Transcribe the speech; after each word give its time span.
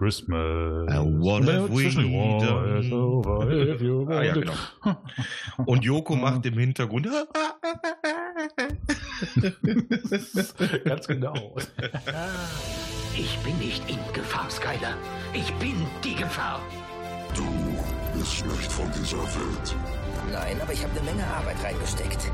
Christmas. 0.00 0.88
Uh, 0.88 1.04
what 1.04 1.44
have 1.44 1.68
we 1.68 1.90
done? 1.90 2.90
Over 2.90 3.52
if 3.52 3.82
you 3.82 4.08
Ah, 4.08 4.22
ja, 4.22 4.32
genau. 4.32 4.54
Und 5.66 5.84
Joko 5.84 6.16
macht 6.16 6.46
im 6.46 6.54
Hintergrund. 6.58 7.06
Ganz 10.84 11.06
genau. 11.06 11.54
Ich 13.14 13.38
bin 13.40 13.58
nicht 13.58 13.82
in 13.90 13.98
Gefahr, 14.14 14.48
Skyler. 14.48 14.96
Ich 15.34 15.52
bin 15.56 15.74
die 16.02 16.14
Gefahr. 16.14 16.60
Du 17.36 17.44
bist 18.18 18.46
nicht 18.46 18.72
von 18.72 18.90
dieser 18.92 19.18
Welt. 19.18 19.76
Nein, 20.32 20.58
aber 20.62 20.72
ich 20.72 20.82
habe 20.82 20.98
eine 20.98 21.10
Menge 21.10 21.26
Arbeit 21.26 21.62
reingesteckt. 21.62 22.30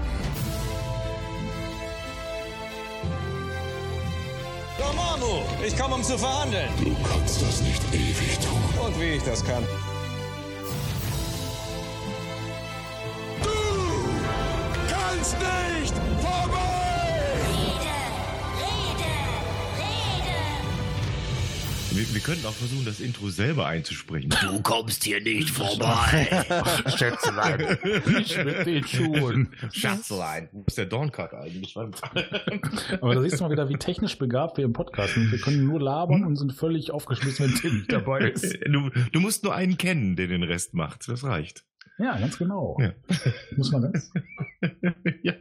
Dormammu, 4.97 5.43
ich 5.65 5.77
komme, 5.77 5.95
um 5.95 6.03
zu 6.03 6.19
verhandeln. 6.19 6.69
Du 6.79 6.97
kannst 7.09 7.43
das 7.43 7.61
nicht 7.61 7.83
ewig 7.93 8.39
tun. 8.39 8.87
Und 8.87 8.99
wie 8.99 9.17
ich 9.17 9.23
das 9.23 9.45
kann. 9.45 9.67
Wir, 21.97 22.13
wir 22.13 22.21
könnten 22.21 22.45
auch 22.45 22.53
versuchen, 22.53 22.85
das 22.85 23.01
Intro 23.01 23.31
selber 23.31 23.67
einzusprechen. 23.67 24.29
Du 24.29 24.61
kommst 24.61 25.03
hier 25.05 25.19
nicht 25.23 25.49
vorbei. 25.49 26.45
Schätzelein. 26.95 27.79
Nicht 28.07 28.45
mit 28.45 28.67
den 28.67 28.87
Schuhen. 28.87 29.49
Schatzlein. 29.73 30.51
Wo 30.53 30.65
ist 30.67 30.77
der 30.77 30.85
Dorncut 30.85 31.33
eigentlich? 31.33 31.75
Aber 33.01 33.15
da 33.15 33.23
siehst 33.23 33.41
du 33.41 33.45
mal 33.45 33.51
wieder, 33.51 33.71
wie 33.71 33.79
technisch 33.79 34.19
begabt 34.19 34.59
wir 34.59 34.67
im 34.67 34.75
Podcast 34.75 35.15
sind. 35.15 35.33
Wir 35.33 35.39
können 35.39 35.65
nur 35.65 35.81
labern 35.81 36.27
und 36.27 36.37
sind 36.37 36.53
völlig 36.53 36.91
aufgeschmissen, 36.91 37.47
wenn 37.47 37.55
Tim 37.55 37.77
nicht 37.79 37.91
dabei 37.91 38.31
ist. 38.31 38.59
Du, 38.67 38.91
du 38.91 39.21
musst 39.21 39.43
nur 39.43 39.55
einen 39.55 39.79
kennen, 39.79 40.17
der 40.17 40.27
den 40.27 40.43
Rest 40.43 40.75
macht. 40.75 41.09
Das 41.09 41.25
reicht. 41.25 41.65
Ja, 41.97 42.19
ganz 42.19 42.37
genau. 42.37 42.77
Ja. 42.79 42.93
Muss 43.57 43.73
man 43.73 43.91
ganz. 43.91 44.13
ja. 45.23 45.33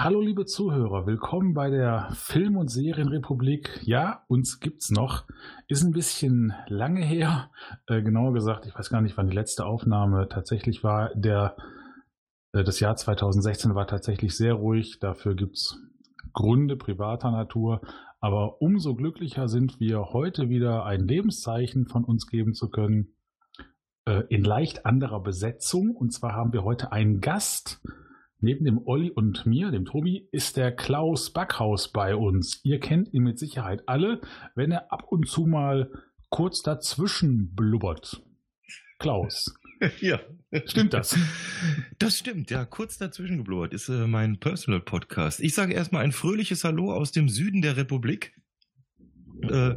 Hallo 0.00 0.20
liebe 0.20 0.46
Zuhörer, 0.46 1.06
willkommen 1.06 1.54
bei 1.54 1.70
der 1.70 2.10
Film- 2.12 2.56
und 2.56 2.68
Serienrepublik. 2.68 3.80
Ja, 3.82 4.22
uns 4.28 4.60
gibt's 4.60 4.92
noch. 4.92 5.24
Ist 5.66 5.82
ein 5.82 5.90
bisschen 5.90 6.54
lange 6.68 7.04
her. 7.04 7.50
Äh, 7.88 8.02
genauer 8.02 8.32
gesagt, 8.32 8.64
ich 8.66 8.76
weiß 8.76 8.90
gar 8.90 9.00
nicht, 9.00 9.16
wann 9.16 9.26
die 9.26 9.34
letzte 9.34 9.66
Aufnahme 9.66 10.28
tatsächlich 10.28 10.84
war. 10.84 11.12
Der, 11.16 11.56
äh, 12.52 12.62
das 12.62 12.78
Jahr 12.78 12.94
2016 12.94 13.74
war 13.74 13.88
tatsächlich 13.88 14.36
sehr 14.36 14.54
ruhig. 14.54 15.00
Dafür 15.00 15.34
gibt's 15.34 15.80
Gründe 16.32 16.76
privater 16.76 17.32
Natur. 17.32 17.80
Aber 18.20 18.62
umso 18.62 18.94
glücklicher 18.94 19.48
sind 19.48 19.80
wir, 19.80 20.12
heute 20.12 20.48
wieder 20.48 20.84
ein 20.84 21.08
Lebenszeichen 21.08 21.88
von 21.88 22.04
uns 22.04 22.28
geben 22.28 22.54
zu 22.54 22.70
können. 22.70 23.16
Äh, 24.04 24.22
in 24.28 24.44
leicht 24.44 24.86
anderer 24.86 25.20
Besetzung. 25.20 25.96
Und 25.96 26.12
zwar 26.12 26.34
haben 26.34 26.52
wir 26.52 26.62
heute 26.62 26.92
einen 26.92 27.20
Gast. 27.20 27.80
Neben 28.40 28.64
dem 28.64 28.86
Olli 28.86 29.10
und 29.10 29.46
mir, 29.46 29.72
dem 29.72 29.84
Tobi, 29.84 30.28
ist 30.30 30.56
der 30.56 30.70
Klaus 30.70 31.32
Backhaus 31.32 31.90
bei 31.90 32.14
uns. 32.14 32.60
Ihr 32.62 32.78
kennt 32.78 33.12
ihn 33.12 33.24
mit 33.24 33.38
Sicherheit 33.38 33.82
alle, 33.88 34.20
wenn 34.54 34.70
er 34.70 34.92
ab 34.92 35.04
und 35.10 35.28
zu 35.28 35.46
mal 35.46 35.90
kurz 36.28 36.62
dazwischen 36.62 37.54
blubbert. 37.56 38.22
Klaus, 39.00 39.54
ja. 40.00 40.20
stimmt 40.66 40.92
das? 40.92 41.18
Das 41.98 42.16
stimmt, 42.18 42.50
ja. 42.50 42.64
Kurz 42.64 42.98
dazwischen 42.98 43.38
geblubbert 43.38 43.72
ist 43.72 43.88
äh, 43.88 44.06
mein 44.06 44.38
Personal 44.38 44.80
Podcast. 44.80 45.40
Ich 45.40 45.54
sage 45.54 45.74
erstmal 45.74 46.04
ein 46.04 46.12
fröhliches 46.12 46.62
Hallo 46.62 46.92
aus 46.92 47.10
dem 47.10 47.28
Süden 47.28 47.60
der 47.60 47.76
Republik. 47.76 48.34
Äh, 49.42 49.74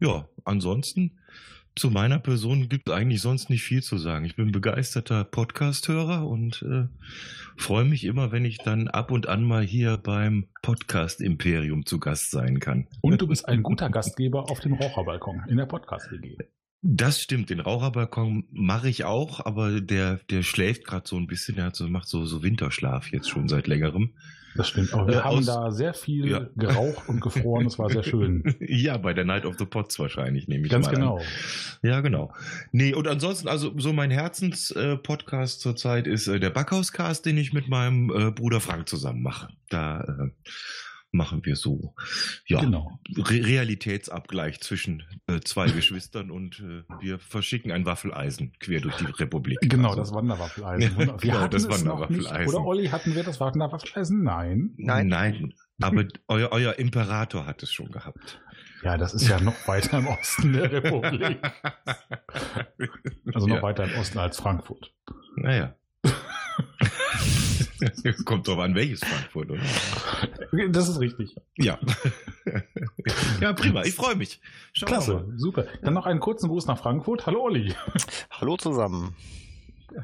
ja, 0.00 0.28
ansonsten 0.44 1.18
zu 1.76 1.90
meiner 1.90 2.18
Person 2.18 2.68
gibt 2.68 2.88
es 2.88 2.94
eigentlich 2.94 3.20
sonst 3.20 3.50
nicht 3.50 3.62
viel 3.62 3.82
zu 3.82 3.98
sagen. 3.98 4.24
Ich 4.24 4.36
bin 4.36 4.52
begeisterter 4.52 5.24
Podcast-Hörer 5.24 6.26
und 6.26 6.62
äh, 6.62 6.86
freue 7.56 7.84
mich 7.84 8.04
immer, 8.04 8.30
wenn 8.30 8.44
ich 8.44 8.58
dann 8.58 8.88
ab 8.88 9.10
und 9.10 9.28
an 9.28 9.42
mal 9.42 9.64
hier 9.64 9.96
beim 9.96 10.46
Podcast-Imperium 10.62 11.84
zu 11.84 11.98
Gast 11.98 12.30
sein 12.30 12.60
kann. 12.60 12.86
Und 13.00 13.20
du 13.20 13.26
bist 13.26 13.48
ein 13.48 13.62
guter 13.62 13.90
Gastgeber 13.90 14.50
auf 14.50 14.60
dem 14.60 14.74
Raucherbalkon 14.74 15.42
in 15.48 15.56
der 15.56 15.66
Podcast-WG. 15.66 16.36
Das 16.82 17.20
stimmt, 17.20 17.50
den 17.50 17.60
Raucherbalkon 17.60 18.44
mache 18.52 18.88
ich 18.88 19.04
auch, 19.04 19.44
aber 19.44 19.80
der, 19.80 20.20
der 20.30 20.42
schläft 20.42 20.84
gerade 20.84 21.08
so 21.08 21.16
ein 21.16 21.26
bisschen, 21.26 21.56
der 21.56 21.66
hat 21.66 21.76
so, 21.76 21.88
macht 21.88 22.08
so, 22.08 22.24
so 22.24 22.42
Winterschlaf 22.42 23.10
jetzt 23.10 23.28
schon 23.28 23.48
seit 23.48 23.66
längerem. 23.66 24.12
Das 24.56 24.68
stimmt. 24.68 24.92
Aber 24.94 25.08
wir 25.08 25.16
Äh, 25.16 25.20
haben 25.20 25.38
aus- 25.38 25.46
da 25.46 25.70
sehr 25.72 25.94
viel 25.94 26.28
Ja. 26.30 26.46
geraucht 26.56 27.08
und 27.08 27.20
gefroren. 27.20 27.64
Das 27.64 27.78
war 27.78 27.90
sehr 27.90 28.02
schön. 28.04 28.54
ja, 28.60 28.96
bei 28.96 29.12
der 29.12 29.24
Night 29.24 29.46
of 29.46 29.56
the 29.58 29.64
Pots 29.64 29.98
wahrscheinlich, 29.98 30.46
nehme 30.48 30.64
ich 30.66 30.70
Ganz 30.70 30.88
genau. 30.88 31.16
An. 31.18 31.22
Ja, 31.82 32.00
genau. 32.00 32.32
Nee, 32.72 32.94
und 32.94 33.08
ansonsten, 33.08 33.48
also 33.48 33.72
so 33.78 33.92
mein 33.92 34.10
Herzens-Podcast 34.10 35.60
zurzeit 35.60 36.06
ist 36.06 36.28
äh, 36.28 36.38
der 36.40 36.50
Backhauscast, 36.50 37.26
den 37.26 37.36
ich 37.36 37.52
mit 37.52 37.68
meinem 37.68 38.10
äh, 38.10 38.30
Bruder 38.30 38.60
Frank 38.60 38.88
zusammen 38.88 39.22
mache. 39.22 39.48
Da 39.70 40.00
äh, 40.02 40.30
machen 41.14 41.44
wir 41.44 41.56
so, 41.56 41.94
ja, 42.46 42.60
Genau. 42.60 42.98
Re 43.16 43.46
Realitätsabgleich 43.46 44.60
zwischen 44.60 45.02
äh, 45.26 45.40
zwei 45.40 45.70
Geschwistern 45.70 46.30
und 46.30 46.60
äh, 46.60 46.82
wir 47.00 47.18
verschicken 47.18 47.70
ein 47.72 47.86
Waffeleisen 47.86 48.52
quer 48.58 48.80
durch 48.80 48.96
die 48.96 49.04
Republik. 49.06 49.58
Genau, 49.62 49.90
Also- 49.90 50.00
das 50.00 50.12
Wanderwaffeleisen. 50.12 50.96
Wir 50.98 51.16
Genau, 51.16 51.40
hatten 51.40 51.50
das 51.52 51.62
es 51.62 51.68
noch 51.84 52.08
nicht. 52.10 52.24
Wanderwaffeleisen. 52.24 52.54
Oder 52.54 52.64
Olli, 52.66 52.86
hatten 52.88 53.14
wir 53.14 53.22
das 53.22 53.40
Wanderwaffeleisen? 53.40 54.22
Nein. 54.22 54.74
Nein, 54.76 55.06
nein. 55.08 55.54
Aber 55.80 56.04
euer, 56.28 56.50
euer 56.52 56.78
Imperator 56.78 57.46
hat 57.46 57.62
es 57.62 57.72
schon 57.72 57.90
gehabt. 57.90 58.40
Ja, 58.82 58.96
das 58.98 59.14
ist 59.14 59.28
ja 59.28 59.40
noch 59.40 59.66
weiter 59.66 59.98
im 59.98 60.06
Osten 60.08 60.52
der 60.52 60.70
Republik. 60.72 61.38
Also 63.32 63.46
noch 63.46 63.56
ja. 63.56 63.62
weiter 63.62 63.84
im 63.84 63.98
Osten 63.98 64.18
als 64.18 64.38
Frankfurt. 64.38 64.92
Naja. 65.36 65.74
Es 67.80 68.24
kommt 68.24 68.46
drauf 68.46 68.58
an, 68.58 68.74
welches 68.74 69.00
Frankfurt, 69.04 69.50
oder? 69.50 70.68
Das 70.70 70.88
ist 70.88 71.00
richtig. 71.00 71.36
Ja. 71.56 71.78
ja, 73.40 73.52
prima. 73.52 73.82
Ich 73.82 73.94
freue 73.94 74.16
mich. 74.16 74.40
Schauen 74.72 74.88
Klasse, 74.88 75.14
mal. 75.14 75.32
super. 75.36 75.66
Dann 75.82 75.94
noch 75.94 76.06
einen 76.06 76.20
kurzen 76.20 76.48
Gruß 76.48 76.66
nach 76.66 76.78
Frankfurt. 76.78 77.26
Hallo 77.26 77.42
Olli. 77.42 77.74
Hallo 78.30 78.56
zusammen. 78.56 79.14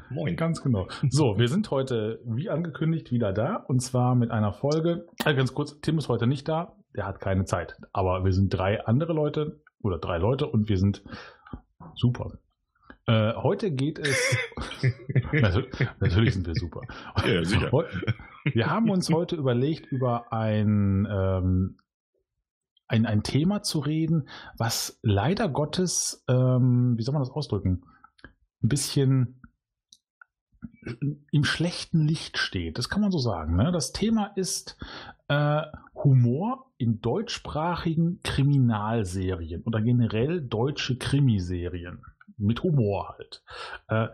Moin. 0.09 0.35
Ganz 0.35 0.61
genau. 0.61 0.87
So, 1.09 1.37
wir 1.37 1.47
sind 1.47 1.69
heute, 1.71 2.21
wie 2.25 2.49
angekündigt, 2.49 3.11
wieder 3.11 3.33
da. 3.33 3.55
Und 3.55 3.81
zwar 3.81 4.15
mit 4.15 4.31
einer 4.31 4.53
Folge. 4.53 5.07
Äh, 5.25 5.35
ganz 5.35 5.53
kurz, 5.53 5.79
Tim 5.81 5.97
ist 5.97 6.09
heute 6.09 6.27
nicht 6.27 6.47
da. 6.47 6.75
Der 6.95 7.05
hat 7.05 7.19
keine 7.19 7.45
Zeit. 7.45 7.77
Aber 7.93 8.23
wir 8.23 8.33
sind 8.33 8.49
drei 8.49 8.85
andere 8.85 9.13
Leute 9.13 9.61
oder 9.81 9.97
drei 9.97 10.17
Leute 10.17 10.47
und 10.47 10.69
wir 10.69 10.77
sind 10.77 11.03
super. 11.95 12.37
Äh, 13.07 13.33
heute 13.33 13.71
geht 13.71 13.99
es. 13.99 14.37
natürlich, 15.31 15.69
natürlich 15.99 16.33
sind 16.33 16.47
wir 16.47 16.55
super. 16.55 16.81
Ja, 17.25 17.43
sicher. 17.43 17.71
Wir 18.53 18.69
haben 18.69 18.89
uns 18.89 19.09
heute 19.09 19.35
überlegt, 19.35 19.91
über 19.91 20.31
ein, 20.31 21.07
ähm, 21.09 21.77
ein, 22.87 23.05
ein 23.05 23.23
Thema 23.23 23.63
zu 23.63 23.79
reden, 23.79 24.27
was 24.57 24.99
leider 25.01 25.49
Gottes, 25.49 26.23
ähm, 26.27 26.95
wie 26.97 27.03
soll 27.03 27.13
man 27.13 27.21
das 27.21 27.31
ausdrücken, 27.31 27.83
ein 28.63 28.69
bisschen 28.69 29.41
im 31.31 31.43
schlechten 31.43 32.07
Licht 32.07 32.37
steht. 32.37 32.77
Das 32.77 32.89
kann 32.89 33.01
man 33.01 33.11
so 33.11 33.19
sagen. 33.19 33.55
Ne? 33.55 33.71
Das 33.71 33.91
Thema 33.91 34.31
ist 34.35 34.77
äh, 35.27 35.61
Humor 35.95 36.71
in 36.77 37.01
deutschsprachigen 37.01 38.19
Kriminalserien 38.23 39.63
oder 39.63 39.81
generell 39.81 40.41
deutsche 40.41 40.97
Krimiserien. 40.97 42.01
Mit 42.41 42.63
Humor 42.63 43.15
halt. 43.17 43.43
Äh, 43.87 44.07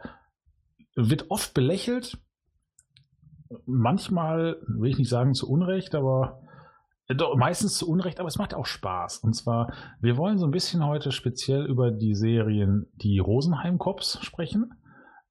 wird 0.96 1.30
oft 1.30 1.54
belächelt, 1.54 2.18
manchmal, 3.66 4.58
will 4.68 4.90
ich 4.90 4.98
nicht 4.98 5.10
sagen 5.10 5.34
zu 5.34 5.50
Unrecht, 5.50 5.96
aber 5.96 6.42
äh, 7.08 7.16
doch, 7.16 7.36
meistens 7.36 7.78
zu 7.78 7.90
Unrecht, 7.90 8.20
aber 8.20 8.28
es 8.28 8.38
macht 8.38 8.54
auch 8.54 8.66
Spaß. 8.66 9.20
Und 9.20 9.34
zwar, 9.34 9.74
wir 10.02 10.18
wollen 10.18 10.38
so 10.38 10.46
ein 10.46 10.52
bisschen 10.52 10.86
heute 10.86 11.12
speziell 11.12 11.66
über 11.66 11.92
die 11.92 12.16
Serien 12.16 12.88
Die 12.96 13.20
Rosenheim 13.20 13.78
Cops 13.78 14.20
sprechen. 14.24 14.72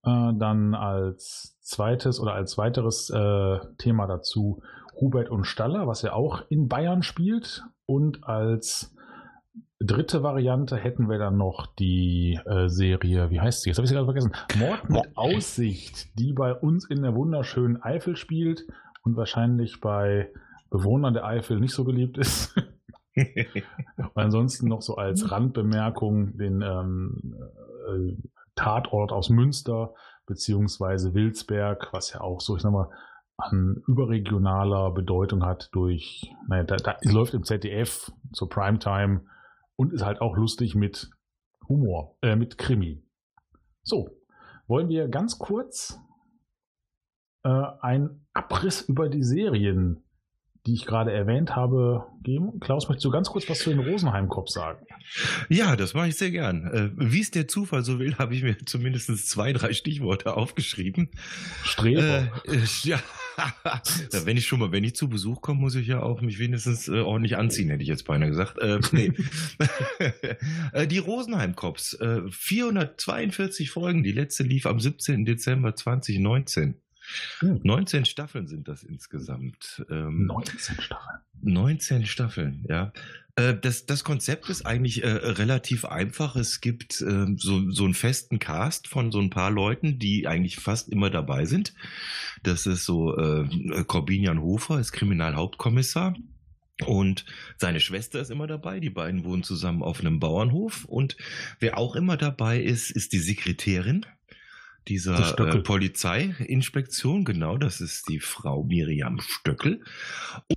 Äh, 0.02 0.32
dann 0.38 0.74
als 0.74 1.58
zweites 1.62 2.20
oder 2.20 2.34
als 2.34 2.56
weiteres 2.58 3.10
äh, 3.10 3.58
Thema 3.78 4.06
dazu 4.06 4.62
Hubert 5.00 5.28
und 5.28 5.44
Staller, 5.44 5.86
was 5.86 6.02
ja 6.02 6.12
auch 6.12 6.42
in 6.48 6.68
Bayern 6.68 7.02
spielt. 7.02 7.64
Und 7.84 8.24
als 8.24 8.95
dritte 9.86 10.22
Variante 10.22 10.76
hätten 10.76 11.08
wir 11.08 11.18
dann 11.18 11.36
noch 11.36 11.66
die 11.66 12.38
äh, 12.44 12.68
Serie, 12.68 13.30
wie 13.30 13.40
heißt 13.40 13.62
sie? 13.62 13.70
Jetzt 13.70 13.78
habe 13.78 13.84
ich 13.84 13.90
sie 13.90 13.94
gerade 13.94 14.06
vergessen. 14.06 14.32
Mord 14.58 14.88
mit 14.90 15.16
Aussicht, 15.16 16.18
die 16.18 16.32
bei 16.32 16.54
uns 16.54 16.84
in 16.84 17.02
der 17.02 17.14
wunderschönen 17.14 17.82
Eifel 17.82 18.16
spielt 18.16 18.66
und 19.02 19.16
wahrscheinlich 19.16 19.80
bei 19.80 20.30
Bewohnern 20.70 21.14
der 21.14 21.24
Eifel 21.24 21.60
nicht 21.60 21.74
so 21.74 21.84
beliebt 21.84 22.18
ist. 22.18 22.54
Ansonsten 24.14 24.68
noch 24.68 24.82
so 24.82 24.96
als 24.96 25.30
Randbemerkung 25.30 26.36
den 26.36 26.62
ähm, 26.62 27.36
äh, 27.88 28.16
Tatort 28.54 29.12
aus 29.12 29.30
Münster 29.30 29.94
beziehungsweise 30.26 31.14
Wilsberg, 31.14 31.88
was 31.92 32.12
ja 32.12 32.20
auch 32.20 32.40
so, 32.40 32.56
ich 32.56 32.62
sag 32.62 32.72
mal, 32.72 32.90
an 33.38 33.82
überregionaler 33.86 34.90
Bedeutung 34.92 35.44
hat 35.44 35.68
durch, 35.72 36.30
naja, 36.48 36.64
da, 36.64 36.76
da 36.76 36.96
läuft 37.02 37.34
im 37.34 37.44
ZDF 37.44 38.10
zur 38.32 38.48
Primetime 38.48 39.20
und 39.76 39.92
ist 39.92 40.04
halt 40.04 40.20
auch 40.20 40.36
lustig 40.36 40.74
mit 40.74 41.10
Humor, 41.68 42.16
äh, 42.22 42.36
mit 42.36 42.58
Krimi. 42.58 43.02
So, 43.82 44.10
wollen 44.66 44.88
wir 44.88 45.08
ganz 45.08 45.38
kurz 45.38 45.98
äh, 47.44 47.48
einen 47.80 48.26
Abriss 48.32 48.82
über 48.82 49.08
die 49.08 49.22
Serien, 49.22 50.02
die 50.66 50.74
ich 50.74 50.84
gerade 50.84 51.12
erwähnt 51.12 51.54
habe, 51.54 52.06
geben? 52.22 52.58
Klaus, 52.58 52.88
möchtest 52.88 53.04
du 53.04 53.10
ganz 53.10 53.28
kurz 53.28 53.48
was 53.48 53.60
zu 53.60 53.70
den 53.70 53.78
Rosenheim-Cops 53.78 54.52
sagen? 54.52 54.84
Ja, 55.48 55.76
das 55.76 55.94
mache 55.94 56.08
ich 56.08 56.16
sehr 56.16 56.32
gern. 56.32 56.66
Äh, 56.66 56.90
Wie 56.96 57.20
es 57.20 57.30
der 57.30 57.46
Zufall 57.46 57.84
so 57.84 58.00
will, 58.00 58.16
habe 58.18 58.34
ich 58.34 58.42
mir 58.42 58.58
zumindest 58.58 59.28
zwei, 59.28 59.52
drei 59.52 59.72
Stichworte 59.72 60.36
aufgeschrieben. 60.36 61.10
Streber. 61.62 62.32
Äh, 62.46 62.56
äh, 62.56 62.64
ja. 62.82 62.98
Wenn 64.24 64.36
ich 64.36 64.46
schon 64.46 64.60
mal, 64.60 64.72
wenn 64.72 64.84
ich 64.84 64.94
zu 64.94 65.08
Besuch 65.08 65.40
komme, 65.40 65.60
muss 65.60 65.74
ich 65.74 65.86
ja 65.86 66.02
auch 66.02 66.20
mich 66.20 66.38
wenigstens 66.38 66.88
äh, 66.88 67.00
ordentlich 67.00 67.36
anziehen, 67.36 67.70
hätte 67.70 67.82
ich 67.82 67.88
jetzt 67.88 68.04
beinahe 68.04 68.30
gesagt. 68.30 68.58
Äh, 68.58 68.80
nee. 68.92 69.12
Äh, 70.72 70.86
die 70.86 70.98
Rosenheim 70.98 71.54
Cops, 71.54 71.94
äh, 71.94 72.22
442 72.28 73.70
Folgen, 73.70 74.02
die 74.02 74.12
letzte 74.12 74.42
lief 74.42 74.66
am 74.66 74.80
17. 74.80 75.24
Dezember 75.24 75.74
2019. 75.74 76.74
Hm. 77.38 77.60
19 77.62 78.04
Staffeln 78.04 78.46
sind 78.46 78.68
das 78.68 78.82
insgesamt. 78.82 79.84
Ähm, 79.90 80.26
19 80.26 80.80
Staffeln. 80.80 81.18
19 81.42 82.06
Staffeln, 82.06 82.64
ja. 82.68 82.92
Äh, 83.36 83.54
Das, 83.54 83.86
das 83.86 84.02
Konzept 84.04 84.48
ist 84.48 84.66
eigentlich 84.66 85.04
äh, 85.04 85.08
relativ 85.08 85.84
einfach. 85.84 86.36
Es 86.36 86.60
gibt 86.60 87.00
äh, 87.00 87.26
so, 87.36 87.70
so 87.70 87.84
einen 87.84 87.94
festen 87.94 88.38
Cast 88.38 88.88
von 88.88 89.12
so 89.12 89.20
ein 89.20 89.30
paar 89.30 89.50
Leuten, 89.50 89.98
die 89.98 90.26
eigentlich 90.26 90.56
fast 90.56 90.88
immer 90.88 91.10
dabei 91.10 91.44
sind. 91.44 91.74
Das 92.42 92.66
ist 92.66 92.84
so 92.84 93.16
äh, 93.16 93.84
Corbinian 93.84 94.40
Hofer, 94.40 94.80
ist 94.80 94.92
Kriminalhauptkommissar. 94.92 96.16
Und 96.84 97.24
seine 97.56 97.80
Schwester 97.80 98.20
ist 98.20 98.30
immer 98.30 98.46
dabei. 98.46 98.80
Die 98.80 98.90
beiden 98.90 99.24
wohnen 99.24 99.42
zusammen 99.42 99.82
auf 99.82 100.00
einem 100.00 100.20
Bauernhof. 100.20 100.84
Und 100.84 101.16
wer 101.58 101.78
auch 101.78 101.96
immer 101.96 102.18
dabei 102.18 102.60
ist, 102.60 102.90
ist 102.90 103.12
die 103.14 103.18
Sekretärin 103.18 104.04
dieser 104.88 105.38
äh, 105.38 105.62
Polizeiinspektion. 105.62 107.24
Genau, 107.24 107.58
das 107.58 107.80
ist 107.80 108.08
die 108.08 108.20
Frau 108.20 108.62
Miriam 108.64 109.20
Stöckel. 109.20 109.82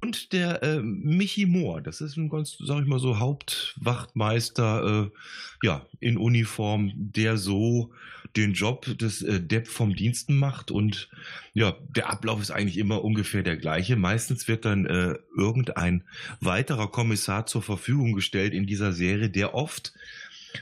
Und 0.01 0.33
der 0.33 0.61
äh, 0.63 0.81
Michi 0.81 1.45
Mohr, 1.45 1.81
das 1.81 2.01
ist 2.01 2.17
ein 2.17 2.29
ganz, 2.29 2.57
sag 2.59 2.81
ich 2.81 2.87
mal 2.87 2.99
so, 2.99 3.19
Hauptwachtmeister, 3.19 5.11
äh, 5.11 5.65
ja, 5.65 5.85
in 5.99 6.17
Uniform, 6.17 6.91
der 6.95 7.37
so 7.37 7.91
den 8.35 8.53
Job 8.53 8.85
des 8.97 9.21
äh, 9.21 9.41
Depp 9.41 9.67
vom 9.67 9.95
Diensten 9.95 10.35
macht. 10.35 10.71
Und 10.71 11.09
ja, 11.53 11.75
der 11.95 12.09
Ablauf 12.09 12.41
ist 12.41 12.51
eigentlich 12.51 12.77
immer 12.77 13.03
ungefähr 13.03 13.43
der 13.43 13.57
gleiche. 13.57 13.95
Meistens 13.95 14.47
wird 14.47 14.65
dann 14.65 14.85
äh, 14.85 15.15
irgendein 15.35 16.03
weiterer 16.39 16.91
Kommissar 16.91 17.45
zur 17.47 17.63
Verfügung 17.63 18.13
gestellt 18.13 18.53
in 18.53 18.67
dieser 18.67 18.93
Serie, 18.93 19.29
der 19.29 19.55
oft 19.55 19.93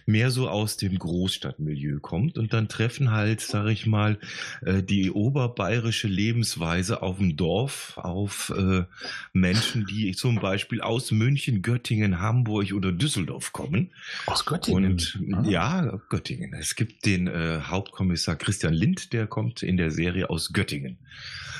mehr 0.06 0.31
so 0.31 0.50
aus 0.50 0.78
dem 0.78 0.98
Großstadtmilieu 0.98 2.00
kommt 2.00 2.38
und 2.38 2.54
dann 2.54 2.68
treffen 2.68 3.12
halt, 3.12 3.42
sag 3.42 3.68
ich 3.68 3.86
mal, 3.86 4.18
äh, 4.66 4.84
die 4.84 5.12
oberbayerische 5.12 6.07
Lebensweise 6.07 7.01
auf 7.01 7.18
dem 7.18 7.38
Dorf 7.38 7.98
auf 7.98 8.54
äh, 8.57 8.84
Menschen, 9.34 9.86
die 9.86 10.13
zum 10.13 10.39
Beispiel 10.39 10.81
aus 10.81 11.12
München, 11.12 11.62
Göttingen, 11.62 12.19
Hamburg 12.19 12.74
oder 12.74 12.92
Düsseldorf 12.92 13.54
kommen. 13.54 13.92
Aus 14.25 14.45
Göttingen. 14.45 14.94
Und 14.94 15.18
Ah. 15.34 15.44
ja, 15.45 16.00
Göttingen. 16.10 16.54
Es 16.54 16.75
gibt 16.75 17.06
den 17.06 17.28
äh, 17.28 17.62
Hauptkommissar 17.63 18.36
Christian 18.36 18.74
Lind, 18.74 19.13
der 19.13 19.28
kommt 19.28 19.63
in 19.63 19.78
der 19.78 19.92
Serie 19.92 20.30
aus 20.30 20.54
Göttingen. 20.54 20.98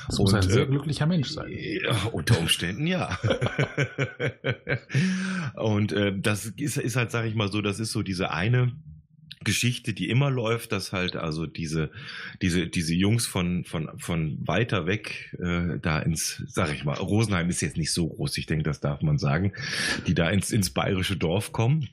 Das 0.08 0.20
muss 0.20 0.32
und, 0.32 0.40
ein 0.40 0.50
sehr 0.50 0.64
äh, 0.64 0.68
glücklicher 0.68 1.06
Mensch 1.06 1.30
sein. 1.30 1.52
Ja, 1.52 1.96
unter 2.12 2.40
Umständen 2.40 2.88
ja. 2.88 3.20
und 5.56 5.92
äh, 5.92 6.18
das 6.18 6.46
ist, 6.46 6.78
ist 6.78 6.96
halt, 6.96 7.12
sag 7.12 7.26
ich 7.26 7.36
mal 7.36 7.52
so, 7.52 7.62
das 7.62 7.80
ist 7.80 7.92
so 7.92 8.04
diese 8.18 8.32
eine 8.32 8.72
Geschichte, 9.44 9.94
die 9.94 10.10
immer 10.10 10.32
läuft, 10.32 10.72
dass 10.72 10.92
halt 10.92 11.16
also 11.16 11.46
diese 11.46 11.92
diese 12.42 12.68
diese 12.68 12.96
Jungs 12.96 13.28
von 13.28 13.64
von 13.64 13.92
von 14.00 14.40
weiter 14.48 14.88
weg 14.88 15.38
äh, 15.40 15.78
da 15.80 16.00
ins 16.00 16.44
sag 16.48 16.74
ich 16.74 16.84
mal 16.84 16.98
Rosenheim 16.98 17.48
ist 17.48 17.62
jetzt 17.62 17.78
nicht 17.78 17.94
so 17.94 18.08
groß, 18.08 18.36
ich 18.40 18.48
denke, 18.48 18.64
das 18.64 18.80
darf 18.80 19.04
man 19.04 19.20
sagen, 19.20 19.54
die 20.08 20.16
da 20.16 20.32
ins 20.32 20.52
ins 20.52 20.72
bayerische 20.72 21.16
Dorf 21.16 21.52
kommen 21.52 21.88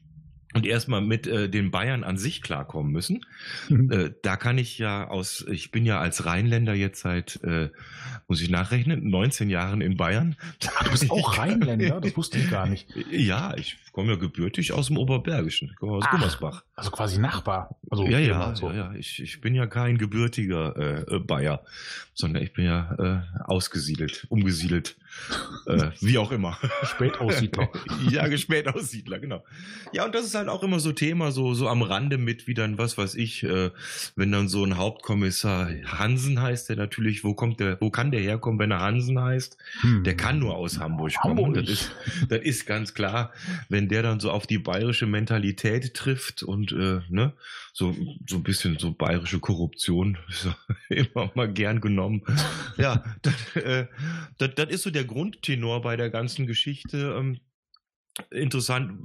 und 0.54 0.66
erstmal 0.66 1.00
mit 1.00 1.26
äh, 1.26 1.48
den 1.48 1.70
Bayern 1.70 2.04
an 2.04 2.16
sich 2.16 2.40
klarkommen 2.40 2.92
müssen. 2.92 3.26
Äh, 3.68 4.10
da 4.22 4.36
kann 4.36 4.56
ich 4.56 4.78
ja 4.78 5.08
aus, 5.08 5.44
ich 5.50 5.70
bin 5.70 5.84
ja 5.84 5.98
als 5.98 6.26
Rheinländer 6.26 6.74
jetzt 6.74 7.00
seit, 7.00 7.42
äh, 7.42 7.70
muss 8.28 8.40
ich 8.40 8.48
nachrechnen, 8.48 9.08
19 9.08 9.50
Jahren 9.50 9.80
in 9.80 9.96
Bayern. 9.96 10.36
Du 10.84 10.90
bist 10.90 11.10
auch 11.10 11.38
Rheinländer? 11.38 12.00
Das 12.00 12.16
wusste 12.16 12.38
ich 12.38 12.50
gar 12.50 12.66
nicht. 12.66 12.88
Ja, 13.10 13.54
ich 13.56 13.76
komme 13.92 14.12
ja 14.12 14.18
gebürtig 14.18 14.72
aus 14.72 14.88
dem 14.88 14.96
Oberbergischen, 14.96 15.68
ich 15.70 15.76
komme 15.76 15.92
aus 15.92 16.04
Ach. 16.06 16.10
Gummersbach. 16.10 16.64
Also 16.74 16.90
quasi 16.90 17.20
Nachbar. 17.20 17.76
Also 17.90 18.06
ja, 18.06 18.18
ja, 18.18 18.54
so. 18.54 18.70
ja, 18.70 18.76
ja. 18.76 18.94
Ich, 18.94 19.22
ich 19.22 19.40
bin 19.40 19.54
ja 19.54 19.66
kein 19.66 19.98
gebürtiger 19.98 21.06
äh, 21.08 21.20
Bayer, 21.20 21.62
sondern 22.14 22.42
ich 22.42 22.52
bin 22.52 22.64
ja 22.64 22.96
äh, 22.98 23.42
ausgesiedelt, 23.44 24.26
umgesiedelt, 24.30 24.96
äh, 25.66 25.90
wie 26.00 26.18
auch 26.18 26.32
immer. 26.32 26.58
Spätaussiedler. 26.84 27.68
ja, 28.10 28.36
Spätaussiedler, 28.36 29.18
genau. 29.18 29.44
Ja, 29.92 30.04
und 30.04 30.14
das 30.14 30.26
ist 30.26 30.34
halt 30.34 30.48
auch 30.48 30.62
immer 30.62 30.80
so 30.80 30.92
Thema, 30.92 31.30
so, 31.30 31.54
so 31.54 31.68
am 31.68 31.82
Rande 31.82 32.18
mit, 32.18 32.46
wie 32.46 32.54
dann, 32.54 32.78
was 32.78 32.98
weiß 32.98 33.14
ich, 33.14 33.42
äh, 33.44 33.70
wenn 34.16 34.32
dann 34.32 34.48
so 34.48 34.64
ein 34.64 34.76
Hauptkommissar 34.76 35.70
Hansen 35.86 36.40
heißt, 36.40 36.68
der 36.68 36.76
natürlich, 36.76 37.24
wo 37.24 37.34
kommt 37.34 37.60
der, 37.60 37.80
wo 37.80 37.90
kann 37.90 38.10
der 38.10 38.20
herkommen, 38.20 38.58
wenn 38.58 38.70
er 38.70 38.80
Hansen 38.80 39.20
heißt? 39.20 39.56
Hm. 39.80 40.04
Der 40.04 40.16
kann 40.16 40.38
nur 40.38 40.56
aus 40.56 40.78
Hamburg 40.78 41.14
kommen. 41.20 41.38
Hamburg. 41.38 41.54
Das 41.54 41.68
ist, 41.68 41.92
das 42.28 42.40
ist 42.40 42.66
ganz 42.66 42.94
klar, 42.94 43.32
wenn 43.68 43.88
der 43.88 44.02
dann 44.02 44.20
so 44.20 44.30
auf 44.30 44.46
die 44.46 44.58
bayerische 44.58 45.06
Mentalität 45.06 45.94
trifft 45.94 46.42
und 46.42 46.72
äh, 46.72 47.00
ne, 47.08 47.32
so, 47.76 47.92
so 48.28 48.36
ein 48.36 48.44
bisschen 48.44 48.78
so 48.78 48.92
bayerische 48.92 49.40
Korruption 49.40 50.16
immer 50.88 51.32
mal 51.34 51.52
gern 51.52 51.80
genommen. 51.80 52.22
Ja, 52.76 53.04
das, 53.22 53.56
äh, 53.56 53.86
das, 54.38 54.56
das 54.56 54.68
ist 54.68 54.82
so 54.82 54.90
der 54.90 55.04
Grundtenor 55.04 55.80
bei 55.82 55.96
der 55.96 56.10
ganzen 56.10 56.44
Geschichte. 56.44 57.14
Ähm, 57.16 57.38
interessant. 58.30 58.98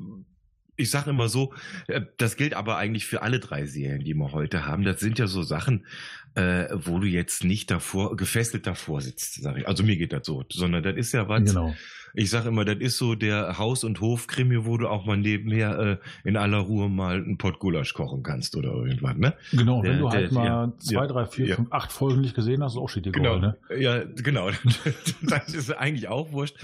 Ich 0.75 0.89
sage 0.89 1.11
immer 1.11 1.29
so, 1.29 1.53
äh, 1.87 2.01
das 2.17 2.35
gilt 2.35 2.55
aber 2.55 2.77
eigentlich 2.77 3.05
für 3.05 3.21
alle 3.21 3.39
drei 3.39 3.67
Serien, 3.67 4.03
die 4.03 4.15
wir 4.15 4.31
heute 4.31 4.65
haben. 4.65 4.83
Das 4.83 4.99
sind 4.99 5.19
ja 5.19 5.27
so 5.27 5.43
Sachen, 5.43 5.85
äh, 6.33 6.65
wo 6.73 6.97
du 6.97 7.05
jetzt 7.05 7.43
nicht 7.43 7.69
davor 7.69 8.15
gefesselt 8.15 8.65
davor 8.65 9.01
sitzt, 9.01 9.35
sag 9.43 9.57
ich. 9.57 9.67
Also 9.67 9.83
mir 9.83 9.97
geht 9.97 10.13
das 10.13 10.25
so, 10.25 10.43
sondern 10.49 10.81
das 10.81 10.95
ist 10.95 11.11
ja 11.11 11.27
was. 11.27 11.43
Genau. 11.43 11.75
Ich 12.13 12.29
sag 12.29 12.45
immer, 12.45 12.65
das 12.65 12.77
ist 12.79 12.97
so 12.97 13.15
der 13.15 13.57
Haus- 13.57 13.83
und 13.83 14.01
Hofkrimi, 14.01 14.65
wo 14.65 14.77
du 14.77 14.87
auch 14.87 15.05
mal 15.05 15.17
nebenher 15.17 15.99
äh, 16.23 16.27
in 16.27 16.37
aller 16.37 16.57
Ruhe 16.59 16.89
mal 16.89 17.15
einen 17.17 17.37
Pott 17.37 17.59
Gulasch 17.59 17.93
kochen 17.93 18.23
kannst 18.23 18.55
oder 18.55 18.69
irgendwas, 18.73 19.15
ne? 19.17 19.33
Genau, 19.51 19.83
wenn 19.83 19.91
Der- 19.91 19.99
du 19.99 20.09
halt 20.09 20.31
der- 20.31 20.33
mal 20.33 20.45
ja, 20.45 20.73
zwei, 20.79 20.93
ja, 21.01 21.07
drei, 21.07 21.25
vier, 21.25 21.45
ja. 21.47 21.55
fünf, 21.55 21.71
acht 21.71 21.91
Folgen 21.91 22.21
nicht 22.21 22.35
gesehen 22.35 22.63
hast, 22.63 22.73
ist 22.73 22.77
auch 22.79 22.89
shit 22.89 23.11
Genau, 23.11 23.37
ne? 23.37 23.57
ja, 23.77 24.03
genau. 24.03 24.49
Das 25.21 25.53
ist 25.53 25.71
eigentlich 25.71 26.07
auch 26.07 26.31
wurscht, 26.31 26.55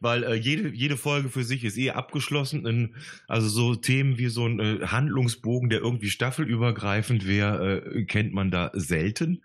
weil 0.00 0.22
äh, 0.24 0.34
jede, 0.34 0.68
jede 0.68 0.96
Folge 0.96 1.28
für 1.28 1.44
sich 1.44 1.64
ist 1.64 1.76
eh 1.78 1.90
abgeschlossen. 1.90 2.66
In, 2.66 2.94
also 3.26 3.48
so 3.48 3.74
Themen 3.74 4.18
wie 4.18 4.28
so 4.28 4.46
ein 4.46 4.60
äh, 4.60 4.86
Handlungsbogen, 4.86 5.68
der 5.70 5.80
irgendwie 5.80 6.10
staffelübergreifend 6.10 7.26
wäre, 7.26 7.82
äh, 7.94 8.04
kennt 8.04 8.32
man 8.32 8.50
da 8.50 8.70
selten. 8.74 9.42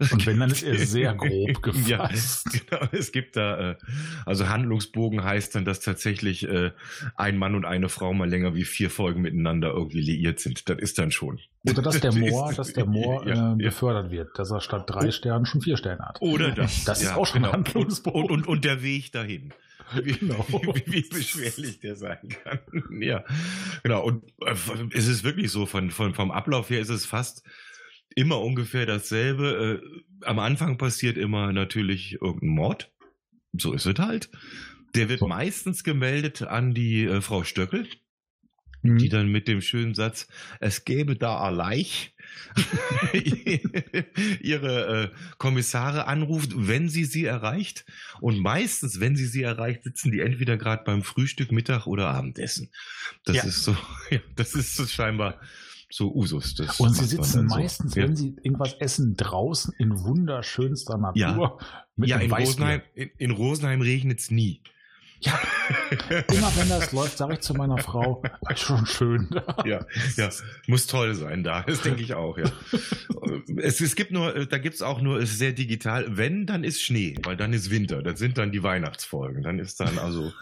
Und 0.00 0.26
wenn, 0.26 0.38
dann 0.38 0.50
ist 0.50 0.62
er 0.62 0.78
sehr 0.78 1.14
grob 1.16 1.66
Ja, 1.86 2.06
gefasst. 2.06 2.46
genau. 2.68 2.86
Es 2.92 3.10
gibt 3.10 3.34
da, 3.36 3.70
äh, 3.72 3.76
also 4.26 4.48
Handlungsbogen 4.48 5.24
heißt 5.24 5.54
dann, 5.56 5.64
dass 5.64 5.80
tatsächlich 5.80 6.48
äh, 6.48 6.70
ein 7.16 7.36
Mann 7.36 7.54
und 7.56 7.64
eine 7.64 7.88
Frau 7.88 8.12
mal 8.14 8.28
länger 8.28 8.54
wie 8.54 8.64
vier 8.64 8.90
Folgen 8.90 9.22
miteinander 9.22 9.70
irgendwie 9.70 10.00
liiert 10.00 10.38
sind. 10.38 10.68
Das 10.68 10.78
ist 10.78 10.98
dann 10.98 11.10
schon. 11.10 11.40
Oder 11.68 11.82
dass 11.82 12.00
der 12.00 12.12
Moor, 12.14 12.52
dass 12.52 12.72
der 12.72 12.86
Moor 12.86 13.26
ja, 13.26 13.32
äh, 13.32 13.36
ja. 13.36 13.54
befördert 13.54 14.10
wird, 14.12 14.38
dass 14.38 14.50
er 14.52 14.60
statt 14.60 14.84
drei 14.86 15.10
Sternen 15.10 15.46
schon 15.46 15.62
vier 15.62 15.76
Sterne 15.76 16.04
hat. 16.06 16.20
Oder 16.20 16.52
das. 16.52 16.84
Das 16.84 17.02
ist 17.02 17.14
auch 17.14 17.26
schon 17.26 17.44
ein 17.44 17.52
Handlungsbogen. 17.52 18.22
Und, 18.22 18.30
und, 18.30 18.46
und 18.46 18.64
der 18.64 18.82
Weg 18.82 19.10
dahin. 19.12 19.52
Wie, 20.02 20.12
Genau. 20.12 20.44
wie, 20.50 20.92
wie 20.92 21.08
beschwerlich 21.08 21.80
der 21.80 21.96
sein 21.96 22.18
kann. 22.44 22.58
Ja, 23.00 23.24
genau. 23.82 24.04
Und 24.04 24.22
äh, 24.44 24.54
es 24.92 25.08
ist 25.08 25.24
wirklich 25.24 25.50
so, 25.50 25.64
von, 25.64 25.90
von, 25.90 26.12
vom 26.12 26.30
Ablauf 26.30 26.68
her 26.68 26.80
ist 26.80 26.90
es 26.90 27.06
fast 27.06 27.42
immer 28.14 28.40
ungefähr 28.40 28.86
dasselbe. 28.86 29.80
Äh, 29.82 30.24
am 30.24 30.38
Anfang 30.38 30.78
passiert 30.78 31.16
immer 31.16 31.52
natürlich 31.52 32.14
irgendein 32.20 32.50
Mord. 32.50 32.92
So 33.52 33.72
ist 33.72 33.86
es 33.86 33.98
halt. 33.98 34.30
Der 34.94 35.08
wird 35.08 35.20
So. 35.20 35.28
meistens 35.28 35.84
gemeldet 35.84 36.42
an 36.42 36.74
die 36.74 37.04
äh, 37.04 37.20
Frau 37.20 37.44
Stöckel, 37.44 37.86
Mhm. 38.82 38.98
die 38.98 39.08
dann 39.08 39.28
mit 39.28 39.48
dem 39.48 39.60
schönen 39.60 39.94
Satz, 39.94 40.28
es 40.60 40.84
gäbe 40.84 41.16
da 41.16 41.36
alleich, 41.38 42.14
ihre 44.40 45.10
äh, 45.12 45.16
Kommissare 45.38 46.06
anruft, 46.06 46.52
wenn 46.54 46.88
sie 46.88 47.04
sie 47.04 47.24
erreicht. 47.24 47.84
Und 48.20 48.38
meistens, 48.38 49.00
wenn 49.00 49.16
sie 49.16 49.26
sie 49.26 49.42
erreicht, 49.42 49.82
sitzen 49.84 50.12
die 50.12 50.20
entweder 50.20 50.56
gerade 50.56 50.84
beim 50.84 51.02
Frühstück, 51.02 51.52
Mittag 51.52 51.86
oder 51.86 52.08
Abendessen. 52.10 52.70
Das 53.24 53.36
Ja. 53.36 53.42
ist 53.44 53.64
so, 53.64 53.76
ja, 54.10 54.20
das 54.36 54.54
ist 54.54 54.76
so 54.76 54.86
scheinbar 54.86 55.40
so 55.90 56.12
Usus. 56.14 56.54
Das 56.54 56.80
Und 56.80 56.94
sie 56.94 57.06
sitzen 57.06 57.48
so. 57.48 57.54
meistens, 57.54 57.94
ja. 57.94 58.04
wenn 58.04 58.16
sie 58.16 58.36
irgendwas 58.42 58.74
essen, 58.74 59.16
draußen 59.16 59.74
in 59.78 59.98
wunderschönster 60.04 60.98
Natur. 60.98 61.58
Ja. 61.60 61.84
Mit 61.96 62.10
ja, 62.10 62.18
in. 62.18 62.32
Rosenheim, 62.32 62.82
in, 62.94 63.10
in 63.18 63.30
Rosenheim 63.30 63.80
regnet's 63.80 64.30
nie. 64.30 64.60
Ja, 65.20 65.36
immer 66.32 66.52
wenn 66.56 66.68
das 66.68 66.92
läuft, 66.92 67.18
sage 67.18 67.34
ich 67.34 67.40
zu 67.40 67.52
meiner 67.52 67.78
Frau, 67.78 68.22
ist 68.50 68.60
schon 68.60 68.86
schön. 68.86 69.28
ja, 69.64 69.84
ja, 70.16 70.30
muss 70.68 70.86
toll 70.86 71.14
sein 71.16 71.42
da, 71.42 71.62
das 71.62 71.82
denke 71.82 72.02
ich 72.02 72.14
auch, 72.14 72.38
ja. 72.38 72.44
Es, 73.56 73.80
es 73.80 73.96
gibt 73.96 74.12
nur, 74.12 74.46
da 74.46 74.58
gibt's 74.58 74.80
auch 74.80 75.00
nur, 75.00 75.18
es 75.18 75.32
ist 75.32 75.38
sehr 75.38 75.50
digital, 75.52 76.16
wenn, 76.16 76.46
dann 76.46 76.62
ist 76.62 76.82
Schnee, 76.82 77.16
weil 77.24 77.36
dann 77.36 77.52
ist 77.52 77.70
Winter, 77.70 78.00
das 78.00 78.20
sind 78.20 78.38
dann 78.38 78.52
die 78.52 78.62
Weihnachtsfolgen, 78.62 79.42
dann 79.42 79.58
ist 79.58 79.80
dann 79.80 79.98
also, 79.98 80.32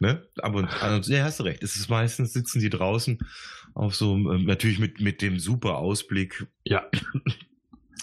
ne, 0.00 0.26
aber, 0.38 0.68
also, 0.82 1.12
ja, 1.12 1.22
hast 1.22 1.38
du 1.38 1.44
recht, 1.44 1.62
es 1.62 1.76
ist 1.76 1.88
meistens, 1.88 2.32
sitzen 2.32 2.58
die 2.58 2.70
draußen 2.70 3.18
auf 3.74 3.96
so, 3.96 4.14
ähm, 4.14 4.44
natürlich 4.44 4.78
mit, 4.78 5.00
mit 5.00 5.20
dem 5.20 5.38
super 5.38 5.76
Ausblick. 5.78 6.46
Ja. 6.64 6.84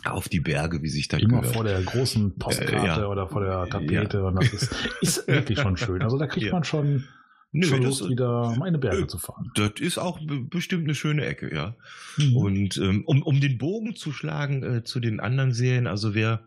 Auf 0.04 0.30
die 0.30 0.40
Berge, 0.40 0.82
wie 0.82 0.90
sich 0.90 1.10
da 1.10 1.18
Immer 1.18 1.42
gehört. 1.42 1.54
vor 1.54 1.64
der 1.64 1.80
großen 1.84 2.36
Postkarte 2.40 2.76
äh, 2.76 3.04
ja. 3.04 3.08
oder 3.08 3.28
vor 3.28 3.44
der 3.44 3.68
Tapete. 3.70 4.18
Ja. 4.18 4.24
Und 4.24 4.36
das 4.36 4.52
ist, 4.52 4.76
ist 5.02 5.28
wirklich 5.28 5.60
schon 5.60 5.78
schön. 5.78 6.02
Also 6.02 6.18
da 6.18 6.26
kriegt 6.26 6.48
ja. 6.48 6.54
man 6.54 6.64
schon, 6.64 7.04
Nö, 7.52 7.68
schon 7.68 7.84
Lust, 7.84 8.10
wieder 8.10 8.56
meine 8.58 8.80
Berge 8.80 9.04
äh, 9.04 9.08
zu 9.08 9.20
fahren. 9.20 9.52
Das 9.54 9.74
ist 9.80 10.00
auch 10.00 10.20
bestimmt 10.50 10.86
eine 10.86 10.96
schöne 10.96 11.24
Ecke, 11.26 11.54
ja. 11.54 11.76
Mhm. 12.18 12.36
Und 12.36 12.78
ähm, 12.78 13.04
um, 13.06 13.22
um 13.22 13.40
den 13.42 13.60
Bogen 13.60 13.96
zu 13.96 14.12
schlagen 14.12 14.64
äh, 14.64 14.84
zu 14.84 15.00
den 15.00 15.20
anderen 15.20 15.54
Serien, 15.54 15.86
also 15.86 16.16
wer, 16.16 16.42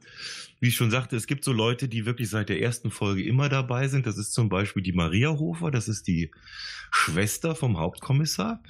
wie 0.58 0.68
ich 0.68 0.74
schon 0.74 0.90
sagte, 0.90 1.14
es 1.14 1.28
gibt 1.28 1.44
so 1.44 1.52
Leute, 1.52 1.86
die 1.86 2.06
wirklich 2.06 2.30
seit 2.30 2.48
der 2.48 2.60
ersten 2.60 2.90
Folge 2.90 3.22
immer 3.22 3.48
dabei 3.48 3.86
sind. 3.86 4.06
Das 4.06 4.18
ist 4.18 4.32
zum 4.32 4.48
Beispiel 4.48 4.82
die 4.82 4.92
Maria 4.94 5.30
Hofer, 5.30 5.70
das 5.70 5.86
ist 5.86 6.08
die 6.08 6.32
Schwester 6.90 7.54
vom 7.54 7.78
Hauptkommissar. 7.78 8.60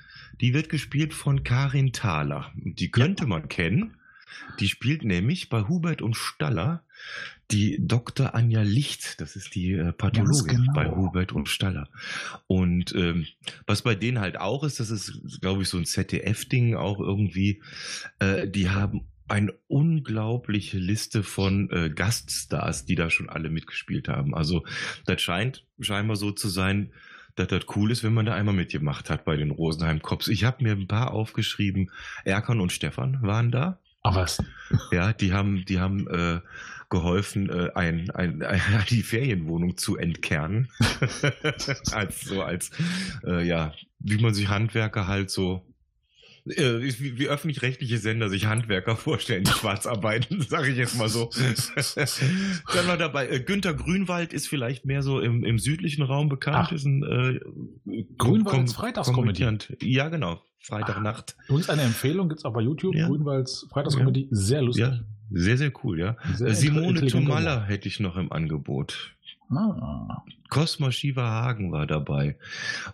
Die 0.41 0.55
wird 0.55 0.69
gespielt 0.69 1.15
von 1.15 1.45
Karin 1.45 1.93
Thaler. 1.93 2.53
Die 2.57 2.91
könnte 2.91 3.25
ja. 3.25 3.29
man 3.29 3.49
kennen. 3.49 3.97
Die 4.59 4.69
spielt 4.69 5.05
nämlich 5.05 5.49
bei 5.49 5.69
Hubert 5.69 6.03
und 6.03 6.17
Staller 6.17 6.85
die 7.51 7.79
Dr. 7.81 8.35
Anja 8.35 8.63
Licht, 8.63 9.21
das 9.21 9.37
ist 9.37 9.55
die 9.55 9.73
äh, 9.73 9.93
Pathologin 9.93 10.57
genau. 10.57 10.73
bei 10.73 10.91
Hubert 10.91 11.33
und 11.33 11.49
Staller. 11.49 11.89
Und 12.47 12.95
ähm, 12.95 13.27
was 13.67 13.83
bei 13.83 13.95
denen 13.95 14.21
halt 14.21 14.39
auch 14.39 14.65
ist, 14.65 14.81
das 14.81 14.91
ist, 14.91 15.41
glaube 15.41 15.63
ich, 15.63 15.69
so 15.69 15.77
ein 15.77 15.85
ZDF-Ding 15.85 16.75
auch 16.75 17.01
irgendwie, 17.01 17.63
äh, 18.19 18.49
die 18.49 18.71
haben 18.71 19.09
eine 19.29 19.53
unglaubliche 19.69 20.79
Liste 20.79 21.23
von 21.23 21.71
äh, 21.71 21.91
Gaststars, 21.91 22.85
die 22.85 22.95
da 22.95 23.11
schon 23.11 23.29
alle 23.29 23.51
mitgespielt 23.51 24.09
haben. 24.09 24.35
Also 24.35 24.65
das 25.07 25.23
scheint 25.23 25.67
scheinbar 25.81 26.17
so 26.17 26.31
zu 26.31 26.49
sein, 26.49 26.93
dass 27.37 27.49
das 27.49 27.65
cool 27.75 27.91
ist, 27.91 28.05
wenn 28.05 28.15
man 28.15 28.27
da 28.27 28.35
einmal 28.35 28.55
mitgemacht 28.55 29.11
hat 29.11 29.25
bei 29.25 29.37
den 29.37 29.51
Rosenheim 29.51 30.03
Cops. 30.03 30.29
Ich 30.29 30.45
habe 30.45 30.63
mir 30.63 30.73
ein 30.73 30.87
paar 30.87 31.13
aufgeschrieben. 31.13 31.91
Erkan 32.25 32.61
und 32.61 32.73
Stefan 32.73 33.19
waren 33.23 33.51
da. 33.51 33.79
Ach 34.03 34.15
was? 34.15 34.43
Ja, 34.93 35.13
die 35.13 35.33
haben, 35.33 35.65
die 35.65 35.81
haben 35.81 36.07
äh, 36.09 36.41
geholfen, 36.91 37.49
äh, 37.49 37.71
ein, 37.75 38.11
ein, 38.11 38.43
ein, 38.43 38.61
die 38.91 39.03
Ferienwohnung 39.03 39.77
zu 39.77 39.97
entkernen. 39.97 40.69
als 41.93 42.21
so 42.21 42.43
als 42.43 42.71
äh, 43.25 43.47
ja, 43.47 43.73
wie 43.99 44.21
man 44.21 44.35
sich 44.35 44.49
Handwerker 44.49 45.07
halt 45.07 45.31
so 45.31 45.65
äh, 46.47 46.83
wie, 46.83 47.19
wie 47.19 47.29
öffentlich-rechtliche 47.29 47.99
Sender 47.99 48.29
sich 48.29 48.47
Handwerker 48.47 48.97
vorstellen, 48.97 49.45
die 49.45 49.51
schwarz 49.51 49.87
arbeiten, 49.87 50.43
sage 50.49 50.71
ich 50.71 50.77
jetzt 50.77 50.99
mal 50.99 51.09
so. 51.09 51.31
Dann 52.75 52.87
war 52.87 52.99
dabei, 52.99 53.29
äh, 53.29 53.41
Günter 53.41 53.75
Grünwald 53.75 54.33
ist 54.33 54.49
vielleicht 54.49 54.85
mehr 54.85 55.03
so 55.03 55.21
im, 55.21 55.45
im 55.45 55.59
südlichen 55.59 56.03
Raum 56.03 56.29
bekannt. 56.29 56.69
Ach. 56.69 56.73
Ist 56.73 56.85
ein 56.85 57.03
äh, 57.03 57.41
Grünwalds 58.19 58.75
Freitagskomödiant. 58.75 59.77
Ja, 59.81 60.09
genau. 60.09 60.43
Freitagnacht. 60.61 61.37
Uns 61.49 61.69
eine 61.69 61.83
Empfehlung 61.83 62.29
gibt 62.29 62.41
es 62.41 62.45
auch 62.45 62.55
bei 62.55 62.63
YouTube, 62.63 62.95
ja. 62.95 63.07
Grünwalds 63.07 63.67
Freitagskomödie, 63.71 64.23
ja. 64.23 64.29
sehr 64.31 64.63
lustig. 64.63 64.85
Ja, 64.85 65.01
sehr, 65.31 65.59
sehr 65.59 65.73
cool, 65.83 65.99
ja. 65.99 66.17
Sehr 66.35 66.55
Simone 66.55 67.07
Tomalla 67.07 67.65
hätte 67.65 67.89
ich 67.89 68.01
noch 68.01 68.17
im 68.17 68.33
Angebot. 68.33 69.14
Ah. 69.51 70.25
Cosmo 70.49 70.91
Shiva 70.91 71.23
Hagen 71.23 71.73
war 71.73 71.87
dabei. 71.87 72.39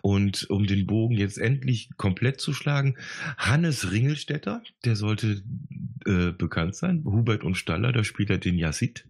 Und 0.01 0.49
um 0.49 0.65
den 0.65 0.85
Bogen 0.87 1.15
jetzt 1.15 1.37
endlich 1.37 1.89
komplett 1.97 2.41
zu 2.41 2.53
schlagen, 2.53 2.97
Hannes 3.37 3.91
Ringelstetter, 3.91 4.63
der 4.85 4.95
sollte 4.95 5.43
äh, 6.05 6.31
bekannt 6.31 6.75
sein. 6.75 7.03
Hubert 7.05 7.43
und 7.43 7.55
Staller, 7.55 7.91
da 7.91 8.03
spielt 8.03 8.29
er 8.29 8.37
den 8.37 8.57
Yassid. 8.57 9.07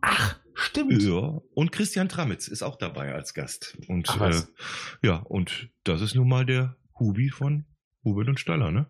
Ach, 0.00 0.36
stimmt. 0.54 1.02
Ja, 1.02 1.40
und 1.54 1.72
Christian 1.72 2.08
Tramitz 2.08 2.48
ist 2.48 2.62
auch 2.62 2.76
dabei 2.76 3.14
als 3.14 3.34
Gast. 3.34 3.78
Und 3.86 4.08
Ach, 4.08 4.30
äh, 4.30 5.06
ja, 5.06 5.16
und 5.16 5.68
das 5.84 6.00
ist 6.00 6.14
nun 6.14 6.28
mal 6.28 6.46
der 6.46 6.76
Hubi 6.98 7.30
von 7.30 7.64
Hubert 8.04 8.28
und 8.28 8.40
Staller, 8.40 8.70
ne? 8.70 8.86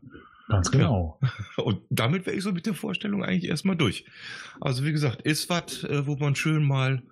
Ganz 0.48 0.70
genau. 0.70 1.18
Ja. 1.22 1.30
Und 1.64 1.82
damit 1.90 2.24
wäre 2.24 2.34
ich 2.34 2.42
so 2.42 2.52
mit 2.52 2.64
der 2.64 2.72
Vorstellung 2.72 3.22
eigentlich 3.22 3.50
erstmal 3.50 3.76
durch. 3.76 4.06
Also 4.60 4.84
wie 4.84 4.92
gesagt, 4.92 5.22
ist 5.22 5.50
was, 5.50 5.84
äh, 5.84 6.06
wo 6.06 6.16
man 6.16 6.34
schön 6.36 6.64
mal 6.64 7.02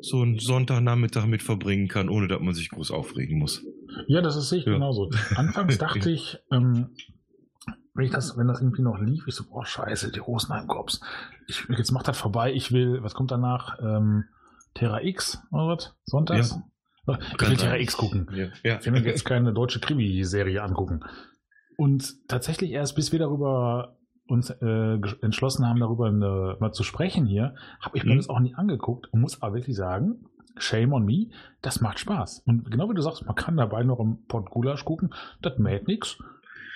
so 0.00 0.22
einen 0.22 0.38
Sonntagnachmittag 0.38 1.26
mit 1.26 1.42
verbringen 1.42 1.88
kann, 1.88 2.08
ohne 2.08 2.28
dass 2.28 2.40
man 2.40 2.54
sich 2.54 2.70
groß 2.70 2.90
aufregen 2.90 3.38
muss. 3.38 3.64
Ja, 4.06 4.20
das 4.20 4.36
ist 4.36 4.48
sicher 4.48 4.70
ja. 4.70 4.74
genauso. 4.74 5.10
Anfangs 5.36 5.78
dachte 5.78 6.10
ich, 6.10 6.38
ähm, 6.50 6.90
wenn 7.94 8.06
ich 8.06 8.12
das, 8.12 8.36
wenn 8.36 8.48
das 8.48 8.60
irgendwie 8.60 8.82
noch 8.82 8.98
lief, 8.98 9.26
ich 9.26 9.34
so, 9.34 9.44
boah, 9.44 9.64
scheiße, 9.64 10.10
die 10.10 10.18
Rosenheim-Cops. 10.18 11.00
jetzt 11.68 11.92
macht 11.92 12.08
das 12.08 12.18
vorbei, 12.18 12.52
ich 12.52 12.72
will, 12.72 13.02
was 13.02 13.14
kommt 13.14 13.30
danach? 13.30 13.78
Ähm, 13.80 14.24
Terra 14.74 15.02
X 15.02 15.40
oder 15.52 15.68
was? 15.68 15.94
Sonntags? 16.04 16.50
Ja. 17.06 17.18
Ich 17.38 17.48
will 17.48 17.56
Terra 17.56 17.76
X 17.76 17.96
gucken. 17.96 18.28
Ja. 18.32 18.48
Ja. 18.62 18.78
Ich 18.80 18.86
will 18.86 18.92
mir 18.92 19.02
jetzt 19.02 19.24
keine 19.24 19.52
deutsche 19.52 19.78
Krimi-Serie 19.78 20.62
angucken. 20.62 21.04
Und 21.76 22.28
tatsächlich 22.28 22.70
erst, 22.70 22.96
bis 22.96 23.12
wir 23.12 23.18
darüber 23.18 23.96
uns 24.26 24.50
äh, 24.50 24.98
entschlossen 25.22 25.66
haben, 25.66 25.80
darüber 25.80 26.06
eine, 26.06 26.56
mal 26.60 26.72
zu 26.72 26.82
sprechen 26.82 27.26
hier, 27.26 27.54
habe 27.80 27.96
ich 27.96 28.04
mir 28.04 28.14
mhm. 28.14 28.18
das 28.18 28.28
auch 28.28 28.40
nie 28.40 28.54
angeguckt 28.54 29.12
und 29.12 29.20
muss 29.20 29.42
aber 29.42 29.54
wirklich 29.54 29.76
sagen, 29.76 30.26
shame 30.56 30.92
on 30.92 31.04
me, 31.04 31.28
das 31.62 31.80
macht 31.80 31.98
Spaß. 31.98 32.42
Und 32.46 32.70
genau 32.70 32.88
wie 32.90 32.94
du 32.94 33.02
sagst, 33.02 33.26
man 33.26 33.34
kann 33.34 33.56
dabei 33.56 33.82
noch 33.82 34.00
im 34.00 34.24
Pott 34.26 34.50
Gulasch 34.50 34.84
gucken, 34.84 35.12
das 35.42 35.58
mäht 35.58 35.88
nichts. 35.88 36.18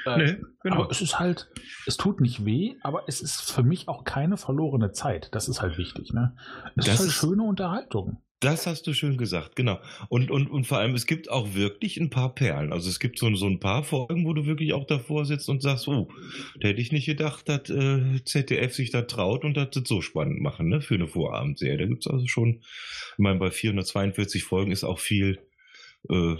Äh, 0.06 0.16
nee, 0.16 0.42
genau. 0.62 0.76
Aber 0.76 0.90
es 0.90 1.00
ist 1.00 1.18
halt, 1.18 1.50
es 1.86 1.96
tut 1.96 2.20
nicht 2.20 2.44
weh, 2.44 2.76
aber 2.82 3.04
es 3.08 3.20
ist 3.20 3.40
für 3.40 3.62
mich 3.62 3.88
auch 3.88 4.04
keine 4.04 4.36
verlorene 4.36 4.92
Zeit. 4.92 5.34
Das 5.34 5.48
ist 5.48 5.60
halt 5.62 5.78
wichtig. 5.78 6.12
Ne? 6.12 6.36
Es 6.76 6.86
das 6.86 6.94
ist 6.94 7.00
halt 7.00 7.10
schöne 7.12 7.42
Unterhaltung. 7.42 8.22
Das 8.40 8.68
hast 8.68 8.86
du 8.86 8.92
schön 8.92 9.16
gesagt, 9.16 9.56
genau. 9.56 9.80
Und, 10.08 10.30
und, 10.30 10.48
und 10.48 10.64
vor 10.64 10.78
allem, 10.78 10.94
es 10.94 11.06
gibt 11.06 11.28
auch 11.28 11.54
wirklich 11.54 11.96
ein 11.96 12.08
paar 12.08 12.36
Perlen. 12.36 12.72
Also 12.72 12.88
es 12.88 13.00
gibt 13.00 13.18
so, 13.18 13.34
so 13.34 13.46
ein 13.46 13.58
paar 13.58 13.82
Folgen, 13.82 14.24
wo 14.24 14.32
du 14.32 14.46
wirklich 14.46 14.74
auch 14.74 14.86
davor 14.86 15.24
sitzt 15.24 15.48
und 15.48 15.60
sagst, 15.60 15.88
oh, 15.88 16.08
da 16.60 16.68
hätte 16.68 16.80
ich 16.80 16.92
nicht 16.92 17.06
gedacht, 17.06 17.48
dass 17.48 17.68
äh, 17.68 18.22
ZDF 18.24 18.72
sich 18.74 18.90
da 18.90 19.02
traut 19.02 19.44
und 19.44 19.56
das 19.56 19.70
so 19.84 20.02
spannend 20.02 20.40
machen, 20.40 20.68
ne, 20.68 20.80
für 20.80 20.94
eine 20.94 21.08
Vorabendserie. 21.08 21.78
Da 21.78 21.86
gibt's 21.86 22.06
also 22.06 22.28
schon, 22.28 22.60
ich 22.60 23.18
meine, 23.18 23.40
bei 23.40 23.50
442 23.50 24.44
Folgen 24.44 24.70
ist 24.70 24.84
auch 24.84 25.00
viel 25.00 25.40
äh, 26.08 26.36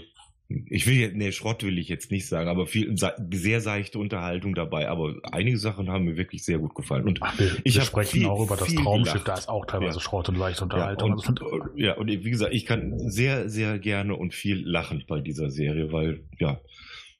ich 0.49 0.87
will 0.87 0.95
jetzt, 0.95 1.15
nee, 1.15 1.31
Schrott 1.31 1.61
will 1.63 1.77
ich 1.77 1.89
jetzt 1.89 2.09
nicht 2.09 2.27
sagen, 2.27 2.49
aber 2.49 2.65
viel, 2.65 2.95
sehr 3.31 3.61
seichte 3.61 3.99
Unterhaltung 3.99 4.55
dabei. 4.55 4.89
Aber 4.89 5.15
einige 5.31 5.59
Sachen 5.59 5.91
haben 5.91 6.05
mir 6.05 6.17
wirklich 6.17 6.43
sehr 6.43 6.57
gut 6.57 6.73
gefallen. 6.73 7.07
Und 7.07 7.19
Ach, 7.21 7.37
wir, 7.37 7.51
ich 7.63 7.75
wir 7.75 7.83
sprechen 7.83 8.21
viel, 8.21 8.25
auch 8.25 8.43
über 8.43 8.57
das 8.57 8.73
Traumschiff, 8.73 9.13
gelacht. 9.13 9.27
da 9.27 9.33
ist 9.35 9.49
auch 9.49 9.65
teilweise 9.67 9.99
ja. 9.99 10.01
Schrott 10.01 10.27
und 10.27 10.37
leichte 10.39 10.63
Unterhaltung. 10.63 11.19
Ja 11.19 11.27
und, 11.27 11.41
und, 11.41 11.79
ja, 11.79 11.93
und 11.97 12.07
wie 12.07 12.29
gesagt, 12.31 12.53
ich 12.55 12.65
kann 12.65 12.97
sehr, 12.97 13.47
sehr 13.47 13.77
gerne 13.77 14.15
und 14.15 14.33
viel 14.33 14.67
lachen 14.67 15.03
bei 15.07 15.21
dieser 15.21 15.51
Serie, 15.51 15.91
weil, 15.91 16.23
ja, 16.39 16.59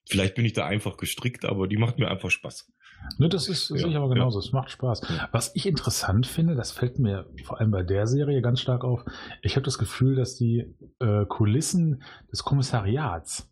vielleicht 0.08 0.34
bin 0.34 0.46
ich 0.46 0.54
da 0.54 0.66
einfach 0.66 0.98
gestrickt, 0.98 1.46
aber 1.46 1.68
die 1.68 1.78
macht 1.78 2.00
mir 2.00 2.10
einfach 2.10 2.32
Spaß. 2.32 2.72
Ne, 3.18 3.30
das 3.30 3.50
ist 3.50 3.70
ja, 3.70 3.78
sicher 3.78 3.98
aber 3.98 4.10
genauso. 4.10 4.40
Ja. 4.40 4.46
Es 4.46 4.52
macht 4.52 4.72
Spaß. 4.72 5.02
Was 5.32 5.56
ich 5.56 5.66
interessant 5.66 6.28
finde, 6.28 6.56
das 6.56 6.72
fällt 6.72 7.00
mir 7.00 7.26
vor 7.44 7.60
allem 7.60 7.72
bei 7.72 7.84
der 7.84 8.08
Serie 8.08 8.42
ganz 8.42 8.62
stark 8.62 8.84
auf. 8.84 9.04
Ich 9.42 9.56
habe 9.56 9.66
das 9.66 9.78
Gefühl, 9.78 10.16
dass 10.16 10.36
die 10.36 10.76
äh, 11.00 11.26
Kulissen 11.26 12.04
des 12.32 12.44
Kommissariats, 12.44 13.50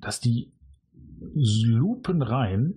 dass 0.00 0.20
die 0.20 0.52
lupenrein 1.34 2.74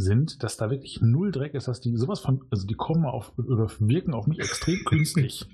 sind, 0.00 0.42
dass 0.42 0.56
da 0.56 0.70
wirklich 0.70 1.00
null 1.00 1.32
Dreck 1.32 1.54
ist, 1.54 1.68
dass 1.68 1.80
die 1.80 1.96
sowas 1.96 2.20
von, 2.20 2.42
also 2.50 2.66
die 2.66 2.74
kommen 2.74 3.06
auf 3.06 3.32
oder 3.38 3.70
wirken 3.78 4.12
auf 4.12 4.26
mich 4.26 4.38
extrem 4.38 4.78
künstlich. 4.84 5.46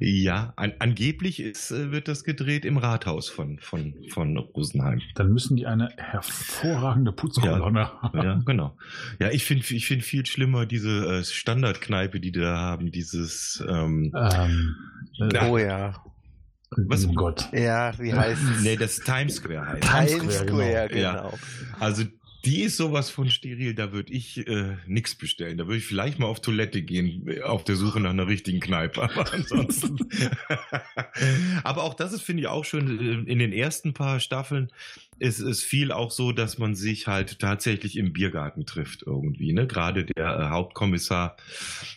ja, 0.00 0.52
an, 0.56 0.72
angeblich 0.80 1.40
ist, 1.40 1.70
äh, 1.70 1.92
wird 1.92 2.08
das 2.08 2.24
gedreht 2.24 2.64
im 2.64 2.76
Rathaus 2.76 3.28
von, 3.28 3.58
von, 3.60 3.94
von 4.08 4.36
Rosenheim. 4.36 5.00
Dann 5.14 5.32
müssen 5.32 5.56
die 5.56 5.66
eine 5.66 5.90
hervorragende 5.96 7.12
Putzkolonne 7.12 7.80
ja, 7.80 8.02
haben. 8.02 8.22
Ja, 8.22 8.40
genau. 8.44 8.76
Ja, 9.20 9.30
ich 9.30 9.44
finde 9.44 9.64
ich 9.68 9.86
find 9.86 10.02
viel 10.02 10.26
schlimmer 10.26 10.66
diese 10.66 11.18
äh, 11.18 11.24
Standardkneipe, 11.24 12.18
die 12.18 12.32
die 12.32 12.40
da 12.40 12.56
haben, 12.56 12.90
dieses 12.90 13.62
ähm, 13.68 14.12
ähm, 14.14 14.76
äh, 15.18 15.48
Oh 15.48 15.58
ja. 15.58 15.94
Was? 16.70 17.06
Oh 17.06 17.12
Gott. 17.12 17.48
Ja, 17.52 17.92
wie 17.98 18.14
heißt 18.14 18.42
es? 18.50 18.62
Nee, 18.62 18.76
das 18.76 18.98
Times 19.00 19.36
Square 19.36 19.68
heißt. 19.68 19.82
Times 19.82 20.10
Square, 20.10 20.20
Times 20.20 20.34
Square 20.38 20.88
genau. 20.88 21.12
genau. 21.12 21.30
Ja. 21.30 21.76
Also 21.78 22.04
die 22.44 22.62
ist 22.62 22.76
sowas 22.76 23.10
von 23.10 23.30
steril, 23.30 23.74
da 23.74 23.92
würde 23.92 24.12
ich 24.12 24.46
äh, 24.46 24.76
nichts 24.86 25.14
bestellen. 25.14 25.58
Da 25.58 25.66
würde 25.66 25.78
ich 25.78 25.86
vielleicht 25.86 26.18
mal 26.18 26.26
auf 26.26 26.40
Toilette 26.40 26.82
gehen, 26.82 27.28
äh, 27.28 27.42
auf 27.42 27.64
der 27.64 27.76
Suche 27.76 28.00
nach 28.00 28.10
einer 28.10 28.26
richtigen 28.26 28.60
Kneipe. 28.60 29.02
Aber 29.02 29.32
ansonsten. 29.32 29.96
aber 31.64 31.84
auch 31.84 31.94
das 31.94 32.12
ist, 32.12 32.22
finde 32.22 32.42
ich, 32.42 32.48
auch 32.48 32.64
schön. 32.64 33.26
Äh, 33.26 33.30
in 33.30 33.38
den 33.38 33.52
ersten 33.52 33.94
paar 33.94 34.18
Staffeln 34.18 34.72
ist 35.18 35.38
es 35.38 35.62
viel 35.62 35.92
auch 35.92 36.10
so, 36.10 36.32
dass 36.32 36.58
man 36.58 36.74
sich 36.74 37.06
halt 37.06 37.38
tatsächlich 37.38 37.96
im 37.96 38.12
Biergarten 38.12 38.66
trifft 38.66 39.04
irgendwie. 39.06 39.52
Ne? 39.52 39.66
Gerade 39.68 40.04
der 40.04 40.38
äh, 40.38 40.48
Hauptkommissar, 40.48 41.36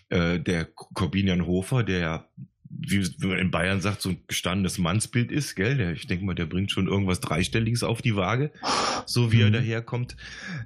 äh, 0.09 0.39
der 0.39 0.65
Corbinian 0.65 1.47
Hofer, 1.47 1.83
der 1.83 2.29
wie, 2.77 3.27
man 3.27 3.39
in 3.39 3.51
Bayern 3.51 3.81
sagt, 3.81 4.01
so 4.01 4.09
ein 4.09 4.17
gestandenes 4.27 4.77
Mannsbild 4.77 5.31
ist, 5.31 5.55
gell? 5.55 5.77
Der, 5.77 5.93
ich 5.93 6.07
denke 6.07 6.25
mal, 6.25 6.35
der 6.35 6.45
bringt 6.45 6.71
schon 6.71 6.87
irgendwas 6.87 7.19
Dreistelliges 7.19 7.83
auf 7.83 8.01
die 8.01 8.15
Waage, 8.15 8.51
so 9.05 9.31
wie 9.31 9.37
mhm. 9.37 9.43
er 9.43 9.51
daherkommt. 9.51 10.15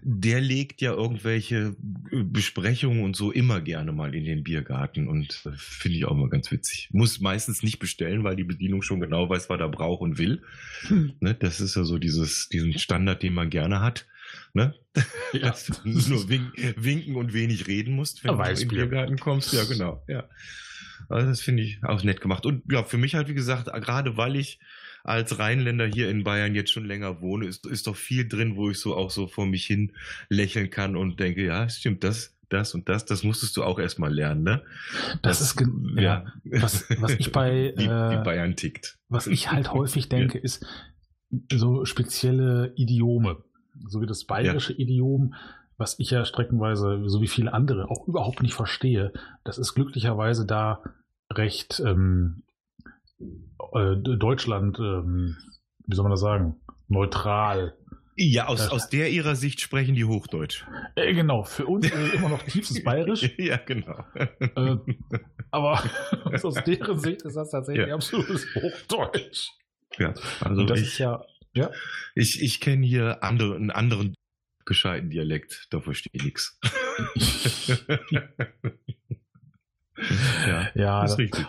Der 0.01 0.41
legt 0.41 0.81
ja 0.81 0.93
irgendwelche 0.93 1.75
äh, 2.11 2.23
Besprechungen 2.23 3.03
und 3.03 3.15
so 3.15 3.31
immer 3.31 3.61
gerne 3.61 3.91
mal 3.91 4.15
in 4.15 4.25
den 4.25 4.43
Biergarten 4.43 5.07
und 5.07 5.41
äh, 5.45 5.51
finde 5.55 5.97
ich 5.97 6.05
auch 6.05 6.15
mal 6.15 6.29
ganz 6.29 6.51
witzig. 6.51 6.89
Muss 6.91 7.19
meistens 7.19 7.63
nicht 7.63 7.79
bestellen, 7.79 8.23
weil 8.23 8.35
die 8.35 8.43
Bedienung 8.43 8.81
schon 8.81 8.99
genau 8.99 9.29
weiß, 9.29 9.49
was 9.49 9.59
er 9.59 9.69
braucht 9.69 10.01
und 10.01 10.17
will. 10.17 10.41
Mhm. 10.89 11.13
Ne? 11.19 11.35
Das 11.35 11.59
ist 11.61 11.75
ja 11.75 11.83
so 11.83 11.97
dieses, 11.97 12.49
diesen 12.49 12.77
Standard, 12.77 13.23
den 13.23 13.33
man 13.33 13.49
gerne 13.49 13.81
hat. 13.81 14.07
Ne? 14.53 14.75
Ja. 15.31 15.49
Dass 15.51 15.67
du 15.67 15.87
nur 15.87 16.27
wink, 16.27 16.53
winken 16.75 17.15
und 17.15 17.33
wenig 17.33 17.67
reden 17.67 17.95
musst, 17.95 18.23
wenn 18.23 18.35
du 18.35 18.43
in 18.43 18.55
den 18.55 18.67
Biergarten 18.67 19.19
kommst. 19.19 19.53
Ja, 19.53 19.63
genau. 19.65 20.03
Ja. 20.07 20.27
Also 21.09 21.27
das 21.27 21.41
finde 21.41 21.63
ich 21.63 21.83
auch 21.83 22.03
nett 22.03 22.21
gemacht. 22.21 22.45
Und 22.45 22.63
ja, 22.71 22.83
für 22.83 22.97
mich 22.97 23.15
halt, 23.15 23.27
wie 23.27 23.33
gesagt, 23.33 23.65
gerade 23.65 24.15
weil 24.17 24.35
ich 24.35 24.59
als 25.03 25.39
Rheinländer 25.39 25.85
hier 25.85 26.09
in 26.09 26.23
Bayern 26.23 26.55
jetzt 26.55 26.71
schon 26.71 26.85
länger 26.85 27.21
wohne, 27.21 27.47
ist, 27.47 27.65
ist 27.65 27.87
doch 27.87 27.95
viel 27.95 28.27
drin, 28.27 28.55
wo 28.55 28.69
ich 28.69 28.79
so 28.79 28.95
auch 28.95 29.11
so 29.11 29.27
vor 29.27 29.45
mich 29.45 29.65
hin 29.65 29.93
lächeln 30.29 30.69
kann 30.69 30.95
und 30.95 31.19
denke, 31.19 31.43
ja, 31.43 31.67
stimmt, 31.69 32.03
das, 32.03 32.35
das 32.49 32.73
und 32.73 32.89
das, 32.89 33.05
das 33.05 33.23
musstest 33.23 33.55
du 33.57 33.63
auch 33.63 33.79
erstmal 33.79 34.13
lernen, 34.13 34.43
ne? 34.43 34.61
Das, 35.21 35.39
das 35.39 35.53
ist, 35.53 35.61
ja, 35.95 36.01
ja, 36.01 36.33
was, 36.43 36.85
was 36.99 37.13
ich 37.13 37.31
bei, 37.31 37.73
wie, 37.77 37.85
äh, 37.85 38.19
wie 38.19 38.23
Bayern 38.23 38.55
tickt. 38.55 38.97
Was 39.07 39.27
ich 39.27 39.51
halt 39.51 39.71
häufig 39.71 40.09
denke, 40.09 40.37
ja. 40.37 40.43
ist 40.43 40.65
so 41.51 41.85
spezielle 41.85 42.73
Idiome, 42.75 43.37
so 43.87 44.01
wie 44.01 44.07
das 44.07 44.25
bayerische 44.25 44.73
ja. 44.73 44.79
Idiom, 44.79 45.35
was 45.79 45.98
ich 45.98 46.12
ja 46.12 46.25
streckenweise, 46.25 47.01
so 47.07 47.21
wie 47.21 47.27
viele 47.27 47.53
andere, 47.53 47.89
auch 47.89 48.05
überhaupt 48.05 48.43
nicht 48.43 48.53
verstehe. 48.53 49.13
Das 49.45 49.57
ist 49.57 49.74
glücklicherweise 49.74 50.45
da 50.45 50.83
recht 51.31 51.81
ähm, 51.83 52.43
äh, 53.74 53.95
Deutschland, 53.95 54.77
ähm, 54.77 55.38
wie 55.88 55.95
soll 55.95 56.03
man 56.03 56.12
das 56.12 56.19
sagen, 56.19 56.57
neutral. 56.89 57.77
Ja, 58.17 58.48
aus, 58.48 58.59
das, 58.59 58.71
aus 58.71 58.89
der 58.89 59.09
ihrer 59.09 59.38
Sicht 59.38 59.62
sprechen 59.62 59.95
die 59.95 60.03
Hochdeutsch. 60.03 60.65
Äh, 60.95 61.13
genau, 61.13 61.43
für 61.43 61.65
uns 61.65 61.89
äh, 61.89 62.15
immer 62.15 62.27
noch 62.27 62.43
tiefstes 62.43 62.83
Bayerisch. 62.83 63.31
ja, 63.38 63.55
genau. 63.55 64.03
Äh, 64.15 64.75
aber 65.50 65.81
aus 66.43 66.55
deren 66.65 67.00
Sicht 67.00 67.21
ist 67.21 67.38
das 67.38 67.51
tatsächlich 67.51 67.88
ja. 67.88 67.95
absolutes 67.95 68.45
Hochdeutsch. 68.53 69.51
Ja, 69.98 70.13
also 70.41 70.62
Und 70.62 70.69
das 70.69 70.81
ich, 70.81 70.88
ist 70.88 70.98
ja, 70.98 71.24
ja. 71.53 71.71
Ich, 72.15 72.43
ich 72.43 72.59
kenne 72.59 72.86
hier 72.86 73.24
andere, 73.24 73.55
einen 73.55 73.71
anderen 73.71 74.13
gescheiten 74.69 75.09
Dialekt, 75.09 75.67
da 75.71 75.81
verstehe 75.81 76.11
ich 76.13 76.23
nichts. 76.23 76.57
ja, 80.47 80.69
ja, 80.75 81.01
das 81.01 81.11
ist 81.11 81.17
richtig. 81.17 81.45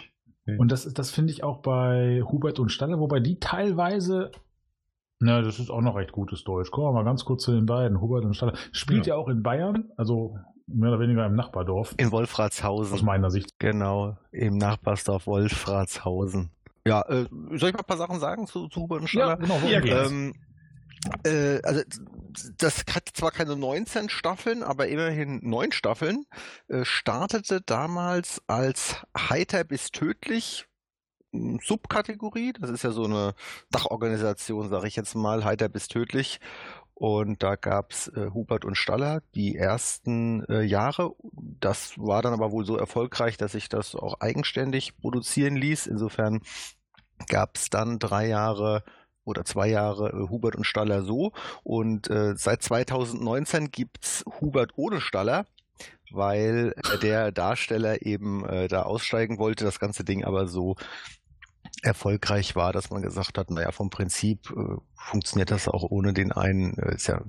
Und 0.58 0.72
das, 0.72 0.92
das 0.92 1.12
finde 1.12 1.32
ich 1.32 1.44
auch 1.44 1.58
bei 1.58 2.22
Hubert 2.24 2.58
und 2.58 2.70
Staller, 2.70 2.98
wobei 2.98 3.20
die 3.20 3.38
teilweise, 3.38 4.32
na, 5.20 5.42
das 5.42 5.60
ist 5.60 5.70
auch 5.70 5.82
noch 5.82 5.94
recht 5.94 6.10
gutes 6.10 6.42
Deutsch. 6.42 6.72
Kommen 6.72 6.88
wir 6.88 6.92
mal 6.92 7.04
ganz 7.04 7.24
kurz 7.24 7.44
zu 7.44 7.52
den 7.52 7.66
beiden. 7.66 8.00
Hubert 8.00 8.24
und 8.24 8.34
Staller 8.34 8.54
spielt 8.72 9.06
ja, 9.06 9.14
ja 9.14 9.20
auch 9.20 9.28
in 9.28 9.44
Bayern, 9.44 9.90
also 9.96 10.36
mehr 10.66 10.88
oder 10.88 10.98
weniger 10.98 11.26
im 11.26 11.36
Nachbardorf. 11.36 11.94
In 11.98 12.10
Wolfratshausen. 12.10 12.94
Aus 12.94 13.02
meiner 13.02 13.30
Sicht. 13.30 13.58
Genau, 13.58 14.16
im 14.32 14.56
Nachbarsdorf 14.56 15.26
Wolfratshausen. 15.26 16.50
Ja, 16.86 17.02
äh, 17.02 17.26
soll 17.30 17.68
ich 17.68 17.74
mal 17.74 17.80
ein 17.80 17.86
paar 17.86 17.98
Sachen 17.98 18.18
sagen 18.18 18.46
zu, 18.46 18.68
zu 18.68 18.80
Hubert 18.80 19.02
und 19.02 19.08
Staller? 19.08 19.38
Ja, 19.68 19.80
genau. 19.80 19.90
Ja, 19.90 20.06
ähm, 20.06 20.34
äh, 21.24 21.60
also 21.62 21.82
das 22.58 22.84
hat 22.94 23.10
zwar 23.14 23.30
keine 23.30 23.56
19 23.56 24.08
Staffeln, 24.08 24.62
aber 24.62 24.88
immerhin 24.88 25.40
neun 25.42 25.72
Staffeln, 25.72 26.26
äh, 26.68 26.84
startete 26.84 27.60
damals 27.60 28.42
als 28.46 28.96
heiter 29.16 29.64
bis 29.64 29.90
tödlich 29.90 30.66
hm, 31.32 31.58
Subkategorie. 31.62 32.52
Das 32.52 32.70
ist 32.70 32.82
ja 32.82 32.90
so 32.90 33.04
eine 33.04 33.34
Dachorganisation, 33.70 34.68
sage 34.68 34.88
ich 34.88 34.96
jetzt 34.96 35.14
mal, 35.14 35.44
heiter 35.44 35.68
bis 35.68 35.88
tödlich. 35.88 36.40
Und 36.94 37.42
da 37.42 37.56
gab's 37.56 38.08
äh, 38.08 38.28
Hubert 38.34 38.66
und 38.66 38.74
Staller 38.74 39.22
die 39.34 39.56
ersten 39.56 40.44
äh, 40.50 40.60
Jahre. 40.60 41.12
Das 41.32 41.94
war 41.96 42.20
dann 42.20 42.34
aber 42.34 42.52
wohl 42.52 42.66
so 42.66 42.76
erfolgreich, 42.76 43.38
dass 43.38 43.52
sich 43.52 43.70
das 43.70 43.94
auch 43.94 44.20
eigenständig 44.20 44.98
produzieren 44.98 45.56
ließ. 45.56 45.86
Insofern 45.86 46.42
gab's 47.26 47.70
dann 47.70 47.98
drei 47.98 48.26
Jahre 48.28 48.84
oder 49.24 49.44
zwei 49.44 49.68
Jahre 49.68 50.10
äh, 50.10 50.28
Hubert 50.28 50.56
und 50.56 50.64
Staller 50.64 51.02
so. 51.02 51.32
Und 51.62 52.10
äh, 52.10 52.34
seit 52.36 52.62
2019 52.62 53.70
gibt's 53.70 54.24
Hubert 54.40 54.72
ohne 54.76 55.00
Staller 55.00 55.46
weil 56.12 56.74
äh, 56.76 56.98
der 56.98 57.30
Darsteller 57.32 58.02
eben 58.02 58.44
äh, 58.44 58.68
da 58.68 58.82
aussteigen 58.82 59.38
wollte, 59.38 59.64
das 59.64 59.78
ganze 59.78 60.04
Ding 60.04 60.24
aber 60.24 60.48
so 60.48 60.76
erfolgreich 61.82 62.56
war, 62.56 62.72
dass 62.72 62.90
man 62.90 63.02
gesagt 63.02 63.38
hat, 63.38 63.50
naja, 63.50 63.72
vom 63.72 63.90
Prinzip 63.90 64.50
äh, 64.50 64.76
funktioniert 64.94 65.50
das 65.50 65.68
auch 65.68 65.84
ohne 65.84 66.12
den 66.12 66.32
einen, 66.32 66.76
äh, 66.78 66.94
ist 66.94 67.06
ja 67.06 67.22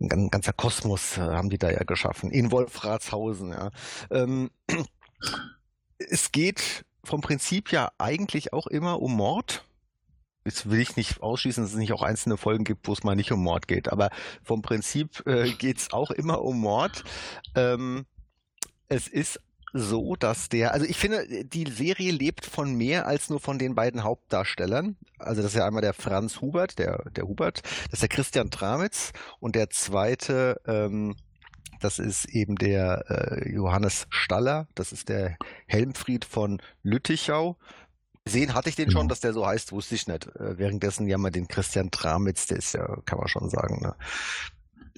ein 0.00 0.30
ganzer 0.30 0.52
Kosmos 0.52 1.18
äh, 1.18 1.20
haben 1.20 1.50
die 1.50 1.58
da 1.58 1.70
ja 1.70 1.82
geschaffen, 1.84 2.30
in 2.30 2.50
Wolfratshausen, 2.50 3.50
ja. 3.50 3.70
Ähm, 4.10 4.50
es 5.98 6.32
geht 6.32 6.84
vom 7.04 7.20
Prinzip 7.20 7.72
ja 7.72 7.90
eigentlich 7.98 8.52
auch 8.52 8.66
immer 8.66 9.00
um 9.00 9.16
Mord, 9.16 9.64
Jetzt 10.48 10.70
will 10.70 10.80
ich 10.80 10.96
nicht 10.96 11.22
ausschließen, 11.22 11.62
dass 11.62 11.72
es 11.72 11.78
nicht 11.78 11.92
auch 11.92 12.02
einzelne 12.02 12.38
Folgen 12.38 12.64
gibt, 12.64 12.88
wo 12.88 12.92
es 12.94 13.04
mal 13.04 13.14
nicht 13.14 13.32
um 13.32 13.42
Mord 13.42 13.68
geht. 13.68 13.92
Aber 13.92 14.08
vom 14.42 14.62
Prinzip 14.62 15.26
äh, 15.26 15.50
geht 15.52 15.76
es 15.76 15.92
auch 15.92 16.10
immer 16.10 16.40
um 16.42 16.58
Mord. 16.58 17.04
Ähm, 17.54 18.06
es 18.88 19.08
ist 19.08 19.40
so, 19.74 20.16
dass 20.16 20.48
der, 20.48 20.72
also 20.72 20.86
ich 20.86 20.96
finde, 20.96 21.44
die 21.44 21.70
Serie 21.70 22.12
lebt 22.12 22.46
von 22.46 22.74
mehr 22.74 23.06
als 23.06 23.28
nur 23.28 23.40
von 23.40 23.58
den 23.58 23.74
beiden 23.74 24.04
Hauptdarstellern. 24.04 24.96
Also 25.18 25.42
das 25.42 25.52
ist 25.52 25.58
ja 25.58 25.66
einmal 25.66 25.82
der 25.82 25.92
Franz 25.92 26.40
Hubert, 26.40 26.78
der, 26.78 27.04
der 27.10 27.24
Hubert, 27.24 27.60
das 27.62 27.94
ist 27.94 28.02
der 28.02 28.08
Christian 28.08 28.50
Tramitz 28.50 29.12
und 29.40 29.54
der 29.54 29.68
zweite, 29.68 30.60
ähm, 30.66 31.16
das 31.80 31.98
ist 31.98 32.24
eben 32.30 32.56
der 32.56 33.04
äh, 33.10 33.52
Johannes 33.52 34.06
Staller, 34.08 34.66
das 34.74 34.92
ist 34.92 35.10
der 35.10 35.36
Helmfried 35.66 36.24
von 36.24 36.62
Lüttichau. 36.82 37.58
Gesehen 38.28 38.54
hatte 38.54 38.68
ich 38.68 38.76
den 38.76 38.90
schon, 38.90 39.02
genau. 39.02 39.08
dass 39.08 39.20
der 39.20 39.32
so 39.32 39.46
heißt, 39.46 39.72
wusste 39.72 39.94
ich 39.94 40.06
nicht. 40.06 40.26
Äh, 40.36 40.58
währenddessen 40.58 41.06
ja 41.06 41.16
mal 41.16 41.30
den 41.30 41.48
Christian 41.48 41.90
Tramitz, 41.90 42.46
der 42.46 42.58
ist 42.58 42.74
ja, 42.74 42.84
kann 43.06 43.18
man 43.18 43.28
schon 43.28 43.48
sagen. 43.48 43.80
Ne? 43.80 43.94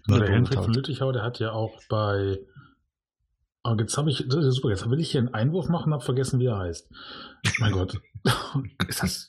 Ja, 0.09 0.19
der 0.19 0.29
Henrik 0.29 0.55
von 0.55 0.73
Lüttichau, 0.73 1.13
der 1.13 1.23
hat 1.23 1.39
ja 1.39 1.53
auch 1.53 1.81
bei. 1.89 2.41
Aber 3.63 3.81
jetzt 3.81 3.97
habe 3.97 4.11
ich, 4.11 4.27
das 4.29 4.45
ist 4.45 4.57
super, 4.57 4.71
jetzt 4.71 4.89
will 4.91 4.99
ich 4.99 5.13
hier 5.13 5.21
einen 5.21 5.33
Einwurf 5.33 5.69
machen, 5.69 5.93
habe 5.93 6.05
vergessen, 6.05 6.41
wie 6.41 6.47
er 6.47 6.59
heißt. 6.59 6.91
Mein 7.61 7.73
Gott. 7.73 8.01
ist 8.89 9.03
das, 9.03 9.29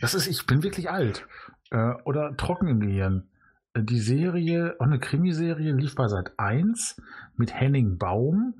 das 0.00 0.14
ist, 0.14 0.26
ich 0.26 0.46
bin 0.46 0.62
wirklich 0.62 0.90
alt. 0.90 1.26
Äh, 1.70 1.92
oder 2.04 2.34
trocken 2.36 2.68
im 2.68 2.80
Gehirn. 2.80 3.28
Äh, 3.74 3.82
die 3.82 4.00
Serie, 4.00 4.76
auch 4.78 4.86
eine 4.86 5.00
Krimiserie, 5.00 5.72
lief 5.72 5.96
bei 5.96 6.08
Seit 6.08 6.38
1 6.38 7.02
mit 7.36 7.52
Henning 7.52 7.98
Baum, 7.98 8.54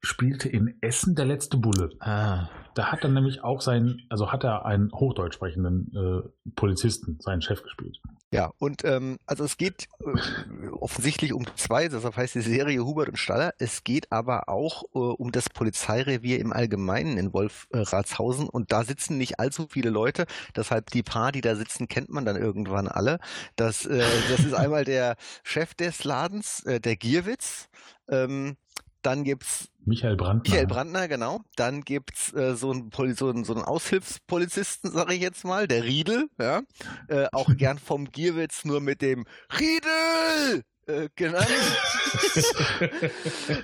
spielte 0.00 0.48
in 0.48 0.76
Essen 0.82 1.16
der 1.16 1.24
letzte 1.24 1.56
Bulle. 1.56 1.90
Ah. 2.00 2.48
Da 2.78 2.92
hat 2.92 3.02
er 3.02 3.10
nämlich 3.10 3.42
auch 3.42 3.60
seinen, 3.60 4.06
also 4.08 4.30
hat 4.30 4.44
er 4.44 4.64
einen 4.64 4.92
hochdeutsch 4.92 5.34
sprechenden 5.34 5.90
äh, 5.96 6.50
Polizisten, 6.54 7.18
seinen 7.18 7.42
Chef 7.42 7.64
gespielt. 7.64 7.98
Ja, 8.30 8.52
und 8.58 8.84
ähm, 8.84 9.18
also 9.26 9.42
es 9.42 9.56
geht 9.56 9.88
äh, 9.98 10.68
offensichtlich 10.68 11.32
um 11.32 11.44
zwei, 11.56 11.88
deshalb 11.88 12.16
heißt 12.16 12.36
die 12.36 12.40
Serie 12.40 12.84
Hubert 12.84 13.08
und 13.08 13.16
Staller. 13.16 13.52
Es 13.58 13.82
geht 13.82 14.12
aber 14.12 14.48
auch 14.48 14.84
äh, 14.94 14.98
um 14.98 15.32
das 15.32 15.50
Polizeirevier 15.50 16.38
im 16.38 16.52
Allgemeinen 16.52 17.18
in 17.18 17.32
Wolfratshausen 17.32 18.48
und 18.48 18.70
da 18.70 18.84
sitzen 18.84 19.18
nicht 19.18 19.40
allzu 19.40 19.66
viele 19.68 19.90
Leute. 19.90 20.26
Deshalb 20.54 20.90
die 20.90 21.02
paar, 21.02 21.32
die 21.32 21.40
da 21.40 21.56
sitzen, 21.56 21.88
kennt 21.88 22.10
man 22.10 22.24
dann 22.24 22.36
irgendwann 22.36 22.86
alle. 22.86 23.18
Das, 23.56 23.86
äh, 23.86 24.04
das 24.30 24.44
ist 24.44 24.54
einmal 24.54 24.84
der 24.84 25.16
Chef 25.42 25.74
des 25.74 26.04
Ladens, 26.04 26.62
äh, 26.64 26.78
der 26.78 26.94
Gierwitz. 26.94 27.70
Ähm, 28.08 28.56
dann 29.02 29.24
gibt's 29.24 29.68
Michael 29.84 30.16
Brandner. 30.16 30.50
Michael 30.50 30.66
Brandner, 30.66 31.08
genau. 31.08 31.40
Dann 31.56 31.82
gibt's 31.82 32.32
äh, 32.34 32.54
so, 32.54 32.70
einen, 32.70 32.90
so, 33.14 33.28
einen, 33.28 33.44
so 33.44 33.54
einen 33.54 33.64
Aushilfspolizisten, 33.64 34.90
sage 34.92 35.14
ich 35.14 35.20
jetzt 35.20 35.44
mal, 35.44 35.66
der 35.66 35.84
Riedel, 35.84 36.28
ja. 36.38 36.62
Äh, 37.08 37.26
auch 37.32 37.48
gern 37.56 37.78
vom 37.78 38.10
Gierwitz 38.10 38.64
nur 38.64 38.80
mit 38.80 39.00
dem 39.00 39.24
Riedel 39.58 40.64
äh, 40.86 41.08
genannt. 41.16 41.48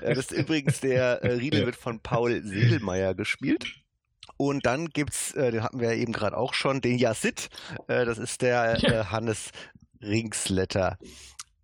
das 0.02 0.18
ist 0.18 0.32
übrigens 0.32 0.80
der 0.80 1.22
äh, 1.22 1.32
Riedel 1.32 1.66
wird 1.66 1.76
von 1.76 2.00
Paul 2.00 2.42
Sedelmeier 2.42 3.14
gespielt. 3.14 3.66
Und 4.36 4.66
dann 4.66 4.88
gibt's, 4.88 5.32
äh, 5.34 5.52
den 5.52 5.62
hatten 5.62 5.80
wir 5.80 5.94
ja 5.94 6.00
eben 6.00 6.12
gerade 6.12 6.36
auch 6.36 6.54
schon, 6.54 6.80
den 6.80 6.98
Yasid. 6.98 7.48
Äh, 7.86 8.04
das 8.04 8.18
ist 8.18 8.42
der 8.42 8.82
äh, 8.82 9.04
Hannes 9.04 9.50
Ringsletter. 10.02 10.98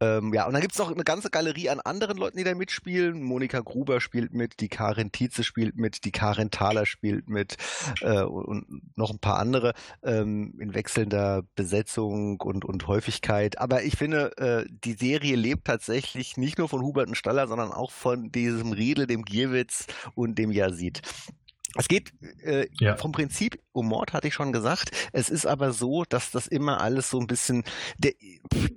Ähm, 0.01 0.33
ja, 0.33 0.47
und 0.47 0.55
dann 0.55 0.63
gibt's 0.63 0.79
noch 0.79 0.91
eine 0.91 1.05
ganze 1.05 1.31
Galerie 1.31 1.69
an 1.69 1.81
anderen 1.81 2.17
Leuten, 2.17 2.39
die 2.39 2.45
da 2.45 2.55
mitspielen. 2.55 3.23
Monika 3.23 3.61
Gruber 3.61 4.01
spielt 4.01 4.33
mit, 4.33 4.61
die 4.61 4.69
Karin 4.69 5.13
Tietze 5.13 5.45
spielt 5.45 5.77
mit, 5.77 6.05
die 6.05 6.13
Karin 6.13 6.51
Thaler 6.51 6.87
spielt 6.87 7.29
mit 7.29 7.57
äh, 8.01 8.23
und 8.23 8.67
noch 8.97 9.11
ein 9.11 9.19
paar 9.19 9.39
andere 9.39 9.75
ähm, 10.03 10.55
in 10.59 10.75
wechselnder 10.75 11.43
Besetzung 11.55 12.41
und, 12.41 12.65
und 12.65 12.87
Häufigkeit. 12.87 13.59
Aber 13.59 13.83
ich 13.83 13.97
finde, 13.97 14.37
äh, 14.39 14.65
die 14.71 14.95
Serie 14.95 15.37
lebt 15.37 15.67
tatsächlich 15.67 16.37
nicht 16.37 16.59
nur 16.59 16.69
von 16.69 16.83
Hubert 16.83 17.09
und 17.09 17.17
Staller, 17.17 17.47
sondern 17.47 17.73
auch 17.73 17.91
von 17.91 18.33
diesem 18.33 18.73
Riedel, 18.73 19.07
dem 19.07 19.25
Gierwitz 19.25 19.87
und 20.15 20.39
dem 20.39 20.51
Yazid. 20.51 21.03
Es 21.77 21.89
geht 21.89 22.13
äh, 22.43 22.67
Ja. 22.81 22.97
vom 22.97 23.13
Prinzip 23.13 23.61
um 23.73 23.87
Mord, 23.87 24.13
hatte 24.13 24.29
ich 24.29 24.35
schon 24.35 24.53
gesagt. 24.53 24.91
Es 25.13 25.31
ist 25.31 25.47
aber 25.47 25.73
so, 25.73 26.05
dass 26.09 26.31
das 26.31 26.47
immer 26.47 26.81
alles 26.81 27.11
so 27.11 27.21
ein 27.21 27.27
bisschen, 27.27 27.63
der, 27.99 28.13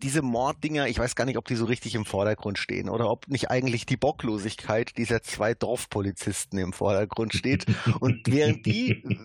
diese 0.01 0.21
Morddinger, 0.21 0.87
ich 0.87 0.99
weiß 0.99 1.15
gar 1.15 1.25
nicht, 1.25 1.37
ob 1.37 1.45
die 1.47 1.55
so 1.55 1.65
richtig 1.65 1.95
im 1.95 2.05
Vordergrund 2.05 2.57
stehen 2.59 2.89
oder 2.89 3.09
ob 3.09 3.27
nicht 3.27 3.49
eigentlich 3.49 3.85
die 3.85 3.97
Bocklosigkeit 3.97 4.97
dieser 4.97 5.23
zwei 5.23 5.53
Dorfpolizisten 5.53 6.59
im 6.59 6.73
Vordergrund 6.73 7.33
steht. 7.33 7.65
Und 7.99 8.21
während 8.27 8.65
die 8.65 8.91
äh, 8.91 9.17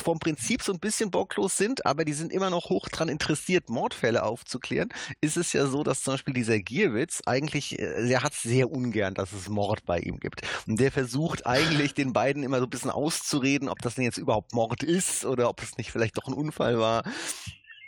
vom 0.00 0.18
Prinzip 0.20 0.62
so 0.62 0.72
ein 0.72 0.78
bisschen 0.78 1.10
bocklos 1.10 1.56
sind, 1.56 1.84
aber 1.86 2.04
die 2.04 2.12
sind 2.12 2.32
immer 2.32 2.50
noch 2.50 2.70
hoch 2.70 2.88
dran 2.88 3.08
interessiert, 3.08 3.68
Mordfälle 3.68 4.22
aufzuklären, 4.22 4.90
ist 5.20 5.36
es 5.36 5.52
ja 5.52 5.66
so, 5.66 5.82
dass 5.82 6.02
zum 6.04 6.14
Beispiel 6.14 6.34
dieser 6.34 6.60
Gierwitz 6.60 7.20
eigentlich, 7.26 7.78
äh, 7.78 8.06
der 8.06 8.22
hat 8.22 8.32
sehr 8.34 8.70
ungern, 8.70 9.14
dass 9.14 9.32
es 9.32 9.48
Mord 9.48 9.84
bei 9.84 9.98
ihm 9.98 10.20
gibt. 10.20 10.42
Und 10.68 10.78
der 10.78 10.92
versucht 10.92 11.46
eigentlich 11.46 11.94
den 11.94 12.12
beiden 12.12 12.42
immer 12.44 12.58
so 12.58 12.64
ein 12.64 12.70
bisschen 12.70 12.90
auszureden, 13.02 13.68
ob 13.68 13.80
das 13.80 13.96
denn 13.96 14.04
jetzt 14.04 14.18
überhaupt 14.18 14.54
Mord 14.54 14.82
ist 14.82 15.24
oder 15.24 15.48
ob 15.48 15.62
es 15.62 15.76
nicht 15.76 15.90
vielleicht 15.90 16.16
doch 16.16 16.28
ein 16.28 16.34
Unfall 16.34 16.78
war. 16.78 17.02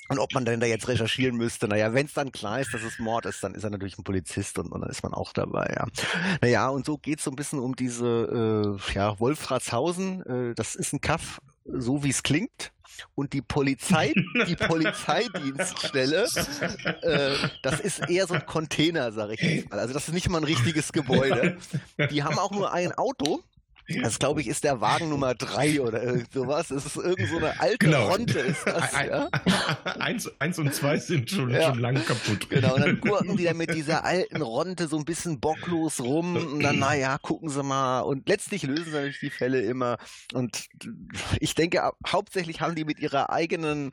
Und 0.09 0.19
ob 0.19 0.35
man 0.35 0.45
denn 0.45 0.61
da 0.61 0.67
jetzt 0.67 0.87
recherchieren 0.89 1.37
müsste, 1.37 1.67
naja, 1.67 1.95
wenn 1.95 2.07
es 2.07 2.13
dann 2.13 2.31
klar 2.31 2.61
ist, 2.61 2.75
dass 2.75 2.83
es 2.83 2.99
Mord 2.99 3.25
ist, 3.25 3.43
dann 3.43 3.55
ist 3.55 3.65
er 3.65 3.71
natürlich 3.71 3.97
ein 3.97 4.05
Polizist 4.05 4.59
und, 4.59 4.71
und 4.71 4.83
dann 4.83 4.91
ist 4.91 5.03
man 5.03 5.15
auch 5.15 5.33
dabei, 5.33 5.73
ja. 5.75 5.87
Naja, 6.43 6.69
und 6.69 6.85
so 6.85 6.99
geht 6.99 7.19
es 7.19 7.25
so 7.25 7.31
ein 7.31 7.37
bisschen 7.37 7.59
um 7.59 7.75
diese, 7.75 8.79
äh, 8.87 8.93
ja, 8.93 9.19
Wolfratshausen, 9.19 10.51
äh, 10.51 10.55
das 10.55 10.75
ist 10.75 10.93
ein 10.93 11.01
Kaff, 11.01 11.41
so 11.65 12.05
wie 12.05 12.11
es 12.11 12.23
klingt. 12.23 12.73
Und 13.15 13.33
die 13.33 13.41
Polizei, 13.43 14.13
die 14.47 14.57
Polizeidienststelle, 14.57 16.27
äh, 17.03 17.37
das 17.63 17.81
ist 17.81 18.09
eher 18.09 18.27
so 18.27 18.35
ein 18.35 18.45
Container, 18.45 19.11
sag 19.11 19.31
ich 19.31 19.41
jetzt 19.41 19.71
mal. 19.71 19.79
Also 19.79 19.95
das 19.95 20.09
ist 20.09 20.15
nicht 20.15 20.29
mal 20.29 20.39
ein 20.39 20.45
richtiges 20.45 20.93
Gebäude. 20.93 21.57
Die 22.11 22.23
haben 22.23 22.39
auch 22.39 22.51
nur 22.51 22.73
ein 22.73 22.93
Auto. 22.93 23.43
Das 24.03 24.19
glaube 24.19 24.41
ich 24.41 24.47
ist 24.49 24.65
der 24.65 24.81
Wagen 24.81 25.11
Nummer 25.11 25.35
drei 25.35 25.81
oder 25.81 26.03
irgend 26.03 26.33
sowas. 26.33 26.71
Es 26.71 26.87
ist 26.87 26.97
irgend 26.97 27.29
so 27.29 27.37
eine 27.37 27.61
alte 27.61 27.79
Genau. 27.79 28.09
Ronte 28.09 28.39
ist 28.39 28.67
das, 28.67 28.95
Ein- 28.95 29.09
ja. 29.09 29.29
eins, 29.99 30.31
eins 30.41 30.59
und 30.59 30.75
zwei 30.75 30.97
sind 30.99 31.31
schon, 31.31 31.51
Ja. 31.51 31.69
schon 31.71 31.81
lang 31.81 31.95
kaputt. 32.05 32.49
Genau, 32.49 32.75
und 32.77 32.81
dann 32.81 33.01
gurken 33.01 33.37
die 33.37 33.45
dann 33.45 33.59
mit 33.59 33.75
dieser 33.75 34.05
alten 34.05 34.41
Ronte 34.41 34.89
so 34.89 34.97
ein 34.97 35.05
bisschen 35.05 35.39
bocklos 35.39 36.01
rum 36.01 36.37
und 36.37 36.61
dann, 36.63 36.79
naja, 36.79 37.19
gucken 37.19 37.51
sie 37.51 37.63
mal. 37.63 38.01
Und 38.01 38.27
letztlich 38.29 38.63
lösen 38.63 38.87
sie 38.87 38.91
natürlich 38.93 39.21
die 39.21 39.31
Fälle 39.31 39.61
immer. 39.61 39.99
Und 40.33 40.67
ich 41.41 41.55
denke, 41.55 41.91
hauptsächlich 42.07 42.61
haben 42.63 42.75
die 42.75 42.85
mit 42.85 42.99
ihrer 43.01 43.31
eigenen 43.31 43.91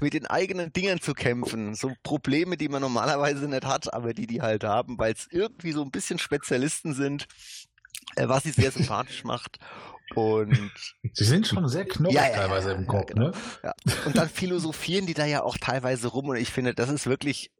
mit 0.00 0.14
den 0.14 0.26
eigenen 0.26 0.72
Dingern 0.72 0.98
zu 1.00 1.12
kämpfen. 1.12 1.74
So 1.74 1.92
Probleme, 2.02 2.56
die 2.56 2.68
man 2.70 2.80
normalerweise 2.80 3.46
nicht 3.48 3.66
hat, 3.66 3.92
aber 3.92 4.14
die 4.14 4.26
die 4.26 4.40
halt 4.40 4.64
haben, 4.64 4.98
weil 4.98 5.12
es 5.12 5.28
irgendwie 5.30 5.72
so 5.72 5.82
ein 5.82 5.90
bisschen 5.90 6.18
Spezialisten 6.18 6.94
sind, 6.94 7.26
was 8.16 8.44
sie 8.44 8.50
sehr 8.50 8.70
sympathisch 8.70 9.24
macht. 9.24 9.58
Und 10.14 10.70
Sie 11.12 11.24
sind 11.24 11.46
schon 11.46 11.68
sehr 11.68 11.84
knoppig 11.84 12.16
Ja, 12.16 12.28
ja, 12.28 12.36
teilweise 12.36 12.70
ja, 12.70 12.76
im 12.76 12.86
Kopf, 12.86 13.06
genau. 13.06 13.28
ne? 13.28 13.32
Ja. 13.62 13.74
Und 14.06 14.16
dann 14.16 14.28
philosophieren 14.28 15.06
die 15.06 15.14
da 15.14 15.26
ja 15.26 15.42
auch 15.42 15.58
teilweise 15.58 16.08
rum 16.08 16.28
und 16.28 16.36
ich 16.36 16.50
finde, 16.50 16.74
das 16.74 16.88
ist 16.88 17.06
wirklich, 17.06 17.50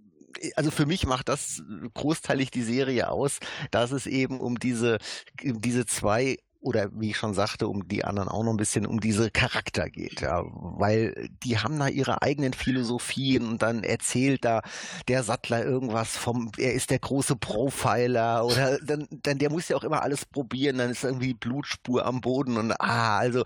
also 0.57 0.71
für 0.71 0.87
mich 0.87 1.07
macht 1.07 1.29
das 1.29 1.63
großteilig 1.95 2.51
die 2.51 2.63
Serie 2.63 3.11
aus, 3.11 3.39
dass 3.71 3.93
es 3.93 4.07
eben 4.07 4.41
um 4.41 4.59
diese, 4.59 4.99
um 5.43 5.61
diese 5.61 5.87
zwei 5.87 6.39
oder 6.61 6.89
wie 6.93 7.11
ich 7.11 7.17
schon 7.17 7.35
sagte, 7.35 7.69
um 7.69 7.87
die 7.87 8.05
anderen 8.05 8.29
auch 8.29 8.43
noch 8.43 8.53
ein 8.53 8.57
bisschen 8.57 8.87
um 8.87 9.01
diese 9.01 9.31
Charakter 9.31 9.89
geht, 9.89 10.21
ja, 10.21 10.43
weil 10.45 11.29
die 11.45 11.59
haben 11.59 11.79
da 11.79 11.89
ihre 11.89 12.23
eigenen 12.23 12.53
Philosophien 12.53 13.47
und 13.47 13.63
dann 13.63 13.85
erzählt 13.85 14.45
da 14.45 14.63
der 15.07 15.23
Sattler 15.23 15.65
irgendwas 15.65 16.17
vom, 16.17 16.51
er 16.59 16.75
ist 16.75 16.91
der 16.91 16.99
große 16.99 17.37
Profiler 17.37 18.45
oder 18.45 18.79
dann, 18.81 19.07
dann 19.11 19.39
der 19.39 19.51
muss 19.51 19.69
ja 19.69 19.77
auch 19.77 19.85
immer 19.85 20.03
alles 20.03 20.25
probieren, 20.25 20.79
dann 20.79 20.91
ist 20.91 21.05
irgendwie 21.05 21.35
Blutspur 21.35 22.05
am 22.05 22.21
Boden 22.21 22.57
und 22.57 22.73
ah, 22.81 23.19
also 23.19 23.45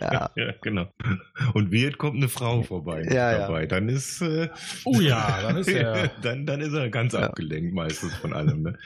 ja, 0.00 0.30
Ja, 0.36 0.54
genau. 0.60 0.92
Und 1.54 1.70
wie 1.72 1.90
kommt 1.92 2.16
eine 2.16 2.28
Frau 2.28 2.62
vorbei 2.62 3.02
Ja, 3.04 3.32
ja. 3.32 3.38
dabei. 3.38 3.66
Dann 3.66 3.88
ist 3.88 4.20
äh, 4.20 4.48
Oh 4.84 5.00
ja, 5.00 5.40
dann 5.42 5.56
ist 5.56 5.68
er. 5.68 6.08
dann, 6.22 6.46
dann 6.46 6.60
ist 6.60 6.72
er 6.72 6.88
ganz 6.90 7.12
Ja. 7.14 7.20
abgelenkt 7.20 7.74
meistens 7.74 8.14
von 8.16 8.32
allem. 8.32 8.62
Ne? 8.62 8.78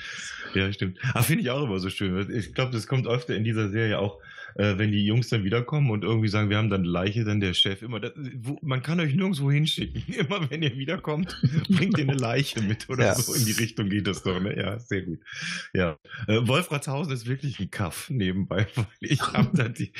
Ja, 0.54 0.72
stimmt. 0.72 0.98
Ah, 1.14 1.22
finde 1.22 1.42
ich 1.42 1.50
auch 1.50 1.62
immer 1.64 1.78
so 1.78 1.90
schön. 1.90 2.30
Ich 2.34 2.54
glaube, 2.54 2.72
das 2.72 2.86
kommt 2.86 3.06
öfter 3.06 3.34
in 3.34 3.44
dieser 3.44 3.68
Serie 3.70 3.98
auch, 3.98 4.18
äh, 4.56 4.78
wenn 4.78 4.92
die 4.92 5.04
Jungs 5.04 5.28
dann 5.28 5.44
wiederkommen 5.44 5.90
und 5.90 6.04
irgendwie 6.04 6.28
sagen, 6.28 6.50
wir 6.50 6.56
haben 6.58 6.70
dann 6.70 6.82
eine 6.82 6.90
Leiche, 6.90 7.24
dann 7.24 7.40
der 7.40 7.54
Chef 7.54 7.82
immer, 7.82 8.00
das, 8.00 8.12
wo, 8.36 8.58
man 8.62 8.82
kann 8.82 9.00
euch 9.00 9.14
nirgendwo 9.14 9.50
hinschicken. 9.50 10.02
Immer 10.14 10.50
wenn 10.50 10.62
ihr 10.62 10.76
wiederkommt, 10.76 11.36
bringt 11.68 11.98
ihr 11.98 12.04
eine 12.04 12.14
Leiche 12.14 12.60
mit 12.62 12.86
oder 12.88 13.06
Ja. 13.06 13.14
so. 13.14 13.34
In 13.34 13.44
die 13.44 13.52
Richtung 13.52 13.88
geht 13.88 14.06
das 14.06 14.22
doch. 14.22 14.40
Ne? 14.40 14.56
Ja, 14.58 14.78
sehr 14.78 15.02
gut. 15.02 15.20
Ja, 15.74 15.98
äh, 16.26 16.38
Wolfratshausen 16.46 17.12
ist 17.12 17.26
wirklich 17.26 17.58
ein 17.60 17.70
Kaff 17.70 18.10
nebenbei, 18.10 18.66
weil 18.74 18.86
ich 19.00 19.20
habe 19.20 19.50
da 19.54 19.68
die 19.68 19.92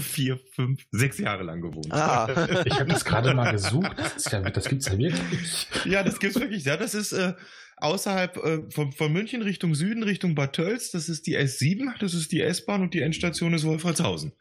vier, 0.00 0.38
fünf, 0.54 0.82
sechs 0.90 1.18
Jahre 1.18 1.42
lang 1.44 1.60
gewohnt. 1.60 1.92
ah, 1.92 2.28
Ich 2.64 2.78
habe 2.78 2.90
das 2.90 3.04
gerade 3.04 3.34
mal 3.34 3.52
gesucht. 3.52 3.92
Das, 3.96 4.30
ja, 4.30 4.40
das 4.40 4.68
gibt's 4.68 4.86
ja 4.86 4.98
wirklich. 4.98 5.66
Ja, 5.84 6.02
das 6.02 6.18
gibt's 6.18 6.38
wirklich. 6.40 6.64
Ja, 6.64 6.76
das 6.76 6.94
ist 6.94 7.12
äh, 7.12 7.34
außerhalb 7.80 8.36
äh, 8.36 8.70
von, 8.70 8.92
von 8.92 9.12
München 9.12 9.42
Richtung 9.42 9.74
Süden, 9.74 10.02
Richtung 10.02 10.34
Bad 10.34 10.54
Tölz. 10.54 10.90
Das 10.90 11.08
ist 11.08 11.26
die 11.26 11.38
S7, 11.38 11.98
das 11.98 12.14
ist 12.14 12.32
die 12.32 12.40
S-Bahn 12.40 12.82
und 12.82 12.94
die 12.94 13.02
Endstation 13.02 13.54
ist 13.54 13.64
Wolfratshausen. 13.64 14.32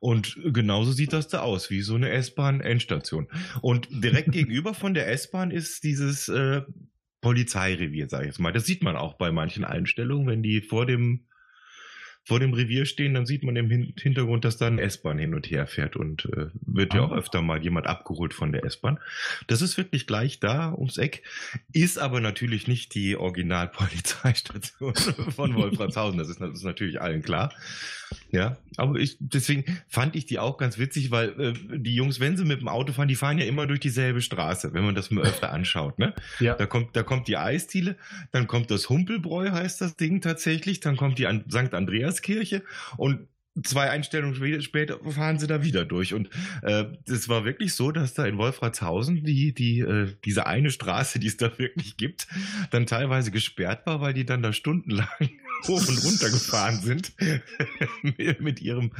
Und 0.00 0.38
genauso 0.44 0.92
sieht 0.92 1.12
das 1.12 1.28
da 1.28 1.40
aus, 1.40 1.70
wie 1.70 1.82
so 1.82 1.94
eine 1.94 2.10
S-Bahn-Endstation. 2.10 3.28
Und 3.60 3.88
direkt 3.90 4.32
gegenüber 4.32 4.74
von 4.74 4.94
der 4.94 5.10
S-Bahn 5.10 5.50
ist 5.50 5.84
dieses 5.84 6.28
äh, 6.28 6.62
Polizeirevier, 7.20 8.08
sage 8.08 8.24
ich 8.24 8.28
jetzt 8.28 8.40
mal. 8.40 8.52
Das 8.52 8.64
sieht 8.64 8.82
man 8.82 8.96
auch 8.96 9.14
bei 9.14 9.30
manchen 9.30 9.64
Einstellungen, 9.64 10.26
wenn 10.26 10.42
die 10.42 10.62
vor 10.62 10.86
dem 10.86 11.26
vor 12.24 12.38
dem 12.38 12.52
Revier 12.52 12.84
stehen, 12.86 13.14
dann 13.14 13.26
sieht 13.26 13.42
man 13.42 13.56
im 13.56 13.70
Hin 13.70 13.94
Hintergrund, 13.98 14.44
dass 14.44 14.56
da 14.56 14.66
eine 14.66 14.82
S-Bahn 14.82 15.18
hin 15.18 15.34
und 15.34 15.50
her 15.50 15.66
fährt 15.66 15.96
und 15.96 16.26
äh, 16.26 16.46
wird 16.60 16.94
ja 16.94 17.00
auch 17.02 17.12
Ah. 17.12 17.16
öfter 17.16 17.42
mal 17.42 17.62
jemand 17.62 17.86
abgeholt 17.86 18.34
von 18.34 18.52
der 18.52 18.64
S-Bahn. 18.64 18.98
Das 19.46 19.62
ist 19.62 19.76
wirklich 19.78 20.06
gleich 20.06 20.38
da 20.38 20.72
ums 20.72 20.98
Eck, 20.98 21.22
ist 21.72 21.98
aber 21.98 22.20
natürlich 22.20 22.68
nicht 22.68 22.94
die 22.94 23.16
Originalpolizeistation 23.16 24.94
von 25.34 25.54
Wolfratshausen. 25.54 26.18
Das 26.18 26.28
ist, 26.28 26.40
das 26.40 26.50
ist 26.54 26.64
natürlich 26.64 27.00
allen 27.00 27.22
klar. 27.22 27.52
Ja, 28.32 28.58
aber 28.76 28.96
ich, 28.96 29.16
deswegen 29.18 29.64
fand 29.88 30.14
ich 30.14 30.24
die 30.24 30.38
auch 30.38 30.56
ganz 30.56 30.78
witzig, 30.78 31.10
weil 31.10 31.28
äh, 31.40 31.52
die 31.78 31.94
Jungs, 31.94 32.20
wenn 32.20 32.36
sie 32.36 32.44
mit 32.44 32.60
dem 32.60 32.68
Auto 32.68 32.92
fahren, 32.92 33.08
die 33.08 33.16
fahren 33.16 33.38
ja 33.38 33.44
immer 33.44 33.66
durch 33.66 33.80
dieselbe 33.80 34.20
Straße, 34.22 34.72
wenn 34.72 34.84
man 34.84 34.94
das 34.94 35.10
mal 35.10 35.24
öfter 35.24 35.52
anschaut, 35.52 35.98
ne? 35.98 36.14
Ja. 36.38 36.54
Da 36.54 36.66
kommt, 36.66 36.94
da 36.94 37.02
kommt 37.02 37.26
die 37.26 37.36
Eisdiele, 37.36 37.96
dann 38.30 38.46
kommt 38.46 38.70
das 38.70 38.88
Humpelbräu, 38.88 39.50
heißt 39.50 39.80
das 39.80 39.96
Ding 39.96 40.20
tatsächlich, 40.20 40.78
dann 40.78 40.96
kommt 40.96 41.18
die 41.18 41.26
An 41.26 41.44
St. 41.50 41.74
Andreaskirche 41.74 42.62
und 42.96 43.26
zwei 43.64 43.90
Einstellungen 43.90 44.36
spä- 44.36 44.60
später 44.62 44.98
fahren 45.10 45.40
sie 45.40 45.48
da 45.48 45.64
wieder 45.64 45.84
durch. 45.84 46.14
Und 46.14 46.30
äh, 46.62 46.84
das 47.06 47.28
war 47.28 47.44
wirklich 47.44 47.74
so, 47.74 47.90
dass 47.90 48.14
da 48.14 48.24
in 48.24 48.38
Wolfratshausen 48.38 49.24
die, 49.24 49.52
die, 49.52 49.80
äh, 49.80 50.14
diese 50.24 50.46
eine 50.46 50.70
Straße, 50.70 51.18
die 51.18 51.26
es 51.26 51.36
da 51.36 51.58
wirklich 51.58 51.96
gibt, 51.96 52.28
dann 52.70 52.86
teilweise 52.86 53.32
gesperrt 53.32 53.86
war, 53.86 54.00
weil 54.00 54.14
die 54.14 54.24
dann 54.24 54.42
da 54.42 54.52
stundenlang 54.52 55.08
hoch 55.68 55.86
und 55.88 55.98
runter 56.04 56.30
gefahren 56.30 56.80
sind 56.80 57.12
mit, 58.40 58.60
ihrem 58.60 58.92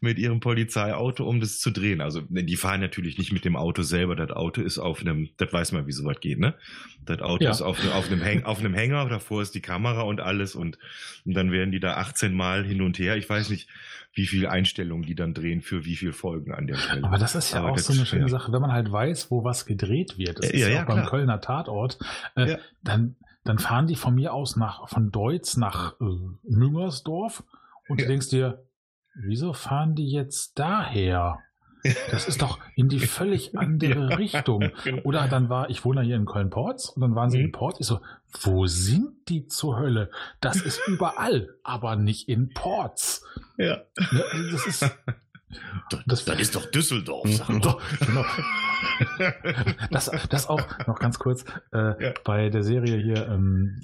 mit 0.00 0.18
ihrem 0.18 0.40
Polizeiauto, 0.40 1.28
um 1.28 1.40
das 1.40 1.58
zu 1.60 1.70
drehen. 1.70 2.00
Also 2.00 2.22
ne, 2.28 2.44
die 2.44 2.56
fahren 2.56 2.80
natürlich 2.80 3.18
nicht 3.18 3.32
mit 3.32 3.44
dem 3.44 3.56
Auto 3.56 3.82
selber. 3.82 4.16
Das 4.16 4.30
Auto 4.30 4.62
ist 4.62 4.78
auf 4.78 5.00
einem, 5.00 5.28
das 5.36 5.52
weiß 5.52 5.72
man, 5.72 5.86
wie 5.86 5.92
sowas 5.92 6.20
geht, 6.20 6.38
ne? 6.38 6.54
Das 7.04 7.20
Auto 7.20 7.44
Ja. 7.44 7.50
ist 7.50 7.62
auf, 7.62 7.78
auf, 7.92 8.06
einem 8.10 8.20
Häng, 8.22 8.44
auf 8.44 8.58
einem 8.58 8.74
Hänger, 8.74 9.08
davor 9.08 9.42
ist 9.42 9.54
die 9.54 9.60
Kamera 9.60 10.02
und 10.02 10.20
alles 10.20 10.54
und, 10.54 10.78
und 11.24 11.34
dann 11.34 11.52
werden 11.52 11.70
die 11.70 11.80
da 11.80 11.94
18 11.94 12.34
Mal 12.34 12.64
hin 12.64 12.82
und 12.82 12.98
her. 12.98 13.16
Ich 13.16 13.28
weiß 13.28 13.50
nicht, 13.50 13.68
wie 14.12 14.26
viele 14.26 14.50
Einstellungen 14.50 15.04
die 15.06 15.14
dann 15.14 15.34
drehen 15.34 15.60
für 15.60 15.84
wie 15.84 15.94
viele 15.94 16.12
Folgen 16.14 16.52
an 16.52 16.66
der 16.66 16.78
Stelle. 16.78 17.04
Aber 17.04 17.18
das 17.18 17.34
ist 17.34 17.52
ja 17.52 17.60
Aber 17.60 17.72
auch 17.72 17.78
so 17.78 17.92
eine 17.92 18.06
schöne. 18.06 18.28
Sache, 18.28 18.50
wenn 18.52 18.62
man 18.62 18.72
halt 18.72 18.90
weiß, 18.90 19.30
wo 19.30 19.44
was 19.44 19.66
gedreht 19.66 20.16
wird. 20.18 20.38
Das 20.38 20.46
Ja, 20.46 20.52
ist 20.54 20.60
ja, 20.62 20.68
ja, 20.70 20.82
auch 20.82 20.86
beim 20.86 20.96
klar. 20.96 21.10
Kölner 21.10 21.40
Tatort. 21.40 21.98
Äh, 22.34 22.52
Ja. 22.52 22.58
dann, 22.82 23.16
dann 23.48 23.58
fahren 23.58 23.86
die 23.86 23.96
von 23.96 24.14
mir 24.14 24.32
aus 24.34 24.56
nach, 24.56 24.88
von 24.88 25.10
Deutz 25.10 25.56
nach 25.56 25.94
äh, 26.00 26.04
Müngersdorf 26.44 27.44
und 27.88 28.00
du 28.00 28.04
Ja. 28.04 28.08
denkst 28.08 28.28
dir, 28.30 28.64
wieso 29.14 29.52
fahren 29.52 29.94
die 29.94 30.10
jetzt 30.10 30.58
daher? 30.58 31.38
Das 32.10 32.26
ist 32.26 32.42
doch 32.42 32.58
in 32.74 32.88
die 32.88 32.98
völlig 32.98 33.56
andere 33.58 34.10
Ja, 34.10 34.16
Richtung. 34.16 34.72
genau. 34.82 35.02
Oder 35.04 35.28
dann 35.28 35.48
war, 35.48 35.70
ich 35.70 35.84
wohne 35.84 36.00
ja 36.00 36.06
hier 36.06 36.16
in 36.16 36.24
Köln-Porz 36.26 36.88
und 36.88 37.00
dann 37.02 37.14
waren 37.14 37.30
sie 37.30 37.38
Mhm. 37.38 37.44
in 37.46 37.52
Port. 37.52 37.76
Ich 37.78 37.86
so, 37.86 38.00
wo 38.42 38.66
sind 38.66 39.28
die 39.28 39.46
zur 39.46 39.78
Hölle? 39.78 40.10
Das 40.40 40.60
ist 40.60 40.80
überall, 40.88 41.54
aber 41.62 41.94
nicht 41.94 42.28
in 42.28 42.48
Ports. 42.52 43.24
Ja. 43.56 43.82
Ne? 44.10 44.24
Also 44.32 44.50
Das 44.50 44.66
ist, 44.66 44.82
das, 46.06 46.24
Das 46.24 46.40
ist 46.40 46.54
doch 46.54 46.66
Düsseldorf. 46.70 47.28
sag 47.30 47.60
doch, 47.62 47.80
genau. 48.04 48.24
Das, 49.90 50.10
das 50.30 50.48
auch 50.48 50.60
noch 50.86 50.98
ganz 50.98 51.18
kurz 51.18 51.44
äh, 51.72 52.04
Ja. 52.04 52.14
bei 52.24 52.48
der 52.50 52.62
Serie 52.62 52.96
hier, 52.98 53.28
ähm, 53.28 53.82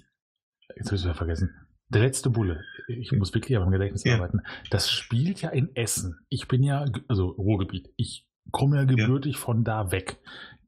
jetzt 0.77 0.87
habe 0.87 0.97
ich 0.97 1.03
wieder 1.05 1.15
vergessen. 1.15 1.55
Der 1.89 2.01
letzte 2.03 2.31
Bulle. 2.31 2.63
Ich 2.89 3.13
muss 3.13 3.35
wirklich 3.35 3.57
am 3.59 3.71
Gedächtnis 3.71 4.05
Ja. 4.05 4.15
arbeiten. 4.17 4.41
Das 4.71 4.91
spielt 4.91 5.43
ja 5.43 5.51
in 5.51 5.75
Essen. 5.77 6.19
Ich 6.29 6.49
bin 6.49 6.63
ja, 6.63 6.87
also 7.09 7.27
Ruhrgebiet. 7.29 7.91
Ich 7.97 8.27
komme 8.51 8.77
ja 8.77 8.85
gebürtig 8.85 9.37
von 9.37 9.63
da 9.65 9.93
weg. 9.93 10.19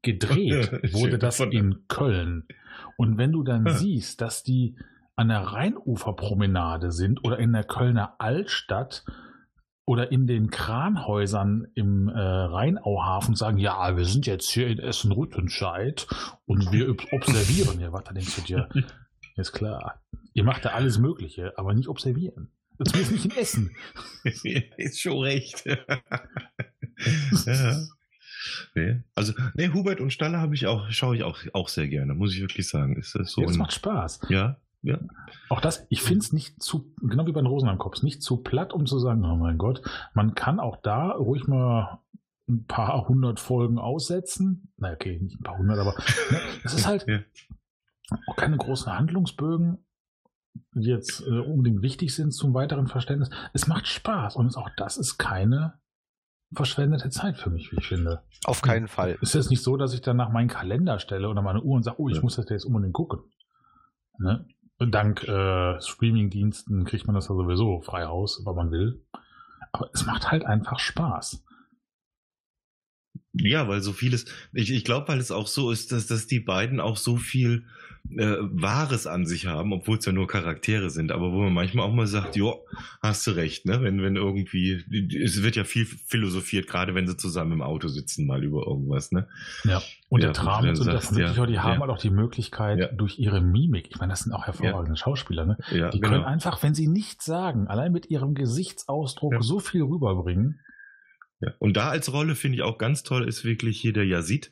Gedreht 0.01 0.71
wurde 0.93 1.17
das 1.17 1.39
in 1.39 1.87
Köln. 1.87 2.45
Und 2.97 3.17
wenn 3.17 3.31
du 3.31 3.43
dann 3.43 3.65
Ja. 3.65 3.73
siehst, 3.73 4.21
dass 4.21 4.43
die 4.43 4.77
an 5.15 5.29
der 5.29 5.39
Rheinuferpromenade 5.41 6.91
sind 6.91 7.23
oder 7.23 7.39
in 7.39 7.53
der 7.53 7.63
Kölner 7.63 8.15
Altstadt 8.19 9.03
oder 9.85 10.11
in 10.11 10.25
den 10.27 10.49
Kranhäusern 10.49 11.67
im 11.75 12.07
äh, 12.07 12.19
Rheinauhafen 12.19 13.35
sagen, 13.35 13.57
ja, 13.59 13.95
wir 13.95 14.05
sind 14.05 14.25
jetzt 14.25 14.49
hier 14.49 14.67
in 14.67 14.79
Essen-Rüttenscheid 14.79 16.07
und 16.45 16.71
wir 16.71 16.89
ob- 16.89 17.05
observieren 17.13 17.77
hier. 17.77 17.91
Warte, 17.93 18.13
denkst 18.13 18.35
du 18.35 18.41
dir, 18.41 18.69
ist 19.35 19.51
klar. 19.53 20.01
Ihr 20.33 20.43
macht 20.43 20.65
da 20.65 20.69
alles 20.69 20.97
Mögliche, 20.97 21.53
aber 21.57 21.73
nicht 21.73 21.87
observieren. 21.87 22.49
Zumindest 22.83 23.11
nicht 23.13 23.25
in 23.25 23.31
Essen. 23.41 23.75
ist 24.77 24.99
schon 24.99 25.19
recht. 25.19 25.63
ja. 27.45 27.77
Nee. 28.75 29.01
Also, 29.15 29.33
nee, 29.55 29.69
Hubert 29.69 29.99
und 30.01 30.11
Staller 30.11 30.39
habe 30.39 30.55
ich 30.55 30.67
auch, 30.67 30.89
schaue 30.91 31.15
ich 31.15 31.23
auch, 31.23 31.39
auch 31.53 31.69
sehr 31.69 31.87
gerne, 31.87 32.13
muss 32.13 32.33
ich 32.33 32.41
wirklich 32.41 32.67
sagen. 32.67 32.95
Ist 32.97 33.15
das 33.15 33.31
so 33.31 33.41
Ja, 33.41 33.47
das 33.47 33.55
ein, 33.55 33.59
macht 33.59 33.73
Spaß. 33.73 34.19
ja, 34.29 34.57
ja. 34.85 34.99
Auch 35.49 35.61
das, 35.61 35.85
ich 35.89 36.01
finde 36.01 36.19
es 36.19 36.31
nicht 36.33 36.61
zu, 36.61 36.93
genau 37.01 37.25
wie 37.25 37.31
bei 37.31 37.41
den 37.41 37.47
Rosenheim-Cops, 37.47 38.03
nicht 38.03 38.21
zu 38.21 38.37
platt, 38.37 38.73
um 38.73 38.85
zu 38.85 38.99
sagen, 38.99 39.23
oh 39.25 39.35
mein 39.35 39.57
Gott, 39.57 39.81
man 40.13 40.35
kann 40.35 40.59
auch 40.59 40.77
da 40.81 41.11
ruhig 41.11 41.47
mal 41.47 41.99
ein 42.47 42.65
paar 42.65 43.07
hundert 43.07 43.39
Folgen 43.39 43.79
aussetzen. 43.79 44.71
Na 44.77 44.91
okay, 44.93 45.19
nicht 45.19 45.39
ein 45.39 45.43
paar 45.43 45.57
hundert, 45.57 45.79
aber 45.79 45.93
ne, 46.31 46.39
es 46.63 46.73
ist 46.75 46.87
halt 46.87 47.05
Ja. 47.07 47.19
auch 48.27 48.35
keine 48.35 48.57
großen 48.57 48.95
Handlungsbögen, 48.97 49.83
die 50.73 50.89
jetzt 50.89 51.21
äh, 51.21 51.39
unbedingt 51.39 51.81
wichtig 51.81 52.13
sind 52.15 52.31
zum 52.31 52.53
weiteren 52.53 52.87
Verständnis. 52.87 53.29
Es 53.53 53.67
macht 53.67 53.87
Spaß 53.87 54.35
und 54.35 54.45
es, 54.45 54.55
auch 54.55 54.69
das 54.77 54.97
ist 54.97 55.17
keine 55.17 55.79
verschwendete 56.53 57.09
Zeit 57.09 57.37
für 57.37 57.49
mich, 57.49 57.71
wie 57.71 57.77
ich 57.79 57.87
finde. 57.87 58.21
Auf 58.45 58.61
keinen 58.61 58.87
Fall. 58.87 59.17
Es 59.21 59.29
ist 59.29 59.33
jetzt 59.33 59.49
nicht 59.49 59.63
so, 59.63 59.75
dass 59.77 59.93
ich 59.93 60.01
dann 60.01 60.15
nach 60.17 60.29
meinen 60.31 60.47
Kalender 60.47 60.99
stelle 60.99 61.27
oder 61.29 61.41
meine 61.41 61.61
Uhr 61.63 61.75
und 61.75 61.83
sage, 61.83 61.99
oh, 61.99 62.07
ich 62.09 62.17
Ja. 62.17 62.21
muss 62.21 62.35
das 62.35 62.47
jetzt 62.49 62.65
unbedingt 62.65 62.93
gucken. 62.93 63.19
Ne? 64.19 64.45
Dank 64.79 65.23
äh, 65.23 65.79
Streaming-Diensten 65.79 66.83
kriegt 66.83 67.07
man 67.07 67.15
das 67.15 67.29
ja 67.29 67.35
sowieso 67.35 67.79
frei 67.81 68.05
Haus, 68.05 68.41
wenn 68.45 68.55
man 68.55 68.71
will. 68.71 69.01
Aber 69.71 69.89
es 69.93 70.05
macht 70.05 70.31
halt 70.31 70.45
einfach 70.45 70.79
Spaß. 70.79 71.44
Ja, 73.37 73.67
weil 73.67 73.81
so 73.81 73.93
vieles, 73.93 74.25
ich, 74.53 74.71
ich 74.71 74.83
glaube, 74.83 75.07
weil 75.09 75.19
es 75.19 75.31
auch 75.31 75.47
so 75.47 75.71
ist, 75.71 75.91
dass, 75.91 76.07
dass 76.07 76.27
die 76.27 76.39
beiden 76.39 76.79
auch 76.79 76.97
so 76.97 77.17
viel 77.17 77.65
äh, 78.11 78.37
Wahres 78.39 79.07
an 79.07 79.25
sich 79.25 79.47
haben, 79.47 79.73
obwohl 79.73 79.97
es 79.97 80.05
ja 80.05 80.11
nur 80.11 80.27
Charaktere 80.27 80.89
sind, 80.91 81.11
aber 81.11 81.31
wo 81.31 81.41
man 81.41 81.53
manchmal 81.53 81.87
auch 81.87 81.93
mal 81.93 82.05
sagt, 82.05 82.35
jo, 82.35 82.63
hast 83.01 83.25
du 83.25 83.31
recht, 83.31 83.65
ne? 83.65 83.81
Wenn, 83.81 84.01
wenn 84.01 84.15
irgendwie, 84.15 84.83
es 85.23 85.41
wird 85.41 85.55
ja 85.55 85.63
viel 85.63 85.85
philosophiert, 85.85 86.67
gerade 86.67 86.93
wenn 86.93 87.07
sie 87.07 87.17
zusammen 87.17 87.53
im 87.53 87.61
Auto 87.63 87.87
sitzen, 87.87 88.27
mal 88.27 88.43
über 88.43 88.67
irgendwas, 88.67 89.11
ne? 89.11 89.27
Ja. 89.63 89.81
Und 90.09 90.21
Ja, 90.21 90.27
der 90.27 90.33
Traum 90.33 90.69
und 90.69 90.75
sagst, 90.75 91.07
Vermittler, 91.07 91.35
ja, 91.35 91.45
die 91.47 91.59
haben 91.59 91.73
ja. 91.73 91.79
halt 91.79 91.89
auch 91.89 91.97
die 91.97 92.11
Möglichkeit, 92.11 92.77
Ja. 92.79 92.87
durch 92.89 93.17
ihre 93.17 93.41
Mimik, 93.41 93.87
ich 93.89 93.97
meine, 93.99 94.11
das 94.11 94.19
sind 94.21 94.33
auch 94.33 94.45
hervorragende 94.45 94.97
Schauspieler, 94.97 95.45
ne? 95.45 95.57
Ja, 95.71 95.89
Die 95.89 95.99
genau. 95.99 96.13
können 96.13 96.25
einfach, 96.25 96.61
wenn 96.61 96.75
sie 96.75 96.87
nichts 96.87 97.25
sagen, 97.25 97.67
allein 97.67 97.91
mit 97.91 98.11
ihrem 98.11 98.35
Gesichtsausdruck 98.35 99.43
so 99.43 99.59
viel 99.59 99.81
rüberbringen. 99.81 100.59
Ja. 101.41 101.53
Und 101.59 101.77
da 101.77 101.89
als 101.89 102.11
Rolle 102.11 102.35
finde 102.35 102.57
ich 102.57 102.63
auch 102.63 102.77
ganz 102.77 103.03
toll 103.03 103.27
ist 103.27 103.43
wirklich 103.43 103.79
hier 103.79 103.93
der 103.93 104.05
Yazid, 104.05 104.51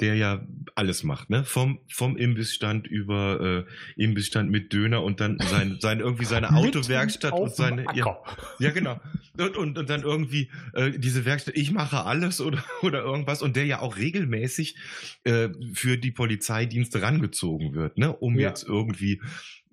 der 0.00 0.14
ja 0.14 0.46
alles 0.74 1.02
macht, 1.02 1.28
ne? 1.28 1.44
Vom, 1.44 1.80
vom 1.88 2.16
Imbissstand 2.16 2.86
über 2.86 3.66
äh, 3.96 4.02
Imbissstand 4.02 4.50
mit 4.50 4.72
Döner 4.72 5.02
und 5.02 5.20
dann 5.20 5.38
sein, 5.38 5.78
sein 5.80 6.00
irgendwie 6.00 6.24
seine 6.24 6.54
Autowerkstatt 6.54 7.32
und 7.32 7.54
seine. 7.54 7.84
Ja, 7.94 8.18
ja, 8.58 8.70
genau. 8.70 9.00
Und, 9.36 9.56
und, 9.56 9.78
und 9.78 9.90
dann 9.90 10.02
irgendwie 10.02 10.50
äh, 10.74 10.92
diese 10.98 11.24
Werkstatt, 11.24 11.56
ich 11.56 11.70
mache 11.72 12.04
alles 12.04 12.40
oder, 12.40 12.62
oder 12.82 13.02
irgendwas 13.02 13.42
und 13.42 13.56
der 13.56 13.66
ja 13.66 13.80
auch 13.80 13.96
regelmäßig 13.96 14.76
äh, 15.24 15.48
für 15.74 15.96
die 15.96 16.10
Polizeidienste 16.12 17.02
rangezogen 17.02 17.74
wird, 17.74 17.98
ne? 17.98 18.12
Um 18.12 18.38
Ja. 18.38 18.48
jetzt 18.48 18.64
irgendwie 18.64 19.20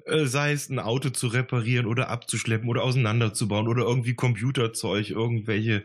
äh, 0.05 0.25
sei 0.25 0.51
es 0.51 0.69
ein 0.69 0.79
Auto 0.79 1.09
zu 1.09 1.27
reparieren 1.27 1.85
oder 1.87 2.09
abzuschleppen 2.09 2.69
oder 2.69 2.83
auseinanderzubauen 2.83 3.67
oder 3.67 3.83
irgendwie 3.83 4.13
Computerzeug, 4.13 5.09
irgendwelche 5.09 5.83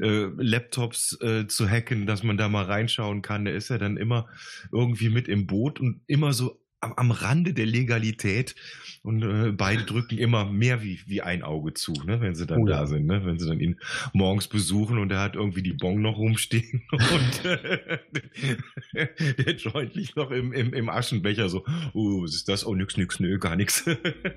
äh, 0.00 0.28
Laptops 0.36 1.18
äh, 1.20 1.46
zu 1.46 1.68
hacken, 1.68 2.06
dass 2.06 2.22
man 2.22 2.36
da 2.36 2.48
mal 2.48 2.64
reinschauen 2.64 3.22
kann. 3.22 3.44
Der 3.44 3.54
ist 3.54 3.68
ja 3.68 3.78
dann 3.78 3.96
immer 3.96 4.28
irgendwie 4.72 5.08
mit 5.08 5.28
im 5.28 5.46
Boot 5.46 5.80
und 5.80 6.00
immer 6.06 6.32
so 6.32 6.60
am, 6.80 6.92
am 6.94 7.10
Rande 7.10 7.52
der 7.52 7.66
Legalität 7.66 8.54
und 9.02 9.22
äh, 9.22 9.52
beide 9.52 9.84
drücken 9.84 10.18
immer 10.18 10.44
mehr 10.44 10.82
wie, 10.82 11.00
wie 11.06 11.22
ein 11.22 11.42
Auge 11.42 11.74
zu, 11.74 11.92
ne, 12.04 12.20
wenn 12.20 12.34
sie 12.34 12.46
dann 12.46 12.60
Oh 12.60 12.66
ja. 12.66 12.78
da 12.78 12.86
sind, 12.86 13.06
ne, 13.06 13.24
wenn 13.24 13.38
sie 13.38 13.46
dann 13.46 13.60
ihn 13.60 13.78
morgens 14.12 14.48
besuchen 14.48 14.98
und 14.98 15.12
er 15.12 15.20
hat 15.20 15.36
irgendwie 15.36 15.62
die 15.62 15.72
Bon 15.72 16.00
noch 16.02 16.18
rumstehen 16.18 16.82
und 16.90 17.44
äh, 17.44 17.98
der 19.38 19.54
Joint 19.54 19.94
liegt 19.94 20.16
noch 20.16 20.30
im, 20.30 20.52
im, 20.52 20.74
im 20.74 20.88
Aschenbecher 20.88 21.48
so, 21.48 21.64
oh, 21.94 22.22
was 22.22 22.34
ist 22.34 22.48
das? 22.48 22.66
Oh, 22.66 22.74
nix, 22.74 22.96
nix, 22.96 23.20
nö, 23.20 23.38
gar 23.38 23.56
nix. 23.56 23.84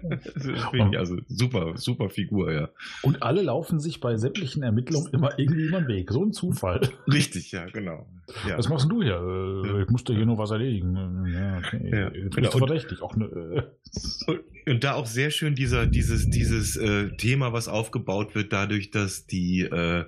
Das 0.10 0.44
finde 0.72 0.90
ich 0.92 0.98
also 0.98 1.18
super, 1.28 1.78
super 1.78 2.10
Figur, 2.10 2.52
ja. 2.52 2.70
Und 3.02 3.22
alle 3.24 3.42
laufen 3.42 3.80
sich 3.80 4.00
bei 4.00 4.18
sämtlichen 4.18 4.64
Ermittlungen 4.64 5.12
immer 5.14 5.38
irgendwie 5.38 5.64
über 5.64 5.82
den 5.82 5.88
Weg. 5.88 6.12
So 6.12 6.24
ein 6.24 6.34
Zufall. 6.34 6.82
Richtig, 7.12 7.52
ja, 7.52 7.66
genau. 7.66 8.08
Ja. 8.48 8.58
Was 8.58 8.70
machst 8.70 8.90
du 8.90 9.02
hier? 9.02 9.82
Ich 9.84 9.90
musste 9.90 10.14
hier 10.14 10.26
nur 10.26 10.38
was 10.38 10.52
erledigen. 10.52 11.26
Ja, 11.34 11.58
okay. 11.58 11.90
Ja, 11.92 12.29
Bist 12.30 12.54
du 12.54 12.58
Und- 12.58 12.68
verdächtig. 12.68 13.02
Auch, 13.02 13.16
ne, 13.16 13.72
Und, 14.28 14.40
und 14.68 14.84
da 14.84 14.94
auch 14.94 15.06
sehr 15.06 15.32
schön 15.32 15.56
dieser, 15.56 15.86
dieses, 15.88 16.30
dieses 16.30 16.76
äh, 16.78 17.10
Thema, 17.18 17.54
was 17.54 17.68
aufgebaut 17.68 18.36
wird, 18.36 18.52
dadurch, 18.54 18.92
dass 18.92 19.26
die 19.26 19.62
äh, 19.62 20.06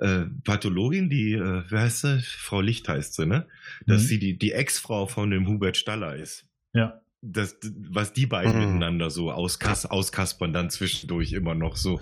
äh, 0.00 0.24
Pathologin, 0.44 1.08
die, 1.08 1.32
äh, 1.34 1.62
wer 1.68 1.80
heißt 1.82 2.00
sie? 2.02 2.20
Frau 2.22 2.60
Licht 2.60 2.88
heißt 2.88 3.14
sie, 3.14 3.26
ne? 3.26 3.46
Dass 3.86 4.02
Mhm. 4.02 4.06
sie 4.06 4.18
die, 4.18 4.38
die 4.38 4.52
Ex-Frau 4.52 5.06
von 5.06 5.30
dem 5.30 5.46
Hubert 5.48 5.76
Staller 5.76 6.16
ist. 6.16 6.46
ja. 6.72 7.00
Das, 7.26 7.56
was 7.90 8.12
die 8.12 8.26
beiden 8.26 8.52
Mhm. 8.52 8.58
miteinander 8.66 9.08
so 9.10 9.32
auskas 9.32 9.86
auskaspern, 9.86 10.52
dann 10.52 10.68
zwischendurch 10.68 11.32
immer 11.32 11.54
noch 11.54 11.76
so 11.76 12.00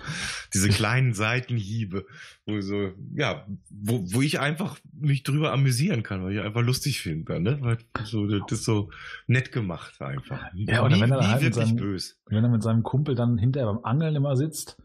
diese 0.53 0.67
kleinen 0.85 1.13
Seitenhiebe, 1.13 2.05
wo 2.45 2.59
so, 2.59 2.91
ja, 3.15 3.45
wo, 3.69 4.03
wo 4.13 4.21
ich 4.21 4.39
einfach 4.41 4.77
mich 4.91 5.23
drüber 5.23 5.53
amüsieren 5.53 6.03
kann, 6.03 6.23
weil 6.23 6.33
ich 6.33 6.41
einfach 6.41 6.61
lustig 6.61 6.99
finde, 7.01 7.39
ne? 7.39 7.57
Weil 7.61 7.77
so, 8.03 8.27
das 8.27 8.59
ist 8.59 8.65
so 8.65 8.89
nett 9.27 9.51
gemacht 9.53 10.01
einfach. 10.01 10.41
Ja, 10.55 10.83
oder 10.83 10.95
nie, 10.95 11.01
wenn 11.01 11.11
er 11.11 11.31
halt 11.31 11.41
wirklich 11.41 11.65
seinem- 11.67 11.77
böse. 11.77 12.15
Wenn 12.27 12.43
er 12.43 12.49
mit 12.49 12.61
seinem 12.63 12.83
Kumpel 12.83 13.15
dann 13.15 13.37
hinterher 13.37 13.71
beim 13.71 13.83
Angeln 13.85 14.15
immer 14.15 14.35
sitzt, 14.35 14.77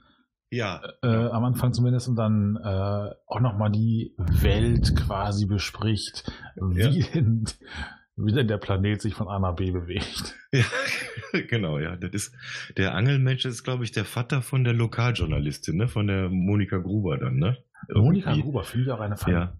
Ja, 0.50 0.80
äh, 1.02 1.08
am 1.08 1.44
Anfang 1.44 1.72
zumindest, 1.74 2.08
und 2.08 2.16
dann 2.16 2.56
äh, 2.56 3.10
auch 3.26 3.40
nochmal 3.40 3.70
die 3.70 4.14
Welt 4.16 4.94
quasi 4.96 5.44
bespricht, 5.46 6.30
wie, 6.56 7.02
denn, 7.12 7.44
wie 8.20 8.32
denn 8.32 8.48
der 8.48 8.58
Planet 8.58 9.00
sich 9.00 9.14
von 9.14 9.28
A 9.28 9.38
nach 9.38 9.54
B 9.56 9.70
bewegt. 9.70 10.34
ja, 10.52 10.64
genau, 11.48 11.78
ja. 11.78 11.96
Das 11.96 12.10
ist 12.12 12.34
der 12.76 12.94
Angelmensch 12.94 13.44
ist, 13.44 13.62
glaube 13.64 13.84
ich, 13.84 13.92
der 13.92 14.04
Vater 14.04 14.42
von 14.42 14.64
der 14.64 14.74
Lokaljournalistin, 14.74 15.76
ne? 15.76 15.88
Von 15.88 16.06
der 16.08 16.28
Monika 16.28 16.78
Gruber 16.78 17.16
dann, 17.18 17.36
ne? 17.36 17.58
Monika. 17.94 18.34
Gruber 18.34 18.64
finde 18.64 18.86
ich 18.86 18.92
auch 18.92 19.00
eine 19.00 19.16
Ja. 19.26 19.56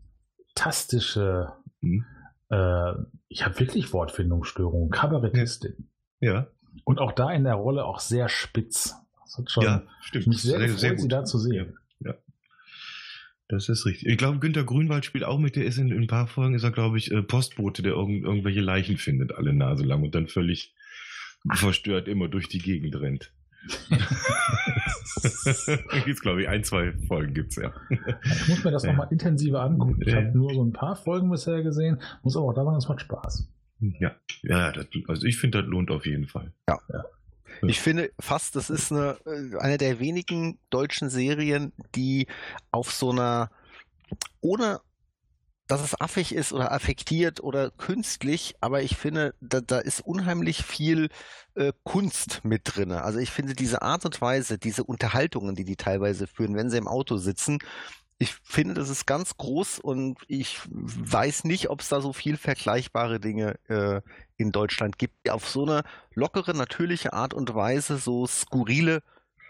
fantastische, 0.55 1.53
Hm. 1.81 2.05
äh, 2.51 2.93
ich 3.29 3.45
habe 3.45 3.59
wirklich 3.61 3.93
Wortfindungsstörungen, 3.93 4.91
Kabarettistin. 4.91 5.89
Ja, 6.21 6.49
Und 6.85 6.99
auch 6.99 7.13
da 7.13 7.31
in 7.31 7.45
der 7.45 7.55
Rolle 7.55 7.85
auch 7.85 8.01
sehr 8.01 8.29
spitz. 8.29 8.95
Das 9.25 9.39
hat 9.39 9.51
schon 9.51 9.65
ja, 9.65 9.83
stimmt. 10.01 10.27
mich 10.27 10.43
sehr, 10.43 10.59
gefreut, 10.59 10.79
sie 10.99 11.03
gut. 11.03 11.13
da 11.13 11.25
zu 11.25 11.39
sehen. 11.39 11.79
Das 13.49 13.69
ist 13.71 13.87
richtig. 13.87 14.09
Ich 14.09 14.19
glaube, 14.19 14.39
Günter 14.41 14.65
Grünwald 14.65 15.05
spielt 15.07 15.25
auch 15.25 15.39
mit. 15.39 15.57
Der 15.57 15.65
ist 15.65 15.79
in, 15.79 15.91
in 15.91 16.03
ein 16.03 16.07
paar 16.07 16.27
Folgen, 16.27 16.55
ist 16.55 16.65
er, 16.65 16.71
glaube 16.71 16.99
ich, 16.99 17.11
äh, 17.11 17.23
Postbote, 17.23 17.81
der 17.83 17.93
irgend, 17.93 18.25
irgendwelche 18.25 18.61
Leichen 18.61 18.99
findet, 18.99 19.33
alle 19.35 19.55
Nase 19.55 19.85
lang 19.85 20.03
und 20.03 20.15
dann 20.15 20.27
völlig 20.29 20.75
verstört 21.55 22.09
immer 22.09 22.29
durch 22.29 22.49
die 22.49 22.59
Gegend 22.59 22.95
rennt. 23.01 23.33
gibt's, 26.05 26.21
glaube 26.21 26.43
ich, 26.43 26.49
ein, 26.49 26.65
zwei 26.65 26.93
Folgen 27.07 27.35
gibt's 27.35 27.57
ja. 27.57 27.73
Ich 27.91 28.49
muss 28.49 28.65
mir 28.65 28.71
das 28.71 28.85
Ja. 28.85 28.91
nochmal 28.91 29.09
intensiver 29.11 29.63
angucken. 29.63 30.01
Ich 30.03 30.09
Ja. 30.13 30.17
habe 30.17 30.37
nur 30.37 30.55
so 30.55 30.65
ein 30.65 30.73
paar 30.73 30.97
Folgen 30.97 31.31
bisher 31.31 31.63
gesehen, 31.63 32.01
muss 32.23 32.37
aber 32.37 32.47
auch 32.47 32.55
da 32.55 32.65
sagen, 32.65 32.77
es 32.77 32.89
macht 32.89 33.01
Spaß. 33.01 33.49
Ja, 33.81 34.17
ja 34.43 34.73
das, 34.73 34.87
also 35.07 35.27
ich 35.27 35.39
finde, 35.39 35.63
das 35.63 35.69
lohnt 35.71 35.91
auf 35.91 36.07
jeden 36.07 36.27
Fall. 36.27 36.53
Ich 37.63 37.81
finde 37.81 38.11
fast, 38.21 38.57
das 38.57 38.71
ist 38.71 38.93
eine, 38.93 39.19
äh, 39.27 39.57
eine 39.59 39.79
der 39.79 39.99
wenigen 39.99 40.59
deutschen 40.71 41.11
Serien, 41.11 41.73
die 41.95 42.27
auf 42.71 42.93
so 42.93 43.11
einer, 43.11 43.51
ohne 44.41 44.81
dass 45.69 45.83
es 45.83 46.01
affig 46.01 46.35
ist 46.35 46.53
oder 46.53 46.73
affektiert 46.73 47.43
oder 47.43 47.71
künstlich, 47.71 48.55
aber 48.61 48.83
ich 48.83 48.97
finde, 48.97 49.35
da, 49.41 49.61
da 49.61 49.79
ist 49.79 50.01
unheimlich 50.01 50.65
viel 50.65 51.11
äh, 51.55 51.73
Kunst 51.85 52.41
mit 52.43 52.63
drin. 52.65 52.91
Also 52.91 53.19
ich 53.19 53.31
finde 53.31 53.53
diese 53.53 53.83
Art 53.83 54.07
und 54.07 54.21
Weise, 54.23 54.59
diese 54.59 54.83
Unterhaltungen, 54.83 55.55
die 55.55 55.65
die 55.65 55.77
teilweise 55.77 56.27
führen, 56.27 56.57
wenn 56.57 56.71
sie 56.71 56.79
im 56.79 56.89
Auto 56.89 57.19
sitzen, 57.19 57.59
ich 58.19 58.35
finde, 58.43 58.75
das 58.75 58.89
ist 58.89 59.07
ganz 59.07 59.37
groß 59.37 59.79
und 59.79 60.19
ich 60.27 60.59
weiß 60.69 61.45
nicht, 61.45 61.71
ob 61.71 61.81
es 61.81 61.89
da 61.89 62.01
so 62.01 62.13
viel 62.13 62.37
vergleichbare 62.37 63.21
Dinge 63.21 63.59
äh, 63.69 64.01
in 64.37 64.51
Deutschland 64.51 64.99
gibt, 64.99 65.15
die 65.25 65.31
auf 65.31 65.49
so 65.49 65.63
eine 65.65 65.83
lockere, 66.15 66.55
natürliche 66.55 67.13
Art 67.13 67.33
und 67.33 67.55
Weise 67.55 67.97
so 67.99 68.27
skurrile 68.27 69.03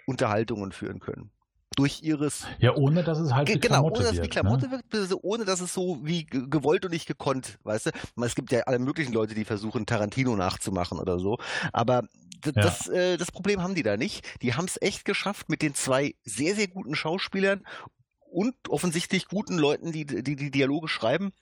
Unterhaltungen 0.06 0.72
führen 0.72 1.00
können. 1.00 1.30
Durch 1.76 2.02
ihres 2.02 2.46
Ja, 2.58 2.74
ohne 2.74 3.04
dass 3.04 3.18
es 3.18 3.32
halt 3.32 3.46
Ge- 3.46 3.58
genau, 3.58 3.74
Klamotte 3.76 3.94
ohne 4.00 4.04
dass 4.04 4.12
es 4.16 4.22
wird, 4.22 4.30
Klamotte 4.32 4.66
ne? 4.68 4.80
wirkt, 4.90 5.14
ohne 5.22 5.44
dass 5.44 5.60
es 5.60 5.72
so 5.72 6.00
wie 6.02 6.24
ge- 6.24 6.46
gewollt 6.48 6.84
und 6.84 6.90
nicht 6.90 7.06
gekonnt, 7.06 7.58
weißt 7.62 7.86
du? 7.86 7.90
Es 8.24 8.34
gibt 8.34 8.50
ja 8.52 8.60
alle 8.62 8.78
möglichen 8.78 9.12
Leute, 9.12 9.34
die 9.34 9.44
versuchen, 9.44 9.86
Tarantino 9.86 10.34
nachzumachen 10.36 10.98
oder 10.98 11.18
so, 11.18 11.38
aber 11.72 12.02
Ja. 12.44 12.52
Das, 12.52 12.86
äh, 12.86 13.16
das 13.16 13.32
Problem 13.32 13.62
haben 13.62 13.74
die 13.74 13.82
da 13.82 13.96
nicht. 13.96 14.24
Die 14.42 14.54
haben 14.54 14.66
es 14.66 14.80
echt 14.80 15.04
geschafft, 15.04 15.48
mit 15.48 15.60
den 15.60 15.74
zwei 15.74 16.14
sehr, 16.24 16.54
sehr 16.54 16.68
guten 16.68 16.94
Schauspielern 16.94 17.66
und 18.30 18.54
offensichtlich 18.68 19.28
guten 19.28 19.58
Leuten, 19.58 19.92
die 19.92 20.06
die, 20.06 20.36
die 20.36 20.50
Dialoge 20.50 20.88
schreiben, 20.88 21.32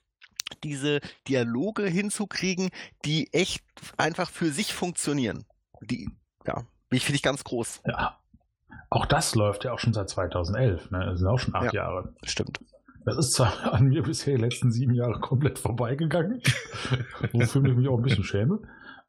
diese 0.63 0.99
Dialoge 1.27 1.85
hinzukriegen, 1.85 2.69
die 3.05 3.31
echt 3.33 3.63
einfach 3.97 4.29
für 4.29 4.51
sich 4.51 4.73
funktionieren. 4.73 5.45
Die, 5.81 6.09
ja, 6.45 6.65
ich 6.89 7.03
finde 7.03 7.17
ich 7.17 7.23
ganz 7.23 7.43
groß. 7.43 7.81
Ja. 7.85 8.19
Auch 8.89 9.05
das 9.05 9.35
läuft 9.35 9.65
ja 9.65 9.73
auch 9.73 9.79
schon 9.79 9.93
seit 9.93 10.09
2011. 10.09 10.91
Ne? 10.91 11.05
Das 11.05 11.19
sind 11.19 11.27
auch 11.27 11.39
schon 11.39 11.55
acht 11.55 11.73
Ja. 11.73 11.83
Jahre. 11.83 12.15
Stimmt. 12.23 12.59
Das 13.05 13.17
ist 13.17 13.33
zwar 13.33 13.73
an 13.73 13.87
mir 13.87 14.03
bisher 14.03 14.35
die 14.35 14.41
letzten 14.41 14.71
sieben 14.71 14.93
Jahre 14.93 15.19
komplett 15.19 15.59
vorbeigegangen, 15.59 16.41
wofür 17.33 17.65
ich 17.65 17.75
mich 17.75 17.87
auch 17.87 17.97
ein 17.97 18.03
bisschen 18.03 18.23
schäme. 18.23 18.59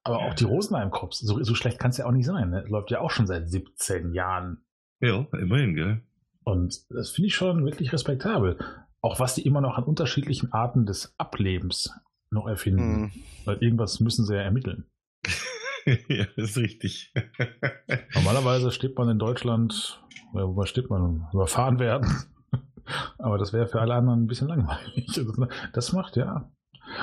Aber 0.05 0.21
auch 0.21 0.35
die 0.35 0.45
Rosenheim-Cops, 0.45 1.19
so, 1.19 1.43
so 1.43 1.55
schlecht 1.55 1.79
kann 1.79 1.91
es 1.91 1.99
ja 1.99 2.07
auch 2.07 2.13
nicht 2.13 2.27
sein. 2.27 2.51
Ne? 2.51 2.65
Läuft 2.69 2.91
ja 2.91 3.01
auch 3.01 3.11
schon 3.11 3.27
seit 3.27 3.49
17 3.51 4.13
Jahren. 4.13 4.65
Ja, 5.01 5.27
immerhin, 5.33 5.75
gell? 5.75 6.03
Und 6.49 6.91
das 6.91 7.11
finde 7.11 7.27
ich 7.27 7.35
schon 7.35 7.65
wirklich 7.67 7.93
respektabel. 7.93 8.59
Auch 9.03 9.21
was 9.21 9.35
die 9.35 9.47
immer 9.47 9.61
noch 9.61 9.77
an 9.77 9.85
unterschiedlichen 9.85 10.51
Arten 10.53 10.87
des 10.87 11.15
Ablebens 11.19 11.93
noch 12.31 12.47
erfinden. 12.47 13.13
Hm. 13.13 13.23
Weil 13.45 13.59
irgendwas 13.59 14.01
müssen 14.01 14.25
sie 14.25 14.35
ja 14.35 14.41
ermitteln. 14.41 14.87
ja, 16.09 16.25
das 16.37 16.51
ist 16.51 16.57
richtig. 16.57 17.13
Normalerweise 18.15 18.71
steht 18.71 18.97
man 18.97 19.11
in 19.11 19.19
Deutschland, 19.19 20.03
oder 20.33 20.57
wo 20.57 20.65
steht 20.65 20.89
man? 20.89 21.27
Überfahren 21.35 21.79
werden. 21.79 22.11
Aber 23.19 23.37
das 23.37 23.53
wäre 23.53 23.67
für 23.67 23.83
alle 23.83 23.95
anderen 23.95 24.23
ein 24.23 24.27
bisschen 24.27 24.49
langweilig. 24.49 25.21
Das 25.75 25.93
macht 25.93 26.17
ja. 26.17 26.51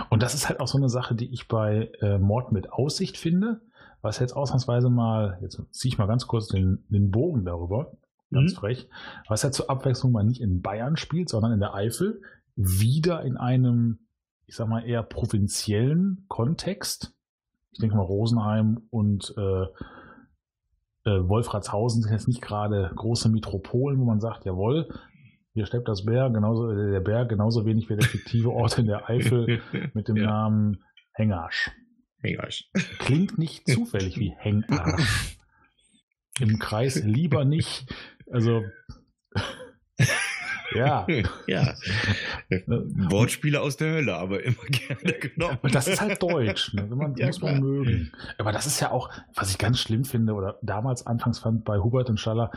Und 0.10 0.24
das 0.24 0.34
ist 0.34 0.50
halt 0.50 0.60
auch 0.60 0.68
so 0.68 0.80
eine 0.80 0.90
Sache, 0.90 1.14
die 1.14 1.32
ich 1.32 1.48
bei 1.48 1.92
äh, 2.02 2.18
Mord 2.18 2.52
mit 2.52 2.72
Aussicht 2.72 3.18
finde, 3.18 3.62
was 4.02 4.18
jetzt 4.18 4.36
ausnahmsweise 4.36 4.90
mal, 4.90 5.38
jetzt 5.44 5.62
ziehe 5.72 5.94
ich 5.94 6.00
mal 6.00 6.08
ganz 6.08 6.26
kurz 6.26 6.48
den, 6.48 6.84
den 6.90 7.12
Bogen 7.12 7.46
darüber, 7.46 7.92
ganz 8.32 8.54
Mhm. 8.54 8.56
frech, 8.58 8.90
was 9.28 9.44
ja 9.44 9.52
zur 9.52 9.70
Abwechslung 9.70 10.12
mal 10.12 10.24
nicht 10.24 10.42
in 10.42 10.62
Bayern 10.62 10.98
spielt, 10.98 11.30
sondern 11.30 11.52
in 11.54 11.60
der 11.60 11.74
Eifel, 11.74 12.22
wieder 12.56 13.24
in 13.24 13.38
einem, 13.38 14.00
ich 14.48 14.56
sag 14.56 14.68
mal, 14.68 14.86
eher 14.86 15.04
provinziellen 15.04 16.26
Kontext. 16.28 17.14
Ich 17.72 17.80
denke 17.80 17.96
mal, 17.96 18.04
Rosenheim 18.04 18.82
und 18.90 19.34
äh, 19.38 19.64
äh, 21.10 21.28
Wolfratshausen 21.28 22.02
sind 22.02 22.12
jetzt 22.12 22.28
nicht 22.28 22.42
gerade 22.42 22.92
große 22.96 23.30
Metropolen, 23.30 24.00
wo 24.00 24.06
man 24.06 24.20
sagt, 24.22 24.46
jawohl, 24.46 24.88
hier 25.54 25.66
steppt 25.66 25.88
das 25.88 26.06
Bär, 26.06 26.30
genauso 26.30 26.70
äh, 26.72 26.92
der 26.92 27.00
Bär, 27.02 27.26
genauso 27.26 27.66
wenig 27.66 27.90
wie 27.90 27.96
der 27.96 28.06
fiktive 28.06 28.50
Ort 28.52 28.78
in 28.80 28.88
der 28.88 29.10
Eifel 29.10 29.62
mit 29.94 30.08
dem 30.08 30.18
Ja. 30.18 30.26
Namen 30.28 30.84
Hengarsch. 31.14 31.72
Hey, 32.22 32.38
Arsch. 32.40 32.70
Klingt 33.00 33.38
nicht 33.38 33.68
zufällig 33.68 34.18
wie 34.18 34.34
Hengarsch. 34.38 35.38
Im 36.40 36.60
Kreis 36.60 37.02
lieber 37.04 37.46
nicht. 37.46 37.86
Also 38.32 38.64
ja. 40.76 41.08
ja. 41.48 41.74
Wortspiele 42.68 43.62
aus 43.62 43.78
der 43.78 43.94
Hölle, 43.94 44.16
aber 44.16 44.44
immer 44.44 44.64
gerne 44.70 45.14
genommen. 45.20 45.58
Aber 45.62 45.70
das 45.70 45.88
ist 45.88 46.02
halt 46.02 46.22
Deutsch, 46.22 46.74
ne? 46.74 46.90
Wenn 46.90 46.98
man, 46.98 47.16
Ja, 47.16 47.28
muss 47.28 47.42
man 47.42 47.56
klar. 47.56 47.62
mögen. 47.62 48.12
Aber 48.38 48.52
das 48.52 48.66
ist 48.66 48.80
ja 48.80 48.92
auch, 48.92 49.10
was 49.34 49.50
ich 49.50 49.58
ganz 49.58 49.80
schlimm 49.80 50.06
finde, 50.06 50.34
oder 50.34 50.60
damals 50.62 51.06
anfangs 51.06 51.40
fand 51.40 51.64
bei 51.66 51.78
Hubert 51.80 52.10
und 52.10 52.20
Schaller, 52.20 52.52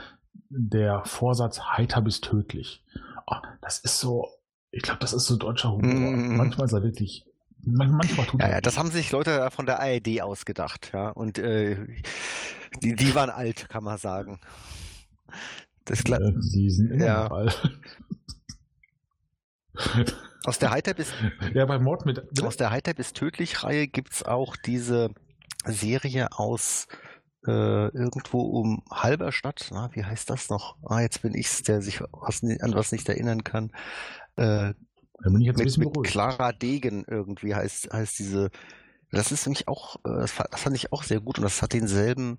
der 0.51 1.03
Vorsatz 1.05 1.61
heiter 1.61 2.01
bis 2.01 2.21
tödlich. 2.21 2.83
Oh, 3.27 3.37
das 3.61 3.79
ist 3.79 4.01
so, 4.01 4.29
ich 4.71 4.83
glaube, 4.83 5.01
das 5.01 5.13
ist 5.13 5.27
so 5.27 5.37
deutscher 5.37 5.73
Humor. 5.73 6.13
Mm. 6.13 6.37
Manchmal 6.37 6.67
ist 6.67 6.73
er 6.73 6.83
wirklich, 6.83 7.27
man, 7.63 7.91
manchmal 7.91 8.27
tut 8.27 8.41
Ja, 8.41 8.47
er 8.47 8.53
ja, 8.55 8.61
das 8.61 8.79
haben 8.79 8.91
sich 8.91 9.11
Leute 9.13 9.49
von 9.51 9.67
der 9.67 9.81
ARD 9.81 10.23
ausgedacht, 10.23 10.91
ja. 10.95 11.11
Und 11.11 11.39
äh, 11.39 11.77
die, 12.83 12.95
die 12.95 13.15
waren 13.15 13.29
alt, 13.31 13.69
kann 13.69 13.85
man 13.85 13.99
sagen. 13.99 14.41
Das, 15.85 16.01
äh, 16.01 16.19
die 16.55 16.71
sind 16.71 16.91
immer 16.93 17.05
Ja. 17.05 17.27
alt. 17.31 17.71
aus 20.45 20.59
der 20.59 20.71
Heiter 20.71 20.95
bis 20.95 21.13
ja, 21.55 21.65
bei 21.67 21.79
Mord 21.79 22.05
mit, 22.07 22.43
aus 22.43 22.57
der 22.57 22.71
Heiter 22.71 22.95
bis 22.95 23.13
tödlich 23.13 23.63
Reihe 23.65 23.87
gibt's 23.87 24.23
auch 24.23 24.57
diese 24.57 25.11
Serie 25.65 26.33
aus 26.33 26.87
äh, 27.47 27.51
irgendwo 27.89 28.41
um 28.43 28.83
Halberstadt. 28.91 29.69
Na, 29.71 29.91
wie 29.95 30.05
heißt 30.05 30.29
das 30.31 30.49
noch? 30.51 30.77
Ah, 30.85 31.01
jetzt 31.01 31.23
bin 31.23 31.35
ich's, 31.35 31.63
der 31.63 31.81
sich 31.83 32.01
was, 32.13 32.43
an 32.43 32.75
was 32.75 32.93
nicht 32.93 33.09
erinnern 33.09 33.45
kann. 33.45 33.71
Äh, 34.37 34.75
mit, 35.25 35.79
mit. 35.79 36.05
Clara 36.05 36.53
Degen 36.53 37.05
irgendwie 37.09 37.55
heißt, 37.55 37.93
heißt 37.93 38.19
diese. 38.19 38.51
Das 39.11 39.33
ist 39.33 39.47
nämlich 39.47 39.69
auch, 39.69 39.97
äh, 40.05 40.21
das, 40.21 40.33
fa- 40.33 40.49
das 40.51 40.61
fand 40.61 40.77
ich 40.77 40.93
auch 40.93 41.03
sehr 41.03 41.21
gut 41.21 41.39
und 41.39 41.45
das 41.45 41.63
hat 41.63 41.73
denselben, 41.73 42.39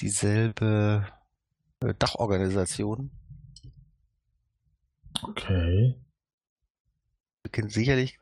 dieselbe 0.00 1.04
äh, 1.06 1.17
Dachorganisation. 1.80 3.10
Okay. 5.22 5.94
Ihr 7.44 7.50
kennt 7.50 7.72
sicherlich 7.72 8.18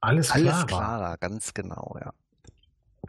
Alles, 0.00 0.30
alles 0.30 0.66
klar. 0.66 0.66
klarer, 0.66 1.16
ganz 1.18 1.54
genau, 1.54 1.96
ja. 2.00 2.12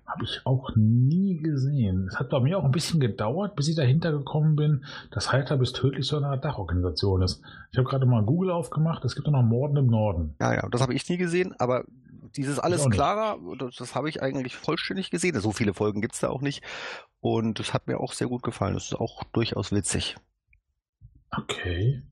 Habe 0.05 0.23
ich 0.23 0.41
auch 0.45 0.69
nie 0.75 1.38
gesehen. 1.38 2.08
Es 2.08 2.19
hat 2.19 2.29
bei 2.29 2.39
mir 2.39 2.60
auch 2.60 2.63
ein 2.63 2.71
bisschen 2.71 2.99
gedauert, 2.99 3.55
bis 3.55 3.67
ich 3.67 3.75
dahinter 3.75 4.12
gekommen 4.12 4.55
bin, 4.55 4.86
dass 5.12 5.31
Heiter 5.31 5.58
bis 5.58 5.73
tödlich 5.73 6.05
so 6.05 6.17
eine 6.17 6.27
Art 6.27 6.45
Dachorganisation 6.45 7.23
ist. 7.23 7.41
Ich 7.71 7.77
habe 7.77 7.89
gerade 7.89 8.05
mal 8.05 8.23
Google 8.23 8.51
aufgemacht, 8.51 9.03
es 9.03 9.15
gibt 9.15 9.27
auch 9.27 9.31
noch 9.31 9.41
Morden 9.41 9.77
im 9.77 9.88
Norden. 9.88 10.36
Ja, 10.39 10.53
ja, 10.53 10.69
das 10.69 10.81
habe 10.81 10.93
ich 10.93 11.10
nie 11.10 11.17
gesehen, 11.17 11.55
aber 11.60 11.86
dieses 12.36 12.60
alles 12.60 12.88
klarer, 12.89 13.39
das, 13.58 13.75
das 13.75 13.95
habe 13.95 14.10
ich 14.10 14.21
eigentlich 14.21 14.55
vollständig 14.55 15.10
gesehen. 15.10 15.39
So 15.39 15.51
viele 15.51 15.73
Folgen 15.73 16.01
gibt's 16.01 16.19
da 16.19 16.29
auch 16.29 16.41
nicht. 16.41 16.63
Und 17.25 17.57
das 17.57 17.73
hat 17.73 17.88
mir 17.88 17.99
auch 17.99 18.13
sehr 18.13 18.27
gut 18.27 18.43
gefallen. 18.43 18.75
Das 18.75 18.83
ist 18.83 18.93
auch 18.93 19.23
durchaus 19.23 19.71
witzig. 19.71 20.15
Okay. 21.31 22.03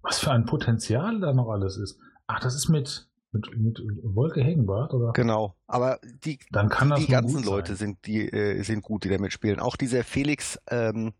Was 0.00 0.20
für 0.20 0.30
ein 0.30 0.44
Potenzial 0.44 1.18
da 1.18 1.32
noch 1.32 1.48
alles 1.48 1.76
ist. 1.76 1.98
Ach, 2.28 2.38
das 2.38 2.54
ist 2.54 2.68
mit, 2.68 3.08
mit, 3.32 3.48
mit 3.58 3.80
Wolke 4.04 4.44
Hengenbart, 4.44 4.94
oder? 4.94 5.10
Genau. 5.12 5.56
Aber 5.66 5.98
die, 6.24 6.38
Dann 6.52 6.68
kann 6.68 6.90
das 6.90 7.00
die 7.00 7.10
ganzen 7.10 7.42
Leute 7.42 7.74
sind, 7.74 8.06
die 8.06 8.28
äh, 8.28 8.62
sind 8.62 8.82
gut, 8.82 9.02
die 9.02 9.08
da 9.08 9.18
mitspielen. 9.18 9.58
Auch 9.58 9.74
dieser 9.74 10.04
Felix, 10.04 10.60
ähm, 10.70 11.12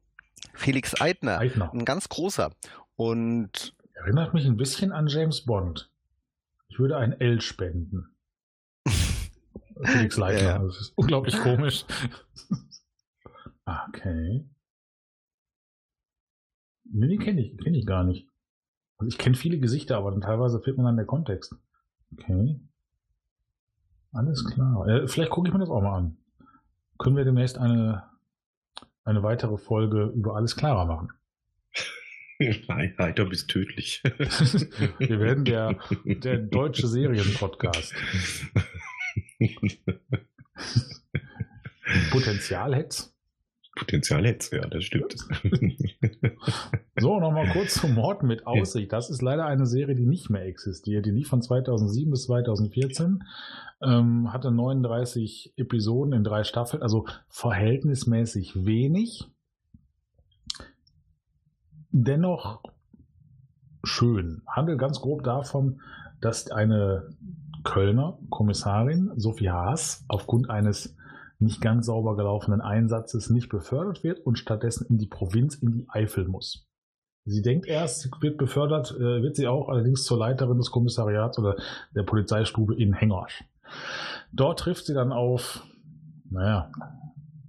Felix 0.55 0.95
Eitner, 1.01 1.41
Eitner. 1.41 1.75
ein 1.75 1.85
ganz 1.85 2.09
großer. 2.09 2.53
Und 2.95 3.75
Erinnert 3.95 4.33
mich 4.33 4.47
ein 4.47 4.57
bisschen 4.57 4.93
an 4.93 5.09
James 5.09 5.45
Bond. 5.45 5.91
Ich 6.69 6.79
würde 6.79 6.99
ein 6.99 7.21
L 7.21 7.41
spenden. 7.41 8.15
Felix 9.85 10.17
Leitner. 10.17 10.43
Ja, 10.43 10.57
ja. 10.57 10.59
Das 10.59 10.81
ist 10.81 10.93
unglaublich 10.97 11.39
komisch. 11.43 11.85
Okay. 13.65 14.45
Nee, 16.91 17.09
den 17.09 17.19
kenne 17.21 17.41
ich, 17.43 17.59
kenn 17.59 17.75
ich 17.75 17.87
gar 17.87 18.05
nicht. 18.05 18.27
Also 18.99 19.09
ich 19.09 19.19
kenne 19.19 19.37
viele 19.37 19.59
Gesichter, 19.59 19.97
aber 19.97 20.11
dann 20.11 20.21
teilweise 20.21 20.61
fehlt 20.61 20.79
mir 20.79 20.85
dann 20.85 20.97
der 20.97 21.07
Kontext. 21.07 21.55
Okay. 22.13 22.61
Alles 24.13 24.45
klar. 24.45 24.87
Äh, 24.89 25.07
vielleicht 25.07 25.31
gucke 25.31 25.49
ich 25.49 25.55
mir 25.55 25.61
das 25.61 25.69
auch 25.69 25.83
mal 25.83 25.97
an. 25.97 26.17
Können 26.99 27.17
wir 27.17 27.25
demnächst 27.25 27.59
eine, 27.59 28.05
eine 29.05 29.23
weitere 29.23 29.59
Folge 29.59 30.13
über 30.15 30.35
alles 30.35 30.57
klarer 30.57 30.87
machen? 30.87 31.13
Nein, 32.69 32.95
heiter 32.99 33.25
bis 33.25 33.47
tödlich. 33.47 34.03
Wir 34.99 35.19
werden 35.21 35.45
der, 35.45 35.77
der 36.05 36.39
deutsche 36.39 36.87
Serienpodcast. 36.87 37.95
Potenzial 42.11 42.75
hätt's. 42.75 43.15
Potenzial 43.77 44.27
jetzt, 44.27 44.53
ja, 44.53 44.67
das 44.67 44.85
stimmt. 44.85 45.17
So, 47.01 47.21
nochmal 47.21 47.49
kurz 47.53 47.75
zum 47.75 47.95
Mord 47.95 48.25
mit 48.25 48.47
Aussicht. 48.47 48.93
Das 48.93 49.09
ist 49.09 49.23
leider 49.23 49.47
eine 49.47 49.67
Serie, 49.67 49.95
die 49.95 50.07
nicht 50.07 50.31
mehr 50.31 50.45
existiert. 50.47 51.07
Die 51.07 51.11
lief 51.11 51.29
von 51.29 51.43
2007 51.43 52.11
bis 52.11 52.25
2014, 52.25 53.23
ähm, 53.83 54.33
hatte 54.33 54.51
39 54.51 55.55
Episoden 55.57 56.13
in 56.13 56.25
drei 56.25 56.43
Staffeln, 56.43 56.83
also 56.83 57.07
verhältnismäßig 57.29 58.67
wenig. 58.67 59.29
Dennoch 61.91 62.63
schön. 63.85 64.43
Handelt 64.49 64.81
ganz 64.81 65.01
grob 65.01 65.23
davon, 65.23 65.81
dass 66.21 66.51
eine 66.51 67.11
Kölner 67.65 68.19
Kommissarin, 68.31 69.13
Sophie 69.17 69.51
Haas, 69.51 70.05
aufgrund 70.09 70.51
eines 70.51 70.97
nicht 71.39 71.61
ganz 71.61 71.87
sauber 71.87 72.17
gelaufenen 72.17 72.61
Einsatzes 72.61 73.31
nicht 73.31 73.49
befördert 73.49 74.03
wird 74.03 74.21
und 74.21 74.39
stattdessen 74.39 74.87
in 74.89 74.99
die 74.99 75.07
Provinz, 75.07 75.55
in 75.55 75.73
die 75.73 75.87
Eifel 75.89 76.27
muss. 76.27 76.67
Sie 77.25 77.43
denkt 77.43 77.67
erst, 77.67 78.01
sie 78.01 78.11
wird 78.21 78.39
befördert, 78.39 78.91
äh, 78.93 79.23
wird 79.23 79.37
sie 79.37 79.47
auch 79.47 79.69
allerdings 79.69 80.05
zur 80.05 80.19
Leiterin 80.19 80.57
des 80.57 80.71
Kommissariats 80.71 81.39
oder 81.39 81.57
der 81.95 82.03
Polizeistube 82.03 82.75
in 82.75 82.95
Hengorsch. 82.95 83.45
Dort 84.33 84.61
trifft 84.61 84.87
sie 84.87 84.95
dann 84.95 85.13
auf, 85.13 85.63
naja, 86.31 86.73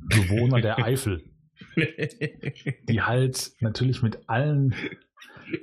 Bewohner 0.09 0.59
der 0.59 0.83
Eifel, 0.83 1.23
die 2.89 3.01
halt 3.01 3.53
natürlich 3.61 4.03
mit 4.03 4.27
allen, 4.27 4.75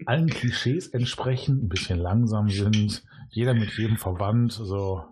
allen 0.07 0.29
Klischees 0.29 0.89
entsprechen, 0.89 1.65
ein 1.65 1.69
bisschen 1.69 1.99
langsam 1.99 2.49
sind, 2.49 3.03
jeder 3.31 3.55
mit 3.55 3.77
jedem 3.77 3.97
verwandt, 3.97 4.53
so 4.53 5.05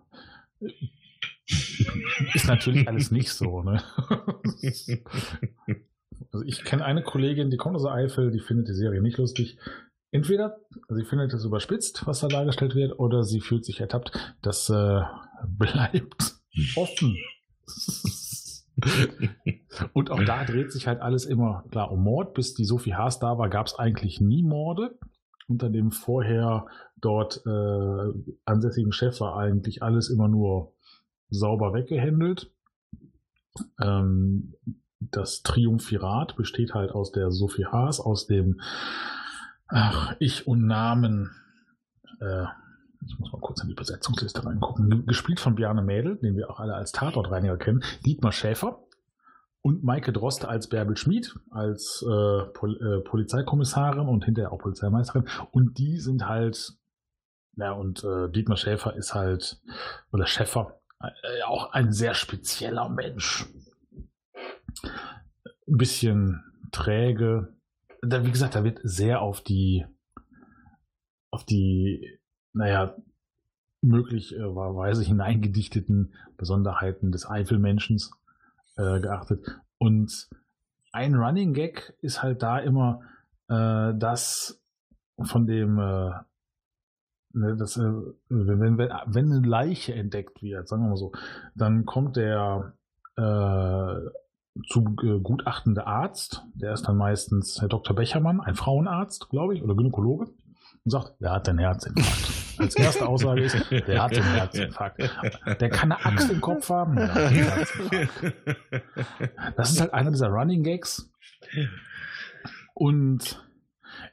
ist 2.35 2.47
natürlich 2.47 2.89
alles 2.89 3.11
nicht 3.11 3.33
so. 3.33 3.63
Ne? 3.63 3.83
Also 6.33 6.45
ich 6.47 6.65
kenne 6.65 6.85
eine 6.85 7.03
Kollegin, 7.03 7.51
die 7.51 7.57
kommt 7.57 7.77
aus 7.77 7.83
der 7.83 7.93
Eifel, 7.93 8.33
die 8.33 8.41
findet 8.41 8.69
die 8.69 8.75
Serie 8.75 9.01
nicht 9.01 9.19
lustig. 9.19 9.57
Entweder 10.11 10.59
sie 10.89 11.05
findet 11.05 11.33
es 11.33 11.45
überspitzt, 11.45 12.07
was 12.07 12.21
da 12.21 12.29
dargestellt 12.29 12.75
wird, 12.75 12.99
oder 12.99 13.25
sie 13.25 13.41
fühlt 13.41 13.65
sich 13.65 13.81
ertappt. 13.81 14.13
Das 14.43 14.71
äh, 14.71 15.01
bleibt 15.47 16.35
offen. 16.77 17.17
Und 19.93 20.11
auch 20.11 20.23
da 20.25 20.45
dreht 20.45 20.73
sich 20.73 20.87
halt 20.87 21.01
alles 21.01 21.25
immer 21.25 21.65
klar 21.71 21.91
um 21.91 22.03
Mord. 22.03 22.35
Bis 22.35 22.55
die 22.55 22.65
Sophie 22.65 22.95
Haas 22.95 23.19
da 23.19 23.39
war, 23.39 23.49
gab 23.49 23.67
es 23.67 23.79
eigentlich 23.79 24.21
nie 24.21 24.43
Morde. 24.43 24.99
Unter 25.47 25.69
dem 25.69 25.91
vorher 25.91 26.67
dort 26.97 27.43
äh, 27.47 28.13
ansässigen 28.45 28.93
Chef 28.93 29.21
war 29.21 29.37
eigentlich 29.37 29.83
alles 29.83 30.09
immer 30.09 30.29
nur 30.29 30.73
sauber 31.29 31.75
weggehändelt. 31.75 32.51
Ähm, 33.81 34.55
das 35.01 35.43
Triumphirat 35.43 36.37
besteht 36.37 36.75
halt 36.75 36.93
aus 36.93 37.13
der 37.13 37.31
Sophie 37.31 37.67
Haas, 37.67 38.01
aus 38.01 38.27
dem 38.27 38.61
ach, 39.69 40.17
Ich 40.19 40.47
und 40.47 40.67
Namen. 40.67 41.31
Äh, 42.21 42.47
ich 43.07 43.19
muss 43.19 43.33
mal 43.33 43.41
kurz 43.41 43.63
in 43.63 43.69
die 43.69 43.75
Besetzungsliste 43.75 44.45
reingucken. 44.45 45.07
Gespielt 45.07 45.41
von 45.41 45.55
Bjarne 45.55 45.83
Mädel, 45.83 46.17
den 46.17 46.37
wir 46.37 46.51
auch 46.51 46.61
alle 46.61 46.75
als 46.75 46.93
Tatortreiniger 46.93 47.57
kennen. 47.57 47.83
Dietmar 48.05 48.33
Schäfer 48.33 48.85
und 49.63 49.83
Maike 49.83 50.13
Droste 50.13 50.49
als 50.49 50.69
Bärbel 50.69 50.97
Schmid, 50.97 51.35
als 51.51 52.03
äh, 52.03 52.45
Pol 52.53 52.77
äh, 52.77 53.01
Polizeikommissarin 53.09 54.09
und 54.09 54.25
hinterher 54.25 54.53
auch 54.53 54.59
Polizeimeisterin. 54.59 55.29
Und 55.53 55.79
die 55.79 55.99
sind 55.99 56.29
halt, 56.29 56.75
ja, 57.57 57.73
und 57.73 58.05
äh, 58.05 58.31
Dietmar 58.31 58.57
Schäfer 58.57 58.95
ist 58.95 59.15
halt, 59.15 59.61
oder 60.13 60.27
Schäfer, 60.27 60.81
äh, 61.01 61.43
auch 61.47 61.73
ein 61.73 61.93
sehr 61.93 62.15
spezieller 62.15 62.89
Mensch. 62.89 63.47
Ein 65.67 65.79
bisschen 65.79 66.45
träge. 66.73 67.55
Da, 68.03 68.25
wie 68.27 68.31
gesagt, 68.31 68.55
da 68.55 68.65
wird 68.65 68.81
sehr 68.83 69.23
auf 69.23 69.41
die, 69.41 69.87
auf 71.31 71.45
die 71.45 72.19
naja, 72.55 72.97
möglicherweise 73.83 75.05
hineingedichteten 75.05 76.15
Besonderheiten 76.37 77.13
des 77.13 77.29
Eifelmenschens 77.29 78.13
äh, 78.77 79.01
geachtet. 79.01 79.45
Und 79.79 80.29
ein 80.93 81.15
Running 81.15 81.53
Gag 81.53 81.95
ist 82.01 82.23
halt 82.23 82.43
da 82.43 82.59
immer, 82.59 83.03
äh, 83.49 83.93
dass 83.95 84.61
von 85.23 85.47
dem, 85.47 85.79
äh, 85.79 86.11
ne, 87.33 87.57
das, 87.57 87.77
äh, 87.77 87.83
wenn, 88.29 88.79
wenn, 88.79 88.91
wenn 89.07 89.33
eine 89.33 89.47
Leiche 89.47 89.95
entdeckt 89.95 90.43
wird, 90.43 90.69
sagen 90.69 90.83
wir 90.83 90.91
mal 90.91 90.97
so, 90.97 91.13
dann 91.55 91.85
kommt 91.85 92.17
der 92.17 92.75
äh, 93.17 94.11
zu 94.69 94.97
äh, 95.03 95.21
gutachtende 95.21 95.87
Arzt, 95.87 96.45
der 96.55 96.73
ist 96.73 96.83
dann 96.83 96.97
meistens 96.97 97.61
Herr 97.61 97.69
Dr. 97.69 97.95
Bechermann, 97.95 98.41
ein 98.41 98.55
Frauenarzt, 98.55 99.29
glaube 99.29 99.55
ich, 99.55 99.63
oder 99.63 99.75
Gynäkologe, 99.75 100.27
und 100.85 100.91
sagt, 100.91 101.21
der 101.21 101.33
hat 101.33 101.47
den 101.47 101.59
Herzinfarkt. 101.59 102.44
Als 102.59 102.77
erste 102.77 103.07
Aussage 103.07 103.43
ist, 103.43 103.57
der 103.71 104.03
hat 104.03 104.17
den 104.17 104.23
Herzinfarkt. 104.23 105.01
Der 105.61 105.71
kann 105.71 105.93
eine 105.93 106.05
Axt 106.05 106.31
im 106.31 106.41
Kopf 106.41 106.71
haben. 106.71 106.97
Das 109.57 109.71
ist 109.71 109.81
halt 109.81 109.93
einer 109.95 110.11
dieser 110.11 110.29
Running 110.29 110.63
Gags. 110.63 111.11
Und 112.75 113.45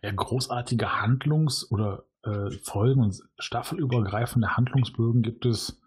ja, 0.01 0.11
großartige 0.11 1.01
Handlungs- 1.01 1.69
oder 1.71 2.05
äh, 2.23 2.51
Folgen- 2.63 3.01
und 3.01 3.19
staffelübergreifende 3.39 4.55
Handlungsbögen 4.55 5.21
gibt 5.23 5.45
es 5.45 5.81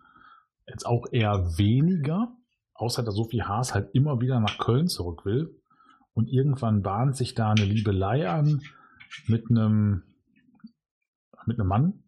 jetzt 0.67 0.85
auch 0.87 1.07
eher 1.13 1.59
weniger, 1.59 2.33
außer 2.75 3.03
dass 3.03 3.15
Sophie 3.15 3.43
Haas 3.43 3.75
halt 3.75 3.95
immer 3.95 4.21
wieder 4.21 4.41
nach 4.41 4.59
Köln 4.59 4.89
zurück 4.89 5.25
will. 5.25 5.61
Und 6.13 6.29
irgendwann 6.29 6.83
bahnt 6.83 7.17
sich 7.17 7.35
da 7.35 7.51
eine 7.51 7.65
Liebelei 7.65 8.29
an 8.29 8.63
mit 9.27 9.51
einem 9.51 10.03
mit 11.47 11.59
einem 11.59 11.69
Mann, 11.69 12.04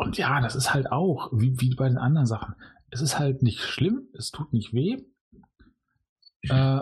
und 0.00 0.16
ja, 0.16 0.40
das 0.40 0.54
ist 0.54 0.72
halt 0.72 0.90
auch, 0.90 1.30
wie, 1.30 1.60
wie 1.60 1.74
bei 1.74 1.86
den 1.86 1.98
anderen 1.98 2.26
Sachen. 2.26 2.54
Es 2.88 3.02
ist 3.02 3.18
halt 3.18 3.42
nicht 3.42 3.60
schlimm, 3.60 4.08
es 4.14 4.30
tut 4.30 4.50
nicht 4.54 4.72
weh. 4.72 5.04
Äh, 6.48 6.80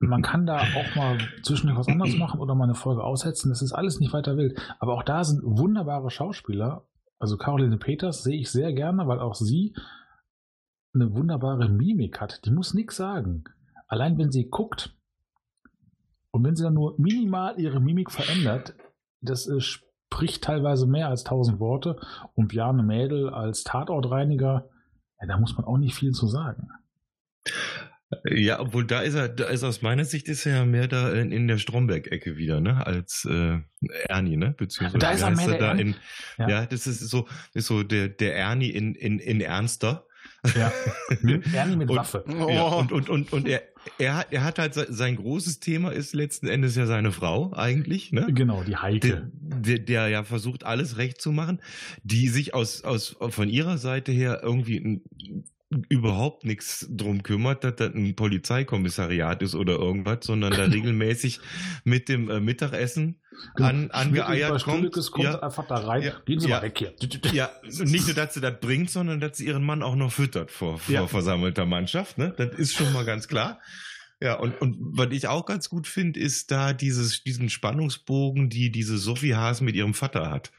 man 0.00 0.22
kann 0.22 0.44
da 0.44 0.58
auch 0.58 0.96
mal 0.96 1.18
zwischendurch 1.44 1.78
was 1.78 1.86
anderes 1.86 2.16
machen 2.16 2.40
oder 2.40 2.56
mal 2.56 2.64
eine 2.64 2.74
Folge 2.74 3.04
aussetzen. 3.04 3.50
Das 3.50 3.62
ist 3.62 3.72
alles 3.72 4.00
nicht 4.00 4.12
weiter 4.12 4.36
wild. 4.36 4.60
Aber 4.80 4.94
auch 4.94 5.04
da 5.04 5.22
sind 5.22 5.40
wunderbare 5.44 6.10
Schauspieler. 6.10 6.84
Also 7.20 7.36
Caroline 7.36 7.78
Peters 7.78 8.24
sehe 8.24 8.40
ich 8.40 8.50
sehr 8.50 8.72
gerne, 8.72 9.06
weil 9.06 9.20
auch 9.20 9.36
sie 9.36 9.76
eine 10.94 11.14
wunderbare 11.14 11.68
Mimik 11.68 12.20
hat. 12.20 12.44
Die 12.44 12.50
muss 12.50 12.74
nichts 12.74 12.96
sagen. 12.96 13.44
Allein 13.86 14.18
wenn 14.18 14.32
sie 14.32 14.50
guckt 14.50 14.96
und 16.32 16.42
wenn 16.42 16.56
sie 16.56 16.64
dann 16.64 16.74
nur 16.74 16.96
minimal 16.98 17.54
ihre 17.60 17.78
Mimik 17.78 18.10
verändert, 18.10 18.74
das 19.20 19.46
ist 19.46 19.84
spricht 20.12 20.44
teilweise 20.44 20.86
mehr 20.86 21.08
als 21.08 21.24
tausend 21.24 21.58
Worte 21.58 21.96
und 22.34 22.48
Bjarne 22.48 22.82
Mädel 22.82 23.30
als 23.30 23.64
Tatortreiniger, 23.64 24.68
ja, 25.20 25.26
da 25.26 25.38
muss 25.38 25.56
man 25.56 25.64
auch 25.64 25.78
nicht 25.78 25.94
viel 25.94 26.12
zu 26.12 26.26
sagen. 26.26 26.68
Ja, 28.30 28.60
obwohl 28.60 28.86
da 28.86 29.00
ist 29.00 29.14
er, 29.14 29.30
da 29.30 29.46
ist 29.46 29.64
aus 29.64 29.80
meiner 29.80 30.04
Sicht 30.04 30.28
ist 30.28 30.44
er 30.44 30.56
ja 30.56 30.64
mehr 30.66 30.86
da 30.86 31.12
in, 31.12 31.32
in 31.32 31.48
der 31.48 31.56
Stromberg-Ecke 31.56 32.36
wieder, 32.36 32.60
ne, 32.60 32.86
als 32.86 33.26
äh, 33.28 33.60
Ernie, 34.06 34.36
ne, 34.36 34.54
beziehungsweise 34.56 34.98
da 34.98 35.12
ist 35.12 35.22
er 35.22 35.30
mehr 35.30 35.48
der 35.48 35.58
da 35.58 35.72
in, 35.72 35.94
ja. 36.36 36.48
ja. 36.48 36.66
das 36.66 36.86
ist 36.86 37.00
so, 37.08 37.26
ist 37.54 37.68
so 37.68 37.82
der 37.82 38.08
der 38.08 38.36
Ernie 38.36 38.68
in 38.68 38.94
in 38.94 39.18
in 39.18 39.40
ernster. 39.40 40.06
Ja, 40.54 40.70
Ernie 41.54 41.76
mit 41.76 41.88
und, 41.88 41.96
Waffe. 41.96 42.24
Ja, 42.28 42.64
und, 42.64 42.92
und, 42.92 43.08
und, 43.08 43.32
und 43.32 43.48
er, 43.48 43.62
er, 43.98 44.16
hat, 44.16 44.32
er 44.32 44.44
hat 44.44 44.58
halt 44.58 44.74
sein 44.74 45.16
großes 45.16 45.60
Thema 45.60 45.90
ist 45.90 46.14
letzten 46.14 46.48
Endes 46.48 46.76
ja 46.76 46.86
seine 46.86 47.12
Frau 47.12 47.52
eigentlich, 47.52 48.12
ne? 48.12 48.26
Genau, 48.32 48.62
die 48.62 48.76
Heike. 48.76 49.30
Der, 49.40 49.58
der, 49.58 49.78
der 49.78 50.08
ja 50.08 50.24
versucht, 50.24 50.64
alles 50.64 50.96
recht 50.96 51.20
zu 51.20 51.32
machen, 51.32 51.60
die 52.02 52.28
sich 52.28 52.54
aus, 52.54 52.84
aus, 52.84 53.16
von 53.30 53.48
ihrer 53.48 53.78
Seite 53.78 54.12
her 54.12 54.40
irgendwie 54.42 55.02
überhaupt 55.88 56.44
nichts 56.44 56.86
drum 56.90 57.22
kümmert, 57.22 57.64
dass 57.64 57.76
das 57.76 57.94
ein 57.94 58.14
Polizeikommissariat 58.14 59.42
ist 59.42 59.54
oder 59.54 59.74
irgendwas, 59.74 60.18
sondern 60.22 60.52
da 60.52 60.64
regelmäßig 60.64 61.40
mit 61.84 62.08
dem 62.08 62.30
äh, 62.30 62.40
Mittagessen 62.40 63.20
an, 63.54 63.90
angeeiert 63.90 64.62
kommt. 64.64 64.92
kommt 65.10 65.24
ja, 65.24 65.42
einfach 65.42 65.66
da 65.66 65.76
rein. 65.76 66.02
Ja, 66.02 66.12
Gehen 66.24 66.40
Sie 66.40 66.48
ja, 66.48 66.56
mal 66.56 66.62
weg 66.62 66.78
hier. 66.78 66.94
Ja, 67.32 67.50
nicht 67.62 68.06
nur, 68.06 68.14
dass 68.14 68.34
sie 68.34 68.40
das 68.40 68.60
bringt, 68.60 68.90
sondern 68.90 69.20
dass 69.20 69.38
sie 69.38 69.46
ihren 69.46 69.64
Mann 69.64 69.82
auch 69.82 69.96
noch 69.96 70.12
füttert 70.12 70.50
vor, 70.50 70.78
vor 70.78 71.08
versammelter 71.08 71.66
Mannschaft. 71.66 72.18
Ne? 72.18 72.34
Das 72.36 72.54
ist 72.54 72.74
schon 72.74 72.92
mal 72.92 73.04
ganz 73.04 73.28
klar. 73.28 73.60
Ja, 74.22 74.34
und, 74.34 74.60
und 74.60 74.76
was 74.78 75.08
ich 75.10 75.26
auch 75.26 75.46
ganz 75.46 75.68
gut 75.68 75.88
finde, 75.88 76.20
ist 76.20 76.52
da 76.52 76.72
dieses, 76.72 77.24
diesen 77.24 77.50
Spannungsbogen, 77.50 78.48
die 78.48 78.70
diese 78.70 78.96
Sophie 78.96 79.34
Haas 79.34 79.60
mit 79.60 79.74
ihrem 79.74 79.94
Vater 79.94 80.30
hat. 80.30 80.52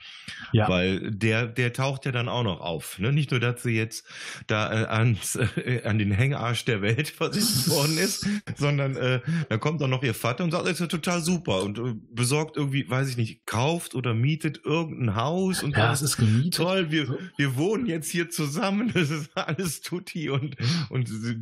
Ja. 0.52 0.68
Weil 0.68 1.12
der, 1.12 1.48
der 1.48 1.72
taucht 1.72 2.04
ja 2.06 2.12
dann 2.12 2.28
auch 2.28 2.44
noch 2.44 2.60
auf. 2.60 3.00
Ne? 3.00 3.14
Nicht 3.14 3.32
nur, 3.32 3.40
dass 3.40 3.64
sie 3.64 3.72
jetzt 3.72 4.06
da 4.48 4.70
äh, 4.72 4.86
ans, 4.88 5.36
äh, 5.38 5.82
an 5.86 5.98
den 5.98 6.12
Hängarsch 6.12 6.66
der 6.66 6.82
Welt 6.82 7.08
versetzt 7.16 7.70
worden 7.70 7.98
ist, 7.98 8.28
sondern 8.58 8.98
äh, 8.98 9.22
da 9.48 9.58
kommt 9.58 9.80
dann 9.80 9.92
noch 9.92 10.04
ihr 10.04 10.14
Vater 10.14 10.44
und 10.44 10.52
sagt, 10.52 10.66
das 10.66 10.74
ist 10.74 10.80
ja 10.82 10.88
total 10.88 11.22
super 11.22 11.64
und 11.64 11.80
äh, 11.80 11.94
besorgt 12.12 12.58
irgendwie, 12.58 12.90
weiß 12.90 13.08
ich 13.10 13.16
nicht, 13.18 13.46
kauft 13.46 13.96
oder 13.96 14.14
mietet 14.14 14.60
irgendein 14.66 15.16
Haus 15.16 15.64
und 15.64 15.72
Ja, 15.72 15.84
sagt, 15.84 15.96
es 15.96 16.02
ist 16.02 16.18
gemietet. 16.18 16.56
toll, 16.56 16.92
wir, 16.92 17.18
wir 17.38 17.56
wohnen 17.56 17.86
jetzt 17.86 18.10
hier 18.12 18.30
zusammen, 18.30 18.92
das 18.94 19.10
ist 19.10 19.38
alles 19.38 19.80
tutti 19.80 20.30
und, 20.30 20.58
und 20.90 21.08
sie, 21.08 21.38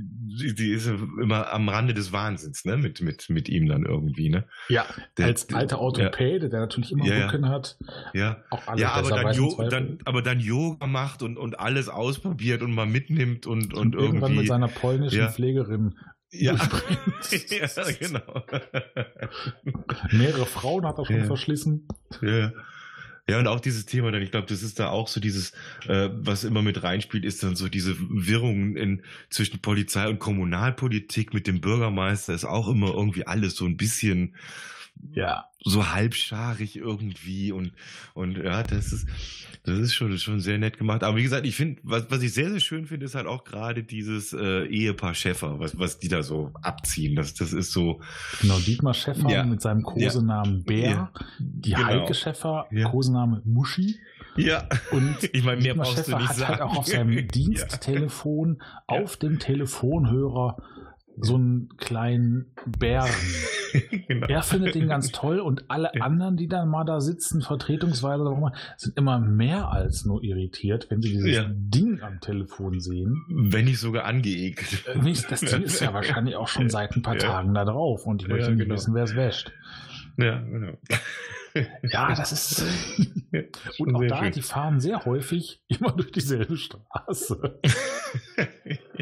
sie 0.55 0.71
ist 0.71 0.85
immer 0.87 1.51
am 1.51 1.67
Rande 1.67 1.95
des 1.95 2.10
Wahnsinns, 2.11 2.65
ne, 2.65 2.77
mit, 2.77 3.01
mit, 3.01 3.29
mit 3.29 3.49
ihm 3.49 3.67
dann 3.67 3.85
irgendwie, 3.85 4.29
ne. 4.29 4.45
Ja, 4.69 4.85
Der- 5.17 5.27
als 5.27 5.51
alter 5.53 5.79
Orthopäde, 5.79 6.49
der 6.49 6.59
natürlich 6.61 6.91
immer 6.91 7.05
Ja, 7.05 7.15
ja. 7.15 7.25
Rücken 7.27 7.49
hat. 7.49 7.77
Ja. 8.13 8.43
Auch 8.49 8.67
alle 8.67 8.81
Ja, 8.81 8.91
aber 8.93 9.09
dann, 9.09 9.33
jo 9.35 9.67
dann, 9.69 9.97
aber 10.05 10.21
dann 10.21 10.39
Yoga 10.39 10.87
macht 10.87 11.23
und, 11.23 11.37
und 11.37 11.59
alles 11.59 11.89
ausprobiert 11.89 12.61
und 12.61 12.73
mal 12.73 12.85
mitnimmt 12.85 13.47
und, 13.47 13.73
und, 13.73 13.95
und 13.95 13.95
irgendwann 13.95 14.21
irgendwie. 14.31 14.39
mit 14.39 14.47
seiner 14.47 14.67
polnischen 14.67 15.19
Ja. 15.19 15.29
Pflegerin 15.29 15.95
ja. 16.33 16.53
ja, 17.49 17.67
genau. 17.99 18.43
Mehrere 20.11 20.45
Frauen 20.45 20.85
hat 20.85 20.97
er 20.97 21.05
schon 21.05 21.17
Ja. 21.17 21.23
verschlissen. 21.25 21.87
Ja. 22.21 22.51
Ja, 23.29 23.39
und 23.39 23.47
auch 23.47 23.59
dieses 23.59 23.85
Thema 23.85 24.11
dann, 24.11 24.21
ich 24.21 24.31
glaube, 24.31 24.47
das 24.47 24.63
ist 24.63 24.79
da 24.79 24.89
auch 24.89 25.07
so 25.07 25.19
dieses, 25.19 25.51
äh, 25.87 26.09
was 26.11 26.43
immer 26.43 26.61
mit 26.61 26.83
reinspielt, 26.83 27.23
ist 27.23 27.43
dann 27.43 27.55
so 27.55 27.69
diese 27.69 27.95
Wirrungen 27.99 28.75
in, 28.75 29.03
zwischen 29.29 29.61
Polizei 29.61 30.07
und 30.09 30.19
Kommunalpolitik 30.19 31.33
mit 31.33 31.47
dem 31.47 31.61
Bürgermeister, 31.61 32.33
ist 32.33 32.45
auch 32.45 32.67
immer 32.67 32.93
irgendwie 32.93 33.27
alles 33.27 33.55
so 33.55 33.65
ein 33.65 33.77
bisschen 33.77 34.35
Ja, 35.13 35.45
so 35.59 35.93
halbscharig 35.93 36.75
irgendwie 36.77 37.51
und, 37.51 37.73
und 38.13 38.37
ja, 38.37 38.61
das 38.63 38.93
ist, 38.93 39.07
das 39.63 39.77
ist 39.79 39.93
schon, 39.93 40.17
schon 40.19 40.39
sehr 40.39 40.57
nett 40.57 40.77
gemacht. 40.77 41.03
Aber 41.03 41.17
wie 41.17 41.23
gesagt, 41.23 41.45
ich 41.45 41.55
finde, 41.55 41.81
was, 41.83 42.09
was 42.11 42.21
ich 42.21 42.33
sehr, 42.33 42.49
sehr 42.51 42.59
schön 42.59 42.85
finde, 42.85 43.07
ist 43.07 43.15
halt 43.15 43.25
auch 43.25 43.43
gerade 43.43 43.83
dieses 43.83 44.31
äh, 44.31 44.65
Ehepaar 44.67 45.13
Schäffer, 45.15 45.59
was, 45.59 45.77
was 45.77 45.99
die 45.99 46.07
da 46.07 46.21
so 46.23 46.51
abziehen. 46.61 47.15
Das, 47.15 47.33
das 47.33 47.51
ist 47.51 47.71
so, 47.71 47.99
genau. 48.41 48.59
Dietmar 48.59 48.93
Schäffer 48.93 49.29
Ja. 49.29 49.43
mit 49.43 49.61
seinem 49.61 49.81
Kosenamen 49.83 50.63
Bär. 50.63 50.89
Ja. 50.89 51.11
Die 51.39 51.71
Genau. 51.71 51.83
Heike 51.85 52.13
Schäffer. 52.13 52.67
Kosename 52.85 53.41
Muschi. 53.43 53.95
Ja. 54.37 54.69
Und 54.91 55.15
Ich 55.33 55.43
meine, 55.43 55.61
mehr 55.61 55.73
Dietmar 55.73 55.85
brauchst 55.87 55.97
du 55.97 56.03
Schäfer 56.11 56.19
nicht 56.19 56.29
hat 56.29 56.35
sagen. 56.37 56.51
halt 56.51 56.61
auch 56.61 56.77
auf 56.77 56.87
seinem 56.87 57.27
Diensttelefon 57.81 58.61
auf 58.87 59.17
dem 59.17 59.39
Telefonhörer 59.39 60.57
so 61.21 61.35
einen 61.35 61.69
kleinen 61.77 62.51
Bären. 62.77 63.09
genau. 64.07 64.27
Er 64.27 64.41
findet 64.43 64.75
den 64.75 64.87
ganz 64.87 65.11
toll 65.11 65.39
und 65.39 65.69
alle 65.69 65.89
Ja. 65.93 66.03
anderen, 66.03 66.35
die 66.37 66.47
dann 66.47 66.67
mal 66.69 66.83
da 66.83 66.99
sitzen, 66.99 67.41
vertretungsweise 67.41 68.21
oder 68.23 68.31
auch 68.31 68.37
immer, 68.37 68.53
sind 68.77 68.97
immer 68.97 69.19
mehr 69.19 69.69
als 69.71 70.03
nur 70.05 70.23
irritiert, 70.23 70.87
wenn 70.89 71.01
sie 71.01 71.09
dieses 71.09 71.29
Ja. 71.35 71.45
Ding 71.49 72.01
am 72.01 72.19
Telefon 72.19 72.79
sehen. 72.79 73.23
Wenn 73.29 73.65
nicht 73.65 73.79
sogar 73.79 74.05
angeekelt. 74.05 74.85
Äh, 74.87 75.13
Das 75.29 75.41
Ding 75.41 75.61
ist 75.63 75.79
ja 75.79 75.93
wahrscheinlich 75.93 76.35
auch 76.35 76.47
schon 76.47 76.69
seit 76.69 76.95
ein 76.95 77.01
paar 77.01 77.15
Ja. 77.15 77.19
Tagen 77.19 77.53
da 77.53 77.65
drauf 77.65 78.05
und 78.05 78.21
ich 78.23 78.27
Ja, 78.27 78.35
möchte 78.35 78.51
nicht 78.51 78.63
genau. 78.63 78.75
wissen, 78.75 78.93
wer 78.93 79.03
es 79.03 79.15
wäscht. 79.15 79.51
Ja, 80.17 80.39
genau. 80.41 80.73
Ja, 81.83 82.15
das 82.15 82.31
ist. 82.31 82.63
Ja, 83.33 83.41
Und 83.77 83.93
auch 83.93 84.05
da, 84.07 84.23
schön. 84.23 84.31
die 84.31 84.41
fahren 84.41 84.79
sehr 84.79 85.03
häufig 85.03 85.61
immer 85.67 85.91
durch 85.91 86.09
dieselbe 86.13 86.55
Straße. 86.55 87.59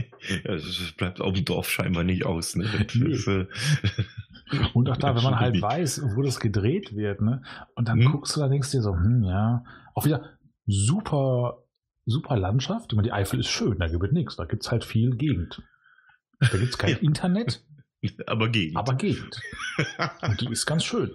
das 0.43 0.93
bleibt 0.97 1.21
auf 1.21 1.33
dem 1.33 1.45
Dorf 1.45 1.69
scheinbar 1.69 2.03
nicht 2.03 2.25
aus. 2.25 2.55
Ne? 2.55 2.65
Äh, 2.65 3.45
Und 4.73 4.89
auch 4.89 4.97
da, 4.97 5.15
wenn 5.15 5.23
man 5.23 5.39
halt 5.39 5.61
weiß, 5.61 6.01
wo 6.15 6.21
das 6.23 6.39
gedreht 6.39 6.95
wird, 6.95 7.21
ne? 7.21 7.43
Und 7.75 7.87
dann 7.87 7.99
Hm. 7.99 8.11
guckst 8.11 8.35
du 8.35 8.39
da, 8.39 8.47
denkst 8.47 8.71
dir 8.71 8.81
so, 8.81 8.95
hm, 8.95 9.23
ja, 9.23 9.63
auch 9.93 10.05
wieder 10.05 10.37
super, 10.65 11.63
super 12.05 12.35
Landschaft. 12.37 12.91
Ich 12.91 12.95
meine, 12.95 13.07
die 13.07 13.13
Eifel 13.13 13.39
ist 13.39 13.49
schön, 13.49 13.77
da 13.79 13.87
gibt 13.87 14.03
es 14.03 14.11
nichts. 14.11 14.35
Da 14.37 14.45
gibt 14.45 14.63
es 14.63 14.71
halt 14.71 14.83
viel 14.85 15.15
Gegend. 15.17 15.61
Da 16.39 16.57
gibt 16.57 16.69
es 16.71 16.77
kein 16.77 16.89
Ja. 16.93 16.97
Internet, 16.97 17.63
aber 18.27 18.49
gegen. 18.49 18.75
aber 18.77 18.95
Gegend. 18.95 19.39
Und 20.21 20.41
die 20.41 20.51
ist 20.51 20.65
ganz 20.65 20.83
schön. 20.83 21.11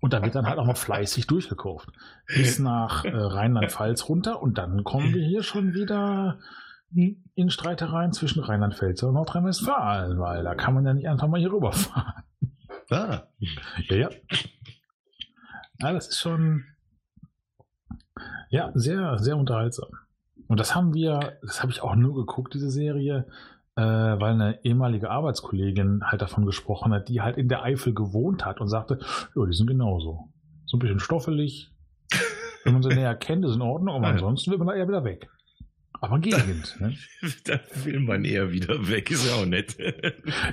Und 0.00 0.14
da 0.14 0.22
wird 0.22 0.34
dann 0.34 0.46
halt 0.46 0.58
auch 0.58 0.64
mal 0.64 0.74
fleißig 0.74 1.26
durchgekauft. 1.26 1.90
Bis 2.26 2.58
nach 2.58 3.04
äh, 3.04 3.10
Rheinland-Pfalz 3.14 4.08
runter 4.08 4.40
und 4.40 4.56
dann 4.56 4.82
kommen 4.84 5.12
wir 5.12 5.22
hier 5.22 5.42
schon 5.42 5.74
wieder 5.74 6.38
in 6.92 7.50
Streitereien 7.50 8.12
zwischen 8.12 8.42
Rheinland-Pfalz 8.42 9.02
und 9.02 9.14
Nordrhein-Westfalen, 9.14 10.18
weil 10.18 10.42
da 10.42 10.54
kann 10.54 10.74
man 10.74 10.84
ja 10.84 10.94
nicht 10.94 11.08
einfach 11.08 11.28
mal 11.28 11.38
hier 11.40 11.52
rüberfahren. 11.52 12.24
ah, 12.90 13.22
Ja, 13.88 13.96
ja. 13.96 14.08
Ja, 15.80 15.92
das 15.92 16.08
ist 16.08 16.18
schon 16.18 16.64
ja 18.50 18.70
sehr, 18.74 19.18
sehr 19.18 19.36
unterhaltsam. 19.36 19.88
Und 20.48 20.58
das 20.58 20.74
haben 20.74 20.94
wir, 20.94 21.38
das 21.42 21.62
habe 21.62 21.70
ich 21.72 21.80
auch 21.80 21.94
nur 21.94 22.14
geguckt, 22.14 22.54
diese 22.54 22.70
Serie, 22.70 23.26
äh, 23.76 23.82
weil 23.82 24.32
eine 24.32 24.64
ehemalige 24.64 25.08
Arbeitskollegin 25.10 26.02
halt 26.04 26.22
davon 26.22 26.44
gesprochen 26.44 26.92
hat, 26.92 27.08
die 27.08 27.20
halt 27.20 27.36
in 27.36 27.48
der 27.48 27.62
Eifel 27.62 27.94
gewohnt 27.94 28.44
hat 28.44 28.60
und 28.60 28.68
sagte, 28.68 28.98
ja, 29.36 29.46
die 29.46 29.56
sind 29.56 29.68
genauso. 29.68 30.28
So 30.66 30.76
ein 30.76 30.80
bisschen 30.80 30.98
stoffelig. 30.98 31.72
Wenn 32.64 32.72
man 32.74 32.82
sie 32.82 32.88
näher 32.94 33.14
kennt, 33.14 33.44
ist 33.44 33.54
in 33.54 33.62
Ordnung, 33.62 33.94
aber 33.94 34.08
ansonsten 34.08 34.50
wird 34.50 34.58
man 34.58 34.68
da 34.68 34.74
eher 34.74 34.88
wieder 34.88 35.04
weg. 35.04 35.30
Aber 36.00 36.18
Gegend. 36.18 36.80
Ne? 36.80 36.96
da 37.44 37.60
will 37.84 38.00
man 38.00 38.24
eher 38.24 38.52
wieder 38.52 38.88
weg, 38.88 39.10
ist 39.10 39.26
ja 39.26 39.34
auch 39.34 39.46
nett. 39.46 39.76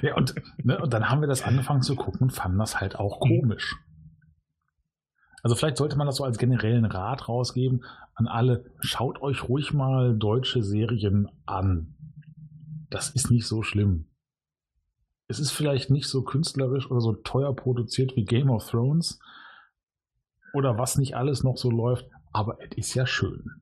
Ja, 0.02 0.16
und, 0.16 0.36
ne, 0.64 0.78
und 0.80 0.92
dann 0.92 1.10
haben 1.10 1.22
wir 1.22 1.28
das 1.28 1.44
angefangen 1.44 1.82
zu 1.82 1.96
gucken 1.96 2.24
und 2.24 2.32
fanden 2.32 2.60
das 2.60 2.80
halt 2.82 2.98
auch 2.98 3.20
komisch. 3.20 3.78
Also 5.44 5.56
vielleicht 5.56 5.78
sollte 5.78 5.98
man 5.98 6.08
das 6.08 6.18
so 6.18 6.26
als 6.26 6.38
generellen 6.38 6.84
Rat 6.84 7.30
rausgeben 7.30 7.84
an 8.16 8.28
alle, 8.28 8.66
schaut 8.82 9.22
euch 9.22 9.48
ruhig 9.48 9.74
mal 9.74 10.18
deutsche 10.18 10.64
Serien 10.64 11.30
an. 11.46 11.96
Das 12.90 13.12
ist 13.12 13.32
nicht 13.32 13.48
so 13.48 13.62
schlimm. 13.62 14.08
Es 15.28 15.40
ist 15.40 15.52
vielleicht 15.52 15.90
nicht 15.90 16.08
so 16.08 16.24
künstlerisch 16.24 16.90
oder 16.90 17.00
so 17.00 17.14
teuer 17.14 17.56
produziert 17.56 18.16
wie 18.16 18.26
Game 18.26 18.50
of 18.50 18.70
Thrones 18.70 19.20
oder 20.54 20.78
was 20.78 20.98
nicht 20.98 21.16
alles 21.16 21.44
noch 21.44 21.58
so 21.58 21.70
läuft, 21.70 22.10
aber 22.32 22.58
es 22.62 22.78
ist 22.78 22.96
ja 22.96 23.06
schön. 23.06 23.62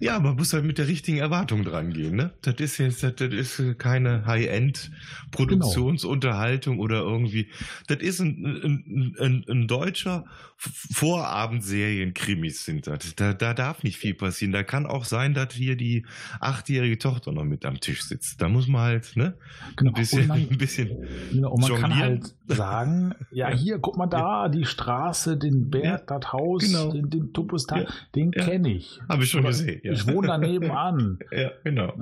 Ja, 0.00 0.18
man 0.20 0.36
muss 0.36 0.52
halt 0.52 0.64
mit 0.64 0.78
der 0.78 0.88
richtigen 0.88 1.18
Erwartung 1.18 1.64
dran 1.64 1.92
gehen, 1.92 2.16
ne? 2.16 2.32
Das 2.42 2.56
ist 2.56 2.78
jetzt, 2.78 3.02
das, 3.02 3.14
das 3.16 3.32
ist 3.32 3.78
keine 3.78 4.26
High-End-Produktionsunterhaltung 4.26 6.78
oder 6.78 7.00
irgendwie. 7.00 7.48
Das 7.86 7.98
ist 7.98 8.20
ein, 8.20 8.44
ein, 8.44 9.16
ein, 9.18 9.44
ein 9.48 9.68
deutscher 9.68 10.24
Vorabendserien-Krimis 10.56 12.64
sind 12.64 12.86
das. 12.86 13.14
Da, 13.14 13.34
da 13.34 13.54
darf 13.54 13.82
nicht 13.82 13.98
viel 13.98 14.14
passieren. 14.14 14.52
Da 14.52 14.62
kann 14.62 14.86
auch 14.86 15.04
sein, 15.04 15.34
dass 15.34 15.54
hier 15.54 15.76
die 15.76 16.06
achtjährige 16.40 16.98
Tochter 16.98 17.32
noch 17.32 17.44
mit 17.44 17.64
am 17.64 17.80
Tisch 17.80 18.02
sitzt. 18.02 18.40
Da 18.40 18.48
muss 18.48 18.66
man 18.66 18.82
halt, 18.82 19.16
ne? 19.16 19.36
Genau. 19.76 19.90
Ein 19.90 19.94
bisschen, 19.94 20.26
man, 20.26 20.38
ein 20.38 20.58
bisschen. 20.58 21.06
Genau, 21.32 21.56
man 21.56 21.80
kann 21.80 21.96
halt 21.96 22.34
sagen, 22.46 23.14
ja, 23.30 23.50
hier, 23.50 23.78
guck 23.78 23.96
mal 23.96 24.06
da, 24.06 24.48
die 24.48 24.64
Straße, 24.64 25.36
den 25.36 25.70
Berg, 25.70 26.06
das 26.06 26.32
Haus, 26.32 26.64
genau. 26.64 26.92
den, 26.92 27.10
den 27.10 27.32
Tupus 27.32 27.66
da, 27.66 27.78
Ja, 27.78 27.88
den 28.14 28.30
kenne 28.30 28.72
ich. 28.72 29.00
Habe 29.08 29.24
ich 29.24 29.30
schon 29.30 29.40
Oder 29.40 29.50
gesehen. 29.50 29.80
Ja. 29.82 29.92
Ich 29.92 30.06
wohne 30.06 30.28
daneben 30.28 30.70
an. 30.70 31.18
Ja, 31.32 31.50
genau. 31.64 31.92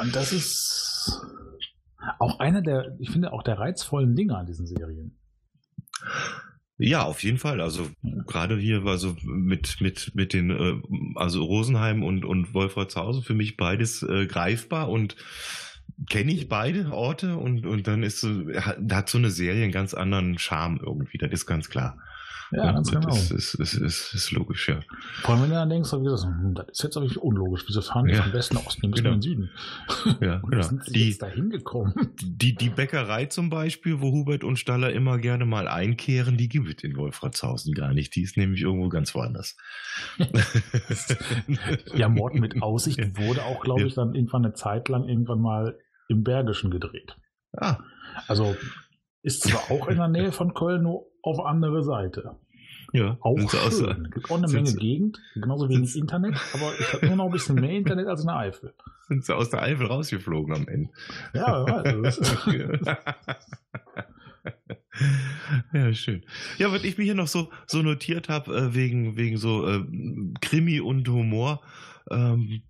Und 0.00 0.14
das 0.14 0.32
ist 0.32 1.20
auch 2.18 2.38
einer 2.38 2.62
der, 2.62 2.96
ich 2.98 3.10
finde, 3.10 3.32
auch 3.32 3.42
der 3.42 3.58
reizvollen 3.58 4.14
Dinge 4.14 4.36
an 4.36 4.46
diesen 4.46 4.66
Serien. 4.66 5.16
Ja, 6.76 7.04
auf 7.04 7.22
jeden 7.22 7.38
Fall. 7.38 7.60
Also 7.60 7.88
gerade 8.26 8.58
hier 8.58 8.84
war 8.84 8.98
so 8.98 9.16
mit 9.22 9.80
mit 9.80 10.12
mit 10.14 10.32
den 10.32 10.50
äh, 10.50 10.80
also 11.14 11.44
Rosenheim 11.44 12.02
und 12.02 12.24
und 12.24 12.52
Wolfratshausen 12.52 13.22
für 13.22 13.34
mich 13.34 13.56
beides 13.56 14.02
äh, 14.02 14.26
greifbar 14.26 14.88
und 14.88 15.14
kenne 16.08 16.32
ich 16.32 16.48
beide 16.48 16.92
Orte 16.92 17.36
und 17.36 17.66
und 17.66 17.86
dann 17.86 18.02
ist 18.02 18.20
so 18.20 18.28
hat, 18.56 18.78
hat 18.92 19.08
so 19.08 19.18
eine 19.18 19.30
Serie 19.30 19.62
einen 19.64 19.72
ganz 19.72 19.94
anderen 19.94 20.38
Charme 20.38 20.80
irgendwie. 20.84 21.18
Das 21.18 21.30
ist 21.30 21.46
ganz 21.46 21.68
klar. 21.70 21.98
Ja, 22.52 22.70
ganz 22.72 22.90
das 22.90 23.00
genau. 23.00 23.14
Ist, 23.16 23.30
ist, 23.32 23.54
ist, 23.54 23.74
ist, 23.74 24.14
ist 24.14 24.30
logisch, 24.30 24.68
ja. 24.68 24.78
Vor 25.22 25.34
allem, 25.34 25.44
wenn 25.44 25.48
du 25.50 25.56
dann 25.56 25.70
denkst, 25.70 25.88
so, 25.88 25.96
hm, 25.98 26.54
das 26.54 26.66
ist 26.68 26.82
jetzt 26.84 26.96
aber 26.96 27.06
unlogisch. 27.20 27.64
Wieso 27.66 27.80
fahren 27.80 28.04
die 28.06 28.12
Ja. 28.14 28.22
vom 28.22 28.32
Westen 28.32 28.58
Osten, 28.58 28.90
bis 28.92 29.00
Genau. 29.02 29.14
in 29.14 29.20
den 29.20 29.22
Süden? 29.22 29.50
Ja, 30.20 30.38
genau. 30.38 30.62
sind 30.62 30.84
sie 30.84 30.92
Die- 30.92 31.08
jetzt 31.08 31.22
da 31.22 31.26
hingekommen? 31.26 31.94
Die, 32.22 32.54
die 32.54 32.68
Bäckerei 32.68 33.24
zum 33.26 33.50
Beispiel, 33.50 34.00
wo 34.00 34.12
Hubert 34.12 34.44
und 34.44 34.58
Staller 34.58 34.92
immer 34.92 35.18
gerne 35.18 35.46
mal 35.46 35.66
einkehren, 35.66 36.36
die 36.36 36.48
gibt 36.48 36.68
es 36.68 36.84
in 36.84 36.96
Wolfratshausen 36.96 37.74
gar 37.74 37.92
nicht. 37.92 38.14
Die 38.14 38.22
ist 38.22 38.36
nämlich 38.36 38.60
irgendwo 38.62 38.88
ganz 38.88 39.14
woanders. 39.16 39.56
Ja, 41.94 42.08
Mord 42.08 42.34
mit 42.34 42.62
Aussicht 42.62 43.00
wurde 43.18 43.42
auch, 43.44 43.62
glaube 43.62 43.82
ich, 43.84 43.94
dann 43.94 44.14
irgendwann 44.14 44.44
eine 44.44 44.54
Zeit 44.54 44.88
lang 44.88 45.08
irgendwann 45.08 45.40
mal 45.40 45.76
im 46.08 46.22
Bergischen 46.24 46.70
gedreht. 46.70 47.16
Ah, 47.56 47.78
Also 48.28 48.56
ist 49.22 49.42
zwar 49.42 49.70
auch 49.70 49.88
in 49.88 49.96
der 49.96 50.08
Nähe 50.08 50.32
von 50.32 50.54
Köln, 50.54 50.82
nur 50.82 51.06
auf 51.22 51.40
andere 51.40 51.82
Seite. 51.82 52.36
ja. 52.92 53.16
Auch 53.20 53.36
Sind 53.38 53.50
sie 53.50 53.58
aus 53.58 53.78
der- 53.78 53.94
schön. 53.94 54.10
Gibt 54.10 54.30
auch 54.30 54.38
eine 54.38 54.48
Menge 54.48 54.66
sie- 54.66 54.78
Gegend, 54.78 55.18
genauso 55.34 55.68
wenig 55.68 55.96
Internet, 55.96 56.34
aber 56.52 56.72
ich 56.78 56.92
habe 56.92 57.06
nur 57.06 57.16
noch 57.16 57.26
ein 57.26 57.32
bisschen 57.32 57.56
mehr 57.56 57.70
Internet 57.70 58.06
als 58.06 58.20
in 58.20 58.26
der 58.28 58.36
Eifel. 58.36 58.74
sind 59.08 59.24
sie 59.24 59.34
aus 59.34 59.50
der 59.50 59.62
Eifel 59.62 59.86
rausgeflogen 59.86 60.54
am 60.54 60.68
Ende. 60.68 60.90
Ja, 61.34 61.66
wer 61.84 62.02
weiß, 62.02 62.18
ist- 62.18 62.46
ja, 65.72 65.92
schön. 65.94 66.24
Ja, 66.58 66.70
was 66.72 66.84
ich 66.84 66.98
mir 66.98 67.04
hier 67.04 67.14
noch 67.14 67.28
so, 67.28 67.50
so 67.66 67.82
notiert 67.82 68.28
habe, 68.28 68.54
äh, 68.56 68.74
wegen, 68.74 69.16
wegen 69.16 69.36
so 69.36 69.66
äh, 69.66 69.84
Krimi 70.40 70.80
und 70.80 71.08
Humor, 71.08 71.62
ähm, 72.10 72.62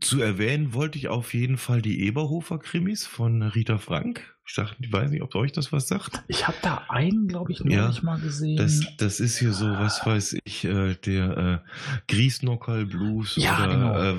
zu 0.00 0.20
erwähnen 0.20 0.74
wollte 0.74 0.98
ich 0.98 1.08
auf 1.08 1.34
jeden 1.34 1.56
Fall 1.56 1.82
die 1.82 2.00
Eberhofer 2.02 2.58
Krimis 2.58 3.06
von 3.06 3.42
Rita 3.42 3.78
Frank. 3.78 4.36
Ich, 4.50 4.58
ich 4.80 4.92
weiß 4.92 5.10
nicht, 5.10 5.22
ob 5.22 5.34
euch 5.36 5.52
das 5.52 5.70
was 5.72 5.86
sagt. 5.86 6.22
Ich 6.28 6.46
habe 6.48 6.56
da 6.62 6.82
einen, 6.88 7.28
glaube 7.28 7.52
ich, 7.52 7.60
Ja, 7.60 7.82
neulich 7.82 8.02
mal 8.02 8.18
gesehen. 8.18 8.56
Das, 8.56 8.80
das 8.98 9.20
ist 9.20 9.38
hier 9.38 9.52
so, 9.52 9.66
was 9.70 10.04
weiß 10.04 10.36
ich, 10.44 10.64
äh, 10.64 10.94
der 11.06 11.62
äh, 11.64 12.02
Griesnockerl 12.12 12.86
Blues 12.86 13.36
Ja, 13.36 13.56
oder 13.64 13.68
genau. 13.68 13.98
äh, 13.98 14.14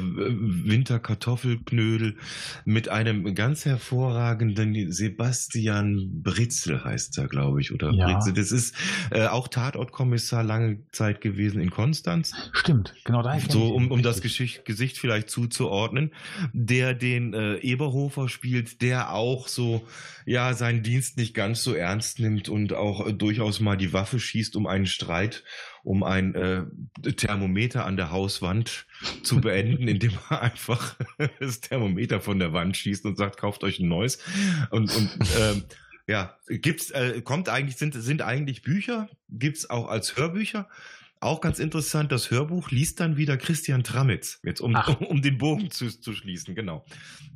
Winterkartoffelknödel 0.70 2.16
mit 2.66 2.90
einem 2.90 3.36
ganz 3.36 3.66
hervorragenden 3.66 4.92
Sebastian 4.92 6.22
Britzel 6.24 6.84
heißt 6.84 7.18
er, 7.18 7.28
glaube 7.28 7.60
ich, 7.62 7.74
oder 7.74 7.92
Ja. 7.92 8.08
Britzel. 8.08 8.34
Das 8.34 8.52
ist 8.52 8.76
äh, 9.12 9.28
auch 9.28 9.48
Tatortkommissar 9.50 10.44
lange 10.44 10.80
Zeit 10.92 11.20
gewesen 11.22 11.60
in 11.62 11.70
Konstanz. 11.72 12.34
Stimmt, 12.54 12.94
genau 13.04 13.22
da. 13.22 13.38
So, 13.50 13.74
um, 13.74 13.92
um 13.92 14.02
das. 14.02 14.22
Geschicht, 14.22 14.66
Gesicht 14.66 15.00
vielleicht 15.00 15.30
zuzuordnen, 15.32 16.12
der 16.54 16.94
den 16.94 17.34
äh, 17.34 17.56
Eberhofer 17.56 18.30
spielt, 18.30 18.82
der 18.84 19.14
auch 19.14 19.48
so, 19.48 19.88
ja, 20.26 20.54
seinen 20.54 20.84
Dienst 20.84 21.18
nicht 21.18 21.34
ganz 21.34 21.64
so 21.64 21.74
ernst 21.74 22.20
nimmt 22.20 22.50
und 22.50 22.74
auch 22.74 23.08
äh, 23.08 23.14
durchaus 23.14 23.60
mal 23.60 23.78
die 23.78 23.94
Waffe 23.94 24.20
schießt, 24.20 24.56
um 24.56 24.68
einen 24.68 24.86
Streit, 24.86 25.44
um 25.84 26.04
ein 26.04 26.36
äh, 26.36 26.64
Thermometer 27.14 27.86
an 27.86 27.98
der 27.98 28.12
Hauswand 28.12 28.86
zu 29.24 29.42
beenden, 29.42 29.88
indem 29.88 30.14
er 30.30 30.42
einfach 30.42 30.96
das 31.40 31.62
Thermometer 31.62 32.22
von 32.22 32.40
der 32.40 32.54
Wand 32.54 32.78
schießt 32.78 33.06
und 33.06 33.18
sagt, 33.18 33.38
kauft 33.38 33.64
euch 33.64 33.80
ein 33.80 33.88
neues. 33.88 34.20
Und, 34.70 34.96
und 34.96 35.10
ähm, 35.40 35.64
ja, 36.08 36.38
gibt's, 36.48 36.92
äh, 36.92 37.22
kommt 37.22 37.50
eigentlich, 37.50 37.78
sind, 37.78 37.94
sind 37.94 38.22
eigentlich 38.22 38.62
Bücher, 38.64 39.10
gibt's 39.30 39.70
auch 39.70 39.88
als 39.88 40.18
Hörbücher. 40.18 40.68
Auch 41.22 41.40
ganz 41.40 41.60
interessant, 41.60 42.12
das 42.12 42.32
Hörbuch 42.32 42.72
liest 42.72 43.00
dann 43.00 43.16
wieder 43.16 43.38
Christian 43.38 43.84
Tramitz, 43.84 44.40
jetzt 44.44 44.60
um, 44.60 44.76
Ach. 44.76 45.00
um 45.02 45.22
den 45.22 45.38
Bogen 45.38 45.70
zu, 45.70 45.88
zu 45.88 46.14
schließen, 46.14 46.56
genau. 46.56 46.84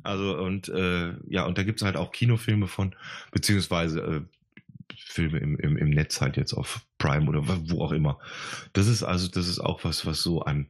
Also 0.02 0.36
und 0.38 0.68
äh, 0.68 1.14
ja, 1.28 1.46
und 1.46 1.56
da 1.56 1.62
gibt's 1.62 1.82
halt 1.82 1.96
auch 1.96 2.10
Kinofilme 2.10 2.66
von, 2.66 2.96
beziehungsweise 3.30 4.00
äh, 4.00 4.20
Filme 4.98 5.38
im, 5.38 5.56
im, 5.58 5.76
im 5.76 5.90
Netz 5.90 6.20
halt 6.20 6.36
jetzt 6.36 6.52
auf 6.52 6.84
Prime 6.98 7.28
oder 7.28 7.42
wo 7.46 7.80
auch 7.80 7.92
immer. 7.92 8.18
Das 8.72 8.88
ist 8.88 9.04
also, 9.04 9.28
das 9.28 9.46
ist 9.46 9.60
auch 9.60 9.84
was, 9.84 10.04
was 10.04 10.20
so 10.20 10.42
an 10.42 10.66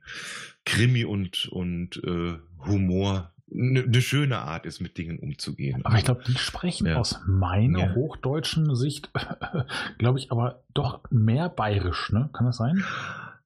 Krimi 0.67 1.05
und, 1.05 1.47
und 1.47 2.03
äh, 2.05 2.35
Humor 2.67 3.33
eine 3.53 3.87
ne 3.87 4.03
schöne 4.03 4.39
Art 4.39 4.67
ist, 4.67 4.81
mit 4.81 4.99
Dingen 4.99 5.19
umzugehen. 5.19 5.85
Aber 5.85 5.97
ich 5.97 6.05
glaube, 6.05 6.25
die 6.27 6.37
sprechen 6.37 6.87
Ja. 6.87 6.97
aus 6.97 7.21
meiner 7.27 7.79
Ja. 7.79 7.95
hochdeutschen 7.95 8.75
Sicht, 8.75 9.11
glaube 9.99 10.19
ich, 10.19 10.33
aber 10.33 10.65
doch 10.75 11.01
mehr 11.11 11.49
bayerisch, 11.49 12.11
ne? 12.13 12.29
Kann 12.33 12.47
das 12.47 12.57
sein? 12.57 12.83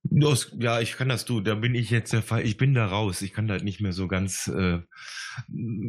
Das, 0.03 0.51
ja, 0.59 0.81
ich 0.81 0.97
kann 0.97 1.11
das 1.11 1.27
du, 1.27 1.43
da 1.43 1.55
bin 1.55 1.75
ich 1.75 1.91
jetzt 1.91 2.15
der 2.15 2.23
Fall, 2.23 2.41
ich 2.41 2.57
bin 2.57 2.73
da 2.73 2.87
raus, 2.87 3.21
ich 3.21 3.35
kann 3.35 3.47
da 3.47 3.59
nicht 3.59 3.83
mehr 3.83 3.93
so 3.93 4.09
ganz 4.09 4.49
äh, 4.49 4.81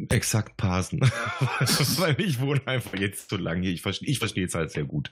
exakt 0.10 0.58
parsen, 0.58 1.00
weil 1.98 2.20
ich 2.20 2.42
wohne 2.42 2.62
einfach 2.68 3.00
jetzt 3.00 3.30
so 3.30 3.38
lange 3.38 3.62
hier, 3.62 3.72
ich 3.72 3.82
verstehe 3.82 4.10
ich 4.10 4.20
verstehe 4.20 4.46
es 4.46 4.54
halt 4.54 4.72
sehr 4.72 4.84
gut. 4.84 5.12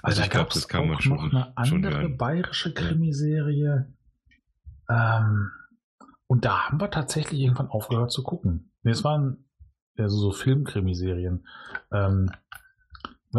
Also, 0.00 0.22
ich 0.22 0.30
glaube, 0.30 0.50
das 0.54 0.68
kann 0.68 0.86
man 0.86 1.00
schon, 1.00 1.16
noch 1.16 1.32
eine 1.32 1.56
andere 1.56 2.08
bayerische 2.08 2.72
Krimiserie. 2.72 3.92
Ähm, 4.88 5.50
und 6.26 6.44
da 6.44 6.66
haben 6.68 6.80
wir 6.80 6.90
tatsächlich 6.90 7.40
irgendwann 7.40 7.68
aufgehört 7.68 8.12
zu 8.12 8.22
gucken. 8.22 8.70
Nee, 8.82 8.90
es 8.92 9.04
waren 9.04 9.44
also 9.98 10.16
so 10.18 10.30
Filmkrimiserien. 10.32 11.46
Ähm, 11.92 12.30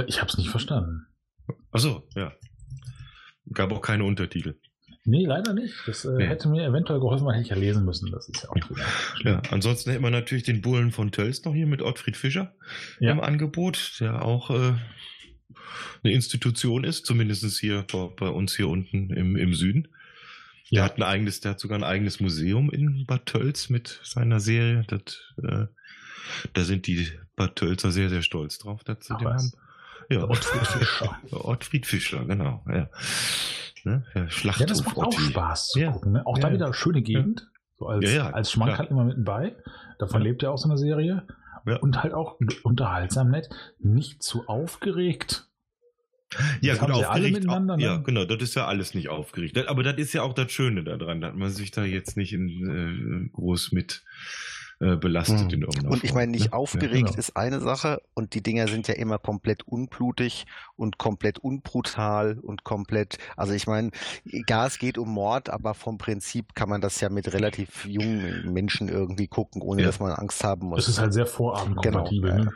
ich 0.07 0.19
habe 0.21 0.29
es 0.29 0.37
nicht 0.37 0.49
verstanden. 0.49 1.07
Ach 1.71 1.79
so, 1.79 2.07
ja. 2.15 2.31
Gab 3.53 3.71
auch 3.71 3.81
keine 3.81 4.03
Untertitel. 4.03 4.55
Nee, 5.05 5.25
leider 5.25 5.53
nicht. 5.53 5.73
Das 5.85 6.03
äh, 6.03 6.11
Nee. 6.17 6.27
hätte 6.27 6.49
mir 6.49 6.65
eventuell 6.65 6.99
geholfen, 6.99 7.25
weil 7.25 7.35
hätte 7.35 7.43
ich 7.43 7.49
ja 7.49 7.55
lesen 7.55 7.85
müssen. 7.85 8.11
Das 8.11 8.27
ist 8.27 8.43
ja 8.43 8.49
auch 8.49 8.55
wieder. 8.69 8.83
Ja, 9.23 9.41
ansonsten 9.51 9.91
hätten 9.91 10.03
wir 10.03 10.11
natürlich 10.11 10.43
den 10.43 10.61
Bullen 10.61 10.91
von 10.91 11.11
Tölz 11.11 11.45
noch 11.45 11.53
hier 11.53 11.65
mit 11.67 11.81
Ottfried 11.81 12.17
Fischer 12.17 12.53
Ja. 12.99 13.11
im 13.11 13.21
Angebot, 13.21 13.97
der 14.01 14.23
auch 14.25 14.49
äh, 14.49 14.73
eine 16.03 16.13
Institution 16.13 16.83
ist, 16.83 17.05
zumindest 17.05 17.45
hier 17.59 17.85
bei, 17.91 18.09
bei 18.17 18.29
uns 18.29 18.55
hier 18.57 18.67
unten 18.67 19.11
im, 19.11 19.37
im 19.37 19.53
Süden. 19.53 19.87
Der 20.71 20.79
Ja. 20.79 20.83
hat 20.85 20.97
ein 20.97 21.03
eigenes, 21.03 21.39
der 21.41 21.51
hat 21.51 21.59
sogar 21.59 21.77
ein 21.77 21.83
eigenes 21.83 22.19
Museum 22.19 22.69
in 22.69 23.05
Bad 23.05 23.25
Tölz 23.25 23.69
mit 23.69 23.99
seiner 24.03 24.39
Serie. 24.39 24.83
Das, 24.87 25.01
äh, 25.43 25.67
da 26.53 26.63
sind 26.63 26.87
die 26.87 27.07
Bad 27.35 27.55
Tölzer 27.55 27.91
sehr, 27.91 28.09
sehr 28.09 28.21
stolz 28.21 28.57
drauf, 28.57 28.83
dass 28.83 29.05
sie 29.05 29.13
Ach 29.13 29.17
den 29.19 29.27
was. 29.27 29.43
haben. 29.43 29.51
Ja, 30.09 30.23
Ottfried 30.23 30.67
Fischer. 30.67 31.17
Ottfried 31.31 31.85
Fischer, 31.85 32.25
genau. 32.25 32.63
Ja, 32.67 32.89
ne? 33.83 34.05
der 34.15 34.29
Schlachthof 34.29 34.61
Ja, 34.61 34.65
das 34.67 34.85
macht 34.85 34.97
auch 34.97 35.07
Otti. 35.07 35.21
Spaß 35.21 35.67
zu 35.69 35.79
Ja. 35.79 35.91
gucken. 35.91 36.13
Ne? 36.13 36.25
Auch 36.25 36.37
da 36.37 36.47
Ja, 36.47 36.53
wieder 36.53 36.73
schöne 36.73 37.01
Gegend. 37.01 37.47
So 37.77 37.87
als, 37.87 38.05
Ja, 38.09 38.15
ja, 38.17 38.29
als 38.31 38.51
Schmank 38.51 38.77
halt 38.77 38.89
immer 38.89 39.03
mit 39.03 39.23
bei. 39.23 39.55
Davon 39.99 40.21
Ja. 40.21 40.27
lebt 40.29 40.43
ja 40.43 40.49
auch 40.49 40.57
so 40.57 40.69
eine 40.69 40.77
Serie. 40.77 41.27
Ja. 41.65 41.77
Und 41.77 42.01
halt 42.01 42.13
auch 42.13 42.39
unterhaltsam 42.63 43.29
nett. 43.29 43.49
Nicht 43.79 44.23
zu 44.23 44.47
aufgeregt. 44.47 45.49
Ja, 46.61 46.73
Das 46.73 46.79
gut, 46.79 46.89
haben 46.89 46.95
sie 46.99 47.05
alle 47.05 47.09
aufgeregt. 47.09 47.33
miteinander, 47.35 47.73
auch, 47.73 47.77
ne? 47.77 47.83
Ja, 47.83 47.97
genau, 47.97 48.25
das 48.25 48.41
ist 48.41 48.55
ja 48.55 48.65
alles 48.67 48.93
nicht 48.93 49.09
aufgeregt. 49.09 49.55
Das- 49.55 49.67
Aber 49.67 49.83
das 49.83 49.95
ist 49.97 50.13
ja 50.13 50.23
auch 50.23 50.33
das 50.33 50.51
Schöne 50.51 50.83
daran, 50.83 51.21
dass 51.21 51.33
man 51.35 51.49
sich 51.49 51.71
da 51.71 51.83
jetzt 51.85 52.17
nicht 52.17 52.33
in, 52.33 53.27
äh, 53.27 53.29
groß 53.33 53.71
mit 53.71 54.03
äh, 54.79 54.95
belastet 54.95 55.39
Hm. 55.39 55.49
in 55.49 55.61
irgendeiner 55.61 55.89
Und 55.89 56.03
ich 56.03 56.13
meine, 56.13 56.31
nicht 56.31 56.51
ne? 56.51 56.53
aufgeregt 56.53 57.07
genau. 57.07 57.17
ist 57.17 57.35
eine 57.35 57.59
Sache 57.61 57.99
und 58.13 58.35
die 58.35 58.43
Dinger 58.43 58.67
sind 58.67 58.87
ja 58.87 58.93
immer 58.93 59.17
komplett 59.17 59.63
unblutig 59.63 60.45
und 60.75 60.99
komplett 60.99 61.39
unbrutal 61.39 62.37
und 62.43 62.63
komplett, 62.63 63.17
also 63.35 63.53
ich 63.53 63.65
meine, 63.65 63.89
egal, 64.29 64.67
es 64.67 64.77
geht 64.77 64.99
um 64.99 65.09
Mord, 65.11 65.49
aber 65.49 65.73
vom 65.73 65.97
Prinzip 65.97 66.53
kann 66.53 66.69
man 66.69 66.79
das 66.81 67.01
ja 67.01 67.09
mit 67.09 67.33
relativ 67.33 67.85
jungen 67.85 68.53
Menschen 68.53 68.87
irgendwie 68.87 69.25
gucken, 69.27 69.63
ohne 69.63 69.81
Ja. 69.81 69.87
dass 69.87 69.99
man 69.99 70.11
Angst 70.11 70.43
haben 70.43 70.67
muss. 70.67 70.81
Es 70.83 70.89
ist 70.89 70.99
halt 71.01 71.11
sehr 71.13 71.25
vorabendkompatibel. 71.25 72.29
Genau. 72.31 72.43
Ne? 72.43 72.51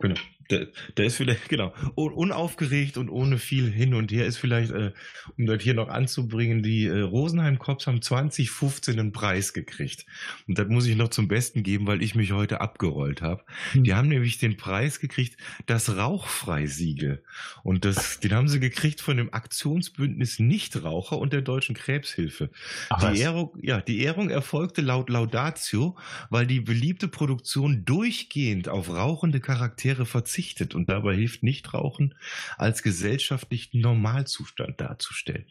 Genau. 0.00 0.14
Der, 0.50 0.68
der 0.96 1.06
ist 1.06 1.16
vielleicht, 1.16 1.48
genau, 1.48 1.72
un- 1.96 2.12
unaufgeregt 2.12 2.96
und 2.96 3.08
ohne 3.08 3.38
viel 3.38 3.70
hin 3.70 3.94
und 3.94 4.12
her 4.12 4.26
ist 4.26 4.36
vielleicht, 4.36 4.70
äh, 4.70 4.92
um 5.36 5.46
das 5.46 5.62
hier 5.62 5.74
noch 5.74 5.88
anzubringen, 5.88 6.62
die 6.62 6.86
äh, 6.86 7.00
Rosenheim 7.00 7.58
Cops 7.58 7.86
haben 7.86 8.00
2015 8.00 8.98
einen 8.98 9.12
Preis 9.12 9.52
gekriegt. 9.52 10.06
Und 10.46 10.58
das 10.58 10.68
muss 10.68 10.86
ich 10.86 10.96
noch 10.96 11.08
zum 11.08 11.26
Besten 11.28 11.62
geben, 11.62 11.86
weil 11.86 12.02
ich 12.02 12.14
mich 12.14 12.32
heute 12.32 12.60
abgerollt 12.60 13.22
habe. 13.22 13.44
Hm. 13.72 13.84
Die 13.84 13.94
haben 13.94 14.08
nämlich 14.08 14.38
den 14.38 14.56
Preis 14.56 15.00
gekriegt, 15.00 15.36
das 15.66 15.96
Rauchfreisiegel. 15.96 17.24
Und 17.64 17.84
das, 17.84 18.20
den 18.20 18.32
haben 18.32 18.48
sie 18.48 18.60
gekriegt 18.60 19.00
von 19.00 19.16
dem 19.16 19.34
Aktionsbündnis 19.34 20.38
Nichtraucher 20.38 21.18
und 21.18 21.32
der 21.32 21.42
Deutschen 21.42 21.74
Krebshilfe. 21.74 22.50
Ach? 22.90 23.12
Die 23.12 23.20
Ehrung, 23.20 23.58
ja, 23.60 23.80
die 23.80 24.00
Ehrung 24.02 24.30
erfolgte 24.30 24.80
laut 24.80 25.10
Laudatio, 25.10 25.96
weil 26.30 26.46
die 26.46 26.60
beliebte 26.60 27.08
Produktion 27.08 27.84
durchgehend 27.84 28.68
auf 28.68 28.90
rauchende 28.90 29.40
Charaktere 29.40 30.06
verzichtet 30.06 30.35
und 30.74 30.88
dabei 30.88 31.14
hilft 31.14 31.42
Nichtrauchen 31.42 32.14
als 32.56 32.82
gesellschaftlichen 32.82 33.80
Normalzustand 33.80 34.80
darzustellen. 34.80 35.46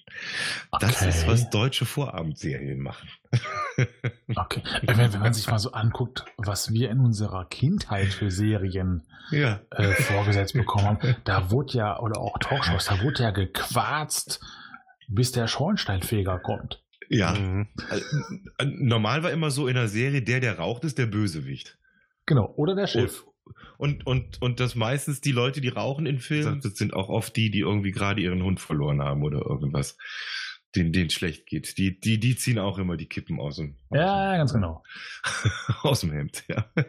Das 0.79 0.97
Okay. 0.97 1.09
ist, 1.09 1.27
was 1.27 1.49
deutsche 1.49 1.85
Vorabendserien 1.85 2.79
machen. 2.79 3.09
Okay. 4.35 4.61
Wenn, 4.83 4.97
wenn 5.13 5.19
man 5.19 5.33
sich 5.33 5.47
mal 5.47 5.59
so 5.59 5.71
anguckt, 5.73 6.23
was 6.37 6.71
wir 6.71 6.89
in 6.89 6.99
unserer 6.99 7.45
Kindheit 7.45 8.07
für 8.07 8.31
Serien 8.31 9.03
Ja. 9.31 9.59
äh, 9.71 9.91
vorgesetzt 9.93 10.53
bekommen 10.53 10.85
haben, 10.85 11.15
da 11.25 11.51
wurde 11.51 11.73
ja, 11.73 11.99
oder 11.99 12.19
auch 12.21 12.37
Talkshows, 12.39 12.85
da 12.85 13.01
wurde 13.01 13.23
ja 13.23 13.31
gequarzt, 13.31 14.39
bis 15.09 15.31
der 15.33 15.47
Schornsteinfeger 15.47 16.39
kommt. 16.39 16.81
Ja. 17.09 17.33
Mhm. 17.33 17.67
Äh, 18.57 18.65
Normal 18.65 19.23
war 19.23 19.31
immer 19.31 19.51
so 19.51 19.67
in 19.67 19.75
der 19.75 19.87
Serie, 19.89 20.21
der, 20.21 20.39
der 20.39 20.57
raucht, 20.57 20.83
ist 20.85 20.97
der 20.97 21.05
Bösewicht. 21.07 21.77
Genau. 22.25 22.53
Oder 22.55 22.75
der 22.75 22.87
Chef. 22.87 23.23
Und, 23.77 24.05
und, 24.07 24.41
und 24.41 24.59
das 24.59 24.75
meistens 24.75 25.21
die 25.21 25.31
Leute, 25.31 25.61
die 25.61 25.69
rauchen 25.69 26.05
in 26.05 26.19
Filmen, 26.19 26.61
das 26.61 26.75
sind 26.75 26.93
auch 26.93 27.09
oft 27.09 27.35
die, 27.35 27.51
die 27.51 27.59
irgendwie 27.59 27.91
gerade 27.91 28.21
ihren 28.21 28.43
Hund 28.43 28.59
verloren 28.59 29.01
haben 29.01 29.23
oder 29.23 29.45
irgendwas, 29.45 29.97
denen 30.75 30.91
denen 30.93 31.09
schlecht 31.09 31.45
geht. 31.45 31.77
Die, 31.77 31.99
die, 31.99 32.19
die 32.19 32.35
ziehen 32.35 32.59
auch 32.59 32.77
immer 32.77 32.97
die 32.97 33.07
Kippen 33.07 33.39
aus 33.39 33.57
dem, 33.57 33.75
aus 33.89 33.97
Ja, 33.97 34.37
ganz 34.37 34.53
genau. 34.53 34.83
dem, 35.43 35.51
aus 35.83 36.01
dem 36.01 36.11
Hemd, 36.11 36.43
ja. 36.47 36.65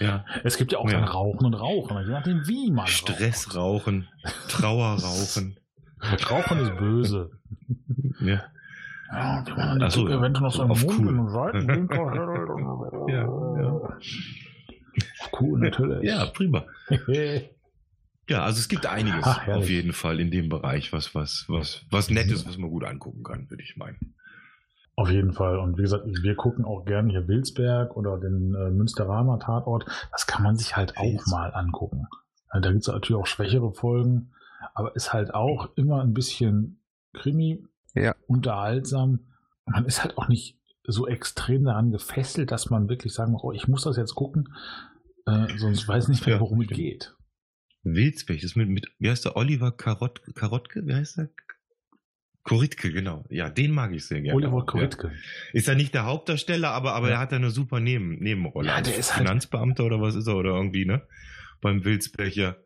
ja. 0.00 0.24
es 0.42 0.56
gibt 0.56 0.72
ja 0.72 0.78
auch 0.78 0.90
Ja. 0.90 1.00
dann 1.00 1.08
Rauchen 1.08 1.46
und 1.46 1.54
Rauchen, 1.54 1.98
je 2.04 2.10
nachdem 2.12 2.46
wie 2.48 2.70
man 2.70 2.86
Stress 2.86 3.54
rauchen, 3.54 4.08
Trauer 4.48 4.98
rauchen. 4.98 5.58
raucht. 6.00 6.00
Rauchen 6.30 6.58
ist 6.60 6.76
böse. 6.76 7.30
Ja. 8.20 8.44
Ja, 9.14 9.38
und 9.38 9.48
wenn 9.48 9.56
man 9.56 9.82
Ach 9.82 9.90
so, 9.90 10.06
die 10.06 10.12
eventuell 10.12 10.42
noch 10.42 10.52
so 10.52 10.62
auf 10.64 10.84
Mund 10.84 10.98
cool. 10.98 11.18
und 11.18 11.28
Seitenwinkel. 11.30 11.98
Ja, 13.08 13.62
ja. 13.62 13.98
Cool, 15.40 15.60
natürlich. 15.60 16.02
ja, 16.02 16.26
prima. 16.26 16.64
Ja, 18.26 18.42
also 18.42 18.58
es 18.58 18.68
gibt 18.68 18.86
einiges 18.86 19.22
Ach, 19.22 19.46
auf 19.48 19.68
jeden 19.68 19.92
Fall 19.92 20.18
in 20.18 20.30
dem 20.30 20.48
Bereich, 20.48 20.94
was, 20.94 21.14
was, 21.14 21.44
was, 21.48 21.84
was 21.90 22.08
Nettes, 22.08 22.48
was 22.48 22.56
man 22.56 22.70
gut 22.70 22.84
angucken 22.84 23.22
kann, 23.22 23.50
würde 23.50 23.62
ich 23.62 23.76
meinen. 23.76 24.14
Auf 24.96 25.10
jeden 25.10 25.32
Fall. 25.32 25.58
Und 25.58 25.76
wie 25.76 25.82
gesagt, 25.82 26.04
wir 26.06 26.34
gucken 26.34 26.64
auch 26.64 26.84
gerne 26.84 27.10
hier 27.10 27.28
Wilsberg 27.28 27.96
oder 27.96 28.18
den 28.18 28.54
äh, 28.54 28.70
Münsteraner 28.70 29.40
Tatort. 29.40 29.84
Das 30.12 30.26
kann 30.26 30.42
man 30.42 30.56
sich 30.56 30.74
halt 30.76 30.96
auch 30.96 31.26
mal 31.26 31.50
angucken. 31.52 32.06
Ja, 32.52 32.60
da 32.60 32.70
gibt 32.70 32.82
es 32.82 32.88
natürlich 32.88 33.20
auch 33.20 33.26
schwächere 33.26 33.72
Folgen, 33.72 34.30
aber 34.72 34.94
ist 34.96 35.12
halt 35.12 35.34
auch 35.34 35.68
immer 35.76 36.00
ein 36.00 36.14
bisschen 36.14 36.80
Krimi, 37.12 37.64
Ja. 37.94 38.14
unterhaltsam. 38.26 39.20
Man 39.66 39.84
ist 39.86 40.02
halt 40.02 40.18
auch 40.18 40.28
nicht 40.28 40.58
so 40.86 41.06
extrem 41.06 41.64
daran 41.64 41.90
gefesselt, 41.92 42.50
dass 42.50 42.68
man 42.70 42.88
wirklich 42.88 43.14
sagen 43.14 43.32
muss, 43.32 43.42
oh, 43.44 43.52
ich 43.52 43.68
muss 43.68 43.84
das 43.84 43.96
jetzt 43.96 44.14
gucken, 44.14 44.48
äh, 45.26 45.56
sonst 45.56 45.88
weiß 45.88 46.04
ich 46.04 46.08
nicht 46.10 46.26
mehr, 46.26 46.36
Ja, 46.36 46.40
worum 46.40 46.60
es 46.60 46.66
stimmt. 46.66 46.78
geht. 46.80 47.14
Wilsberg, 47.84 48.38
das 48.38 48.44
ist 48.50 48.56
mit, 48.56 48.68
mit, 48.68 48.86
wie 48.98 49.08
heißt 49.10 49.24
der? 49.24 49.36
Oliver 49.36 49.72
Karott, 49.72 50.20
Karottke, 50.34 50.86
wie 50.86 50.94
heißt 50.94 51.18
der? 51.18 51.30
Koritke, 52.42 52.92
genau. 52.92 53.24
Ja, 53.30 53.48
den 53.48 53.70
mag 53.70 53.92
ich 53.92 54.06
sehr 54.06 54.20
gerne. 54.20 54.36
Oliver 54.36 54.66
Koritke. 54.66 55.06
Ja. 55.08 55.12
Ist 55.54 55.66
ja 55.68 55.74
nicht 55.74 55.94
der 55.94 56.04
Hauptdarsteller, 56.04 56.70
aber, 56.70 56.92
aber 56.94 57.08
Ja. 57.08 57.14
er 57.14 57.18
hat 57.20 57.32
ja 57.32 57.38
eine 57.38 57.50
super 57.50 57.80
Neben, 57.80 58.18
Nebenrolle. 58.18 58.68
Ja, 58.68 58.80
der 58.82 58.94
ist 58.96 59.12
halt- 59.16 59.26
Finanzbeamter 59.26 59.84
oder 59.84 60.00
was 60.02 60.14
ist 60.14 60.26
er 60.26 60.36
oder 60.36 60.50
irgendwie, 60.50 60.84
ne? 60.84 61.06
Beim 61.62 61.84
Wilsberg, 61.84 62.34
ja. 62.36 62.56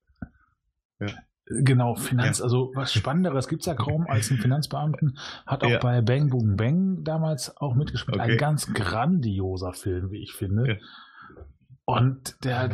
Genau, 1.51 1.95
Finanz, 1.95 2.39
Ja. 2.39 2.45
also 2.45 2.73
was 2.75 2.93
Spannenderes 2.93 3.49
gibt's 3.49 3.67
ja 3.67 3.75
kaum 3.75 4.07
als 4.07 4.31
einen 4.31 4.41
Finanzbeamten. 4.41 5.19
Hat 5.47 5.65
auch 5.65 5.71
Ja. 5.71 5.79
bei 5.79 6.01
Bang 6.03 6.29
Boom 6.31 6.57
Bang 6.57 7.05
damals 7.05 7.57
auch 7.57 7.75
mitgespielt. 7.75 8.19
Okay. 8.21 8.33
Ein 8.33 8.39
ganz 8.39 8.73
grandioser 8.75 9.73
Film, 9.73 10.11
wie 10.11 10.23
ich 10.23 10.33
finde. 10.35 10.69
Ja. 10.69 10.77
Und 11.85 12.37
der, 12.45 12.71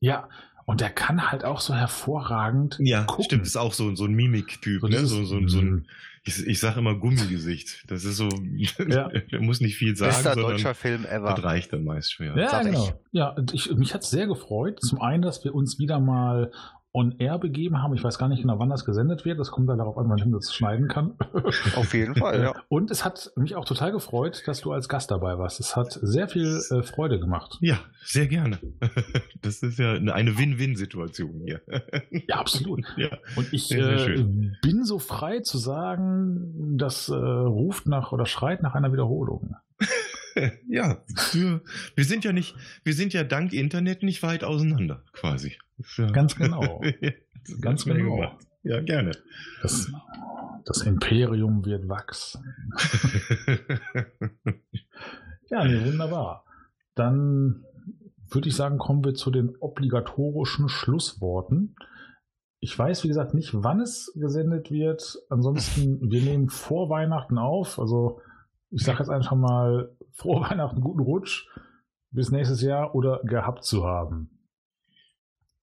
ja, 0.00 0.28
und 0.66 0.80
der 0.80 0.90
kann 0.90 1.30
halt 1.30 1.44
auch 1.44 1.60
so 1.60 1.74
hervorragend 1.74 2.76
Ja, 2.80 3.04
gucken. 3.04 3.24
stimmt, 3.24 3.46
ist 3.46 3.56
auch 3.56 3.72
so, 3.72 3.94
so 3.94 4.04
ein 4.04 4.12
Mimik-Typ, 4.14 4.80
So 4.80 4.86
ne? 4.88 5.04
So, 5.06 5.24
so, 5.24 5.46
so 5.48 5.58
ein, 5.58 5.70
Mhm. 5.70 5.86
ich, 6.24 6.46
ich 6.46 6.60
sag 6.60 6.76
immer 6.76 6.94
Gummigesicht. 6.94 7.84
Das 7.90 8.04
ist 8.04 8.16
so, 8.16 8.28
Ja. 8.86 9.08
der 9.32 9.40
muss 9.40 9.60
nicht 9.60 9.76
viel 9.76 9.94
sagen, 9.96 10.12
Bester 10.12 10.36
deutscher 10.36 10.74
Film 10.74 11.04
ever. 11.04 11.34
das 11.34 11.44
reicht 11.44 11.72
dann 11.72 11.84
meist 11.84 12.12
schon. 12.12 12.26
Ja. 12.26 12.36
Ja, 12.36 12.48
sag 12.50 12.60
ich. 12.66 12.70
genau. 12.72 13.00
Ja, 13.12 13.28
und 13.30 13.52
ich, 13.52 13.74
mich 13.74 13.92
hat's 13.92 14.08
sehr 14.10 14.26
gefreut. 14.26 14.80
Zum 14.80 15.00
einen, 15.02 15.22
dass 15.22 15.44
wir 15.44 15.54
uns 15.54 15.78
wieder 15.78 16.00
mal 16.00 16.50
on 16.94 17.16
air 17.18 17.38
begeben 17.38 17.82
haben. 17.82 17.92
Ich 17.94 18.04
weiß 18.04 18.18
gar 18.18 18.28
nicht 18.28 18.42
genau, 18.42 18.60
wann 18.60 18.70
das 18.70 18.84
gesendet 18.84 19.24
wird. 19.24 19.40
Das 19.40 19.50
kommt 19.50 19.68
dann 19.68 19.78
darauf 19.78 19.98
an, 19.98 20.08
wann 20.08 20.18
ich 20.18 20.24
das 20.30 20.54
schneiden 20.54 20.86
kann. 20.86 21.14
Auf 21.74 21.92
jeden 21.92 22.14
Fall, 22.14 22.40
ja. 22.40 22.54
Und 22.68 22.92
es 22.92 23.04
hat 23.04 23.32
mich 23.34 23.56
auch 23.56 23.64
total 23.64 23.90
gefreut, 23.90 24.44
dass 24.46 24.60
du 24.60 24.72
als 24.72 24.88
Gast 24.88 25.10
dabei 25.10 25.36
warst. 25.36 25.58
Es 25.58 25.74
hat 25.74 25.98
sehr 26.00 26.28
viel 26.28 26.62
äh, 26.70 26.82
Freude 26.84 27.18
gemacht. 27.18 27.58
Ja, 27.60 27.80
sehr 28.04 28.28
gerne. 28.28 28.58
Das 29.42 29.62
ist 29.62 29.78
ja 29.78 29.92
eine 29.92 30.38
Win-Win-Situation 30.38 31.42
hier. 31.44 31.60
Ja, 32.28 32.36
absolut. 32.36 32.84
Ja. 32.96 33.08
Und 33.36 33.52
ich 33.52 33.68
Sehr, 33.68 33.98
sehr 33.98 34.14
äh, 34.14 34.24
bin 34.62 34.84
so 34.84 34.98
frei 34.98 35.40
zu 35.40 35.58
sagen, 35.58 36.76
das 36.78 37.08
äh, 37.08 37.14
ruft 37.14 37.86
nach 37.86 38.12
oder 38.12 38.24
schreit 38.24 38.62
nach 38.62 38.74
einer 38.74 38.92
Wiederholung. 38.92 39.56
Ja, 40.66 41.04
wir, 41.32 41.60
wir 41.94 42.04
sind 42.04 42.24
ja 42.24 42.32
nicht, 42.32 42.56
wir 42.82 42.94
sind 42.94 43.12
ja 43.12 43.22
dank 43.22 43.52
Internet 43.52 44.02
nicht 44.02 44.22
weit 44.22 44.44
auseinander, 44.44 45.04
quasi. 45.12 45.56
Ja, 45.96 46.10
Ganz 46.10 46.36
genau. 46.36 46.82
Ganz 47.60 47.84
genau. 47.84 48.16
gemacht. 48.16 48.46
Ja, 48.62 48.80
gerne. 48.80 49.12
Das, 49.62 49.92
das 50.64 50.82
Imperium 50.82 51.64
wird 51.64 51.88
wachsen. 51.88 52.54
Ja, 55.50 55.64
nee, 55.64 55.84
wunderbar. 55.84 56.44
Dann 56.94 57.64
würde 58.28 58.48
ich 58.48 58.56
sagen, 58.56 58.78
kommen 58.78 59.04
wir 59.04 59.14
zu 59.14 59.30
den 59.30 59.56
obligatorischen 59.60 60.68
Schlussworten. 60.68 61.76
Ich 62.60 62.76
weiß, 62.78 63.04
wie 63.04 63.08
gesagt, 63.08 63.34
nicht, 63.34 63.50
wann 63.52 63.80
es 63.80 64.12
gesendet 64.16 64.70
wird. 64.70 65.18
Ansonsten, 65.28 66.10
wir 66.10 66.22
nehmen 66.22 66.48
vor 66.48 66.88
Weihnachten 66.88 67.38
auf. 67.38 67.78
Also, 67.78 68.20
ich 68.70 68.82
sage 68.82 68.98
jetzt 69.00 69.10
einfach 69.10 69.36
mal, 69.36 69.94
frohe 70.12 70.48
Weihnachten, 70.48 70.80
guten 70.80 71.00
Rutsch. 71.00 71.46
Bis 72.10 72.30
nächstes 72.30 72.62
Jahr 72.62 72.94
oder 72.94 73.20
gehabt 73.24 73.64
zu 73.64 73.84
haben. 73.84 74.33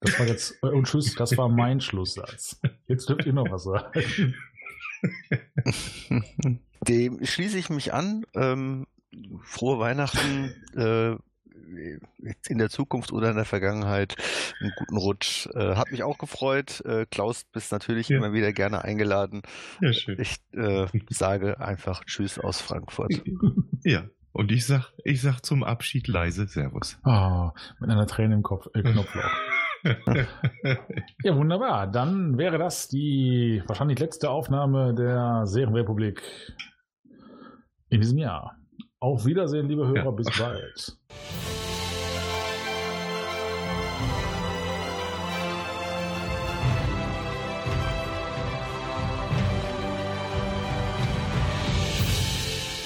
Das 0.02 0.18
war 0.18 0.26
jetzt, 0.26 0.58
äh, 0.62 0.66
und 0.66 0.86
tschüss, 0.86 1.14
das 1.14 1.36
war 1.36 1.48
mein 1.48 1.80
Schlusssatz. 1.80 2.60
Jetzt 2.88 3.08
dürft 3.08 3.24
ihr 3.26 3.32
noch 3.32 3.50
was 3.50 3.64
sagen. 3.64 4.34
Dem 6.88 7.24
schließe 7.24 7.58
ich 7.58 7.70
mich 7.70 7.92
an. 7.92 8.24
Ähm, 8.34 8.86
frohe 9.44 9.78
Weihnachten. 9.78 10.54
Äh, 10.76 11.16
jetzt 12.18 12.50
in 12.50 12.58
der 12.58 12.68
Zukunft 12.68 13.12
oder 13.12 13.30
in 13.30 13.36
der 13.36 13.44
Vergangenheit 13.44 14.16
einen 14.60 14.72
guten 14.76 14.96
Rutsch. 14.96 15.46
Äh, 15.54 15.76
hat 15.76 15.90
mich 15.90 16.02
auch 16.02 16.18
gefreut. 16.18 16.82
Äh, 16.84 17.06
Klaus, 17.10 17.44
bist 17.44 17.72
natürlich 17.72 18.08
Ja. 18.08 18.18
immer 18.18 18.32
wieder 18.32 18.52
gerne 18.52 18.82
eingeladen. 18.84 19.42
Ja, 19.80 19.92
schön. 19.92 20.18
Ich 20.20 20.36
äh, 20.52 20.86
sage 21.10 21.60
einfach 21.60 22.04
Tschüss 22.04 22.38
aus 22.38 22.60
Frankfurt. 22.60 23.22
Ja. 23.84 24.04
Und 24.30 24.50
ich 24.52 24.64
sag, 24.64 24.92
ich 25.04 25.20
sag 25.20 25.40
zum 25.44 25.62
Abschied 25.64 26.06
leise 26.08 26.46
Servus. 26.46 26.96
Ah, 27.02 27.52
mit 27.80 27.90
einer 27.90 28.06
Träne 28.06 28.34
im 28.36 28.42
Kopf, 28.44 28.66
äh, 28.74 28.80
Knopfloch. 28.82 29.28
Ja, 31.24 31.36
wunderbar. 31.36 31.86
Dann 31.86 32.38
wäre 32.38 32.58
das 32.58 32.88
die 32.88 33.62
wahrscheinlich 33.66 33.98
letzte 33.98 34.30
Aufnahme 34.30 34.94
der 34.94 35.42
Serienrepublik 35.46 36.22
in 37.90 38.00
diesem 38.00 38.18
Jahr. 38.18 38.56
Auf 39.00 39.26
Wiedersehen, 39.26 39.68
liebe 39.68 39.86
Hörer, 39.86 40.04
Ja. 40.04 40.10
bis 40.12 40.26
bald. 40.38 40.96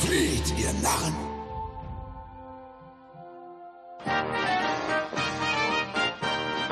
Flieht, 0.00 0.52
ihr 0.58 0.72
Narren! 0.82 1.14